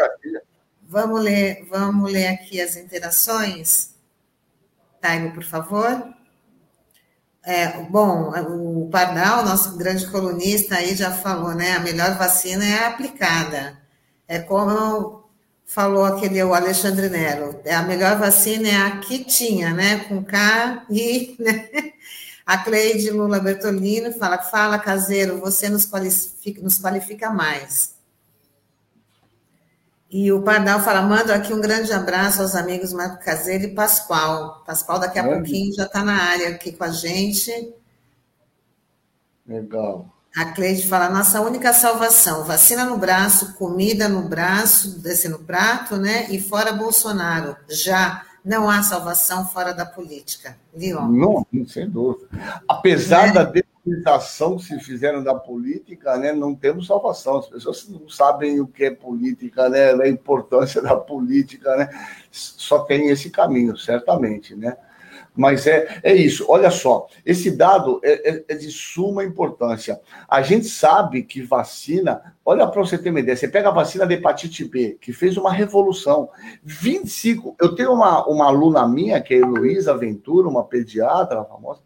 Vamos 0.89 1.21
ler, 1.21 1.67
vamos 1.69 2.13
ler 2.13 2.29
aqui 2.29 2.61
as 2.61 2.77
interações. 2.77 3.91
Taigo, 5.01 5.33
por 5.33 5.43
favor. 5.43 6.15
É, 7.45 7.83
bom, 7.85 8.31
o 8.31 8.89
Pardal, 8.91 9.45
nosso 9.45 9.77
grande 9.77 10.07
colunista, 10.09 10.77
aí 10.77 10.95
já 10.95 11.11
falou, 11.11 11.55
né? 11.55 11.73
A 11.73 11.81
melhor 11.81 12.17
vacina 12.17 12.65
é 12.65 12.85
a 12.85 12.89
aplicada. 12.89 13.86
É 14.29 14.39
como 14.39 15.25
falou 15.65 16.05
aquele 16.05 16.43
o 16.43 16.55
Alexandre 16.55 17.09
Nero, 17.09 17.61
é 17.65 17.75
a 17.75 17.83
melhor 17.83 18.19
vacina 18.19 18.69
é 18.69 18.77
a 18.77 18.99
que 18.99 19.25
tinha, 19.25 19.73
né? 19.73 20.05
Com 20.05 20.25
K 20.25 20.87
e 20.89 21.37
né? 21.39 21.69
a 22.47 22.59
Cleide 22.59 23.11
Lula 23.11 23.41
Bertolino 23.41 24.13
fala, 24.13 24.39
fala 24.39 24.79
caseiro, 24.79 25.41
você 25.41 25.69
nos 25.69 25.85
qualifica, 25.85 26.63
nos 26.63 26.79
qualifica 26.79 27.31
mais. 27.31 27.97
E 30.09 30.31
o 30.31 30.41
Pardal 30.43 30.81
fala, 30.81 31.03
mando 31.03 31.33
aqui 31.33 31.53
um 31.53 31.61
grande 31.61 31.93
abraço 31.93 32.41
aos 32.41 32.55
amigos 32.55 32.93
Marco 32.93 33.23
Caseiro 33.25 33.65
e 33.65 33.75
Pascoal. 33.75 34.63
Pascoal 34.65 35.01
daqui 35.01 35.19
a 35.19 35.25
é. 35.25 35.35
pouquinho 35.35 35.75
já 35.75 35.85
está 35.85 36.05
na 36.05 36.23
área 36.23 36.51
aqui 36.51 36.73
com 36.73 36.85
a 36.85 36.91
gente. 36.91 37.75
Legal. 39.45 40.16
A 40.37 40.45
Cleide 40.53 40.87
fala: 40.87 41.09
nossa 41.09 41.41
única 41.41 41.73
salvação, 41.73 42.45
vacina 42.45 42.85
no 42.85 42.99
braço, 42.99 43.55
comida 43.55 44.07
no 44.07 44.29
braço, 44.29 45.01
descer 45.01 45.31
no 45.31 45.39
prato, 45.39 45.97
né? 45.97 46.27
E 46.31 46.39
fora 46.39 46.75
Bolsonaro. 46.75 47.57
Já 47.71 48.23
não 48.45 48.69
há 48.69 48.83
salvação 48.83 49.47
fora 49.47 49.73
da 49.73 49.87
política. 49.87 50.59
Leon. 50.75 51.09
Não, 51.09 51.47
sem 51.67 51.89
dúvida. 51.89 52.29
Apesar 52.69 53.29
é. 53.29 53.33
da 53.33 53.45
demonização 53.45 54.59
que 54.59 54.65
se 54.65 54.79
fizeram 54.79 55.25
da 55.25 55.35
política, 55.35 56.19
né, 56.19 56.33
não 56.33 56.55
temos 56.55 56.87
salvação. 56.87 57.39
As 57.39 57.47
pessoas 57.47 57.89
não 57.89 58.07
sabem 58.07 58.61
o 58.61 58.67
que 58.67 58.85
é 58.85 58.91
política, 58.91 59.71
né, 59.71 59.95
a 59.95 60.09
importância 60.09 60.83
da 60.83 60.95
política, 60.95 61.75
né? 61.77 61.89
Só 62.31 62.81
tem 62.81 63.09
esse 63.09 63.31
caminho, 63.31 63.75
certamente, 63.77 64.55
né? 64.55 64.77
Mas 65.37 65.67
é, 65.67 66.01
é 66.03 66.15
isso. 66.15 66.47
Olha 66.49 66.71
só, 66.71 67.07
esse 67.25 67.51
dado 67.51 68.01
é, 68.03 68.31
é, 68.31 68.45
é 68.49 68.55
de 68.55 68.71
suma 68.71 69.23
importância. 69.23 70.01
A 70.29 70.41
gente 70.41 70.67
sabe 70.67 71.23
que 71.23 71.43
vacina. 71.43 72.35
Olha 72.45 72.67
para 72.67 72.81
você 72.81 72.97
ter 72.97 73.11
uma 73.11 73.21
ideia. 73.21 73.37
Você 73.37 73.49
pega 73.49 73.69
a 73.69 73.73
vacina 73.73 74.07
de 74.07 74.15
hepatite 74.15 74.65
B, 74.65 74.97
que 75.01 75.13
fez 75.13 75.37
uma 75.37 75.53
revolução. 75.53 76.31
25. 76.65 77.57
Eu 77.61 77.75
tenho 77.75 77.93
uma, 77.93 78.27
uma 78.27 78.47
aluna 78.47 78.89
minha, 78.89 79.21
que 79.21 79.35
é 79.35 79.39
Heloísa 79.39 79.97
Ventura, 79.97 80.49
uma 80.49 80.65
pediatra 80.65 81.45
famosa. 81.45 81.81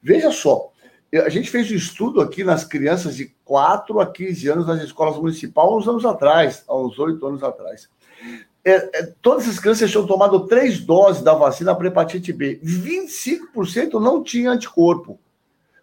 Veja 0.00 0.30
só, 0.30 0.70
a 1.12 1.28
gente 1.28 1.50
fez 1.50 1.70
um 1.70 1.74
estudo 1.74 2.20
aqui 2.20 2.42
nas 2.42 2.64
crianças 2.64 3.16
de 3.16 3.34
4 3.44 4.00
a 4.00 4.06
15 4.06 4.48
anos 4.48 4.66
nas 4.66 4.82
escolas 4.82 5.16
municipais, 5.16 5.70
uns 5.70 5.88
anos 5.88 6.04
atrás, 6.04 6.64
há 6.66 6.76
uns 6.76 6.98
8 6.98 7.24
anos 7.26 7.42
atrás 7.42 7.88
é, 8.64 9.00
é, 9.00 9.12
todas 9.20 9.48
as 9.48 9.58
crianças 9.58 9.90
tinham 9.90 10.06
tomado 10.06 10.46
três 10.46 10.78
doses 10.78 11.22
da 11.22 11.34
vacina 11.34 11.74
para 11.74 11.88
hepatite 11.88 12.32
B. 12.32 12.60
25% 12.62 13.94
não 14.00 14.22
tinha 14.22 14.50
anticorpo. 14.50 15.18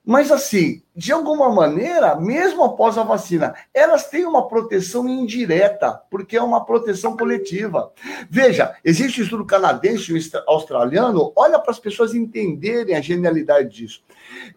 Mas, 0.05 0.31
assim, 0.31 0.81
de 0.95 1.11
alguma 1.11 1.49
maneira, 1.49 2.15
mesmo 2.15 2.63
após 2.63 2.97
a 2.97 3.03
vacina, 3.03 3.53
elas 3.73 4.09
têm 4.09 4.25
uma 4.25 4.47
proteção 4.47 5.07
indireta, 5.07 6.01
porque 6.09 6.35
é 6.35 6.41
uma 6.41 6.65
proteção 6.65 7.15
coletiva. 7.15 7.91
Veja, 8.27 8.75
existe 8.83 9.21
um 9.21 9.23
estudo 9.23 9.45
canadense 9.45 10.11
e 10.11 10.31
australiano, 10.47 11.31
olha 11.35 11.59
para 11.59 11.71
as 11.71 11.79
pessoas 11.79 12.15
entenderem 12.15 12.95
a 12.95 13.01
genialidade 13.01 13.69
disso. 13.69 14.01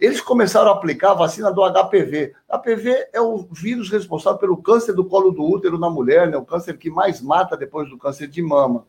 Eles 0.00 0.20
começaram 0.20 0.70
a 0.70 0.74
aplicar 0.74 1.12
a 1.12 1.14
vacina 1.14 1.52
do 1.52 1.62
HPV. 1.62 2.32
HPV 2.48 3.08
é 3.12 3.20
o 3.20 3.46
vírus 3.50 3.90
responsável 3.90 4.38
pelo 4.38 4.56
câncer 4.56 4.92
do 4.92 5.04
colo 5.04 5.30
do 5.30 5.44
útero 5.44 5.78
na 5.78 5.90
mulher, 5.90 6.28
né? 6.28 6.36
o 6.36 6.44
câncer 6.44 6.76
que 6.76 6.90
mais 6.90 7.20
mata 7.20 7.56
depois 7.56 7.88
do 7.88 7.98
câncer 7.98 8.28
de 8.28 8.42
mama. 8.42 8.86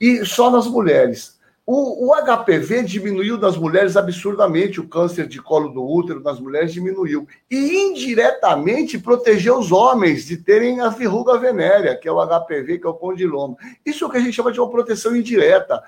E 0.00 0.24
só 0.24 0.50
nas 0.50 0.66
mulheres. 0.66 1.38
O, 1.72 2.08
o, 2.08 2.14
HPV 2.16 2.82
diminuiu 2.82 3.38
nas 3.38 3.56
mulheres 3.56 3.96
absurdamente, 3.96 4.80
o 4.80 4.88
câncer 4.88 5.28
de 5.28 5.40
colo 5.40 5.68
do 5.68 5.86
útero 5.86 6.20
nas 6.20 6.40
mulheres 6.40 6.72
diminuiu. 6.72 7.28
E 7.48 7.76
indiretamente 7.76 8.98
protegeu 8.98 9.56
os 9.56 9.70
homens 9.70 10.24
de 10.26 10.36
terem 10.36 10.80
a 10.80 10.88
verruga 10.88 11.38
venérea, 11.38 11.96
que 11.96 12.08
é 12.08 12.12
o 12.12 12.20
HPV, 12.20 12.78
que 12.78 12.86
é 12.86 12.90
o 12.90 12.94
condiloma. 12.94 13.56
Isso 13.86 14.02
é 14.02 14.06
o 14.08 14.10
que 14.10 14.16
a 14.16 14.20
gente 14.20 14.32
chama 14.32 14.50
de 14.50 14.58
uma 14.58 14.68
proteção 14.68 15.14
indireta. 15.14 15.80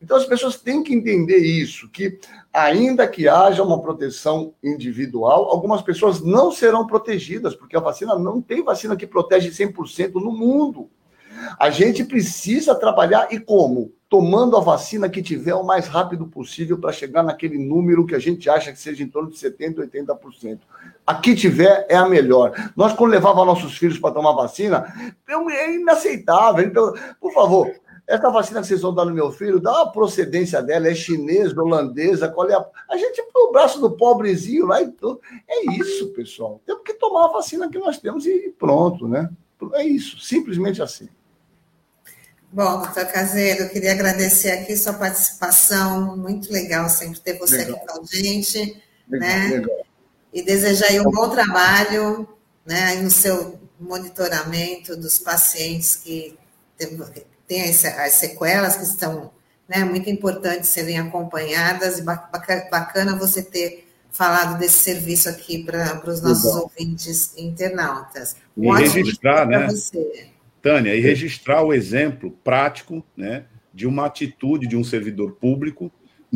Então 0.00 0.16
as 0.16 0.26
pessoas 0.26 0.56
têm 0.56 0.82
que 0.82 0.94
entender 0.94 1.38
isso, 1.38 1.88
que 1.88 2.18
ainda 2.52 3.08
que 3.08 3.28
haja 3.28 3.62
uma 3.62 3.80
proteção 3.80 4.54
individual, 4.62 5.50
algumas 5.50 5.82
pessoas 5.82 6.20
não 6.20 6.50
serão 6.50 6.86
protegidas, 6.86 7.54
porque 7.54 7.76
a 7.76 7.80
vacina 7.80 8.14
não 8.18 8.40
tem 8.40 8.62
vacina 8.62 8.96
que 8.96 9.06
protege 9.06 9.50
100% 9.50 10.14
no 10.14 10.30
mundo. 10.32 10.90
A 11.58 11.70
gente 11.70 12.04
precisa 12.04 12.74
trabalhar 12.74 13.28
e 13.30 13.38
como? 13.38 13.92
Tomando 14.08 14.56
a 14.56 14.60
vacina 14.60 15.08
que 15.08 15.22
tiver 15.22 15.54
o 15.54 15.64
mais 15.64 15.88
rápido 15.88 16.26
possível 16.26 16.78
para 16.78 16.92
chegar 16.92 17.22
naquele 17.22 17.58
número 17.58 18.06
que 18.06 18.14
a 18.14 18.18
gente 18.18 18.48
acha 18.48 18.70
que 18.70 18.78
seja 18.78 19.02
em 19.02 19.08
torno 19.08 19.30
de 19.30 19.36
70%, 19.36 19.90
80%. 19.90 20.60
A 21.06 21.14
que 21.14 21.34
tiver 21.34 21.86
é 21.88 21.96
a 21.96 22.08
melhor. 22.08 22.52
Nós, 22.76 22.92
quando 22.92 23.10
levava 23.10 23.44
nossos 23.44 23.76
filhos 23.76 23.98
para 23.98 24.14
tomar 24.14 24.32
vacina, 24.32 24.84
é 25.26 25.74
inaceitável. 25.74 26.64
Então, 26.64 26.94
por 27.20 27.32
favor, 27.32 27.74
essa 28.06 28.30
vacina 28.30 28.60
que 28.60 28.66
vocês 28.66 28.82
vão 28.82 28.94
dar 28.94 29.06
no 29.06 29.14
meu 29.14 29.32
filho, 29.32 29.60
dá 29.60 29.72
uma 29.72 29.92
procedência 29.92 30.62
dela, 30.62 30.88
é 30.88 30.94
chinesa, 30.94 31.60
holandesa, 31.60 32.28
qual 32.28 32.48
é 32.50 32.54
a. 32.54 32.64
A 32.90 32.96
gente 32.96 33.22
põe 33.32 33.42
o 33.44 33.52
braço 33.52 33.80
do 33.80 33.96
pobrezinho 33.96 34.66
lá 34.66 34.82
e 34.82 34.88
tudo. 34.90 35.20
É 35.48 35.72
isso, 35.72 36.08
pessoal. 36.08 36.60
Temos 36.66 36.82
que 36.84 36.94
tomar 36.94 37.26
a 37.26 37.32
vacina 37.32 37.68
que 37.70 37.78
nós 37.78 37.98
temos 37.98 38.26
e 38.26 38.54
pronto, 38.58 39.08
né? 39.08 39.30
É 39.72 39.84
isso, 39.84 40.18
simplesmente 40.18 40.82
assim. 40.82 41.08
Bom, 42.52 42.82
doutor 42.82 43.06
Caseiro, 43.06 43.64
eu 43.64 43.70
queria 43.70 43.92
agradecer 43.92 44.50
aqui 44.50 44.76
sua 44.76 44.92
participação, 44.92 46.16
muito 46.16 46.52
legal 46.52 46.88
sempre 46.88 47.18
ter 47.20 47.38
você 47.38 47.56
legal. 47.56 47.76
aqui 47.76 47.86
com 47.86 48.00
a 48.00 48.04
gente, 48.04 48.82
legal, 49.08 49.28
né? 49.28 49.48
Legal. 49.48 49.86
E 50.32 50.42
desejar 50.42 50.88
aí 50.88 51.00
um 51.00 51.10
bom 51.10 51.30
trabalho, 51.30 52.28
né, 52.66 52.96
no 52.96 53.10
seu 53.10 53.58
monitoramento 53.80 54.96
dos 54.96 55.18
pacientes 55.18 55.96
que 55.96 56.38
têm 57.46 57.62
as 57.62 58.12
sequelas 58.12 58.76
que 58.76 58.84
estão, 58.84 59.30
né, 59.68 59.84
muito 59.84 60.08
importantes 60.10 60.70
serem 60.70 60.98
acompanhadas 60.98 61.98
e 61.98 62.02
bacana 62.02 63.16
você 63.16 63.42
ter 63.42 63.86
falado 64.10 64.58
desse 64.58 64.78
serviço 64.78 65.28
aqui 65.28 65.64
para 65.64 66.00
os 66.08 66.22
nossos 66.22 66.54
ouvintes 66.54 67.36
internautas. 67.36 68.36
Um 68.56 68.76
e 68.78 68.88
registrar, 68.88 69.46
né? 69.46 69.68
Tânia, 70.62 70.94
e 70.94 71.00
registrar 71.00 71.62
o 71.62 71.74
exemplo 71.74 72.30
prático 72.42 73.04
né, 73.16 73.44
de 73.72 73.86
uma 73.86 74.06
atitude 74.06 74.66
de 74.66 74.76
um 74.76 74.84
servidor 74.84 75.32
público 75.32 75.92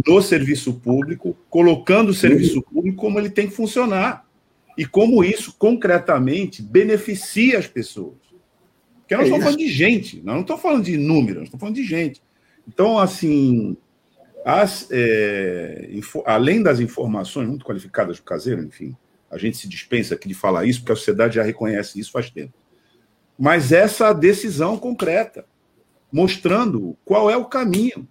no 0.07 0.21
serviço 0.21 0.75
público, 0.75 1.37
colocando 1.49 2.11
o 2.11 2.15
serviço 2.15 2.63
público 2.63 2.97
como 2.97 3.19
ele 3.19 3.31
tem 3.31 3.49
que 3.49 3.55
funcionar. 3.55 4.27
E 4.77 4.87
como 4.87 5.25
isso 5.25 5.55
concretamente 5.59 6.63
beneficia 6.63 7.59
as 7.59 7.67
pessoas. 7.67 8.15
Porque 9.09 9.17
nós 9.17 9.25
é 9.25 9.27
estamos 9.27 9.45
falando 9.45 9.59
de 9.59 9.69
gente, 9.69 10.17
nós 10.23 10.35
não 10.35 10.43
estamos 10.43 10.63
falando 10.63 10.85
de 10.85 10.97
números, 10.99 11.37
nós 11.37 11.45
estamos 11.45 11.61
falando 11.61 11.77
de 11.77 11.85
gente. 11.85 12.23
Então, 12.67 12.99
assim, 12.99 13.77
as, 14.45 14.87
é, 14.91 15.89
além 16.27 16.63
das 16.63 16.79
informações 16.79 17.49
muito 17.49 17.65
qualificadas 17.65 18.19
do 18.19 18.23
caseiro, 18.23 18.63
enfim, 18.63 18.95
a 19.31 19.39
gente 19.39 19.57
se 19.57 19.67
dispensa 19.67 20.15
aqui 20.15 20.29
de 20.29 20.35
falar 20.35 20.67
isso, 20.67 20.81
porque 20.81 20.93
a 20.93 20.97
sociedade 20.97 21.37
já 21.37 21.43
reconhece 21.43 21.99
isso 21.99 22.13
faz 22.13 22.31
tempo 22.31 22.53
mas 23.39 23.71
essa 23.71 24.13
decisão 24.13 24.77
concreta, 24.77 25.47
mostrando 26.11 26.97
qual 27.05 27.31
é 27.31 27.37
o 27.37 27.45
caminho. 27.45 28.07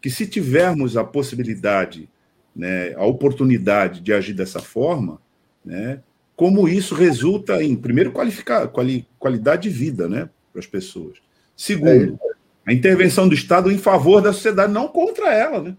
Que 0.00 0.08
se 0.08 0.26
tivermos 0.26 0.96
a 0.96 1.04
possibilidade, 1.04 2.08
né, 2.54 2.94
a 2.94 3.04
oportunidade 3.04 4.00
de 4.00 4.12
agir 4.12 4.32
dessa 4.32 4.60
forma, 4.60 5.20
né, 5.64 6.00
como 6.36 6.68
isso 6.68 6.94
resulta 6.94 7.62
em, 7.62 7.74
primeiro, 7.74 8.12
qualificar, 8.12 8.68
quali, 8.68 9.08
qualidade 9.18 9.62
de 9.62 9.70
vida 9.70 10.06
né, 10.06 10.28
para 10.52 10.60
as 10.60 10.66
pessoas. 10.66 11.16
Segundo, 11.56 12.20
a 12.66 12.72
intervenção 12.72 13.26
do 13.26 13.34
Estado 13.34 13.72
em 13.72 13.78
favor 13.78 14.20
da 14.20 14.32
sociedade, 14.32 14.72
não 14.72 14.86
contra 14.86 15.32
ela. 15.32 15.62
Né? 15.62 15.76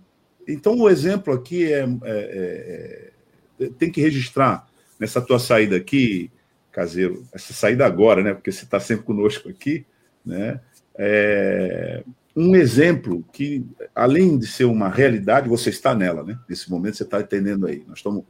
então, 0.48 0.76
o 0.76 0.90
exemplo 0.90 1.32
aqui 1.32 1.72
é, 1.72 1.88
é, 2.04 3.12
é, 3.60 3.70
tem 3.78 3.92
que 3.92 4.02
registrar 4.02 4.66
nessa 5.00 5.22
tua 5.22 5.38
saída 5.38 5.76
aqui, 5.76 6.32
caseiro, 6.72 7.24
essa 7.32 7.54
saída 7.54 7.86
agora, 7.86 8.24
né? 8.24 8.34
Porque 8.34 8.52
você 8.52 8.64
está 8.64 8.80
sempre 8.80 9.06
conosco 9.06 9.50
aqui, 9.50 9.86
né? 10.26 10.60
É, 10.96 12.04
um 12.36 12.56
exemplo 12.56 13.24
que, 13.34 13.66
além 13.94 14.38
de 14.38 14.48
ser 14.48 14.66
uma 14.66 14.90
realidade, 14.90 15.50
você 15.50 15.70
está 15.70 15.94
nela, 15.94 16.24
né? 16.24 16.40
Nesse 16.48 16.70
momento 16.70 16.98
você 16.98 17.04
está 17.04 17.20
entendendo 17.20 17.68
aí. 17.68 17.84
Nós 17.88 17.98
estamos, 17.98 18.24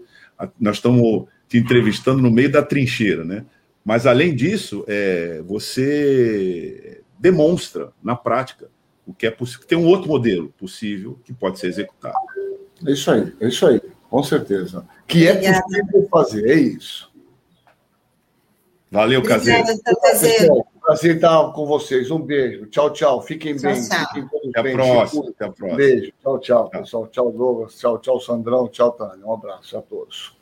nós 0.60 0.78
estamos 0.78 1.28
te 1.48 1.58
entrevistando 1.58 2.22
no 2.22 2.32
meio 2.32 2.52
da 2.52 2.62
trincheira, 2.62 3.24
né? 3.24 3.46
Mas 3.84 4.06
além 4.06 4.36
disso, 4.36 4.84
é, 4.88 5.42
você 5.46 7.02
demonstra 7.18 7.92
na 8.04 8.16
prática 8.16 8.70
o 9.06 9.14
que 9.14 9.26
é 9.26 9.32
possível. 9.32 9.66
Tem 9.66 9.78
um 9.78 9.88
outro 9.88 10.10
modelo 10.10 10.50
possível 10.58 11.18
que 11.24 11.34
pode 11.34 11.60
ser 11.60 11.68
executado. 11.68 12.16
É 12.86 12.92
isso 12.92 13.10
aí, 13.10 13.34
é 13.40 13.48
isso 13.48 13.66
aí, 13.66 13.82
com 14.10 14.22
certeza. 14.22 14.86
Que 15.08 15.28
é 15.28 15.62
possível 15.62 16.08
fazer, 16.12 16.50
é 16.50 16.56
isso. 16.56 17.12
Valeu, 18.92 19.22
Caseiro. 19.22 19.64
Caseiro. 20.02 20.66
Prazer 20.82 21.16
estar 21.16 21.52
com 21.52 21.66
vocês. 21.66 22.10
Um 22.10 22.20
beijo. 22.20 22.66
Tchau, 22.68 22.90
tchau. 22.94 23.22
Fiquem 23.22 23.58
tchau, 23.58 23.74
bem. 23.74 23.82
Tchau. 23.82 24.08
Fiquem 24.08 24.28
todos 24.30 24.50
Até 24.50 24.64
bem. 24.64 24.74
A 24.74 24.76
próxima. 24.76 25.30
Até 25.30 25.46
a 25.46 25.52
próxima. 25.52 25.76
Beijo. 25.76 26.14
Tchau, 26.22 26.40
tchau, 26.40 26.70
pessoal. 26.70 27.08
Tchau, 27.08 27.32
Douglas. 27.34 27.78
Tchau, 27.78 28.00
tchau, 28.00 28.22
Sandrão. 28.22 28.70
Tchau, 28.70 28.92
Tânia. 28.94 29.26
Um 29.26 29.34
abraço 29.34 29.78
a 29.78 29.82
todos. 29.82 30.37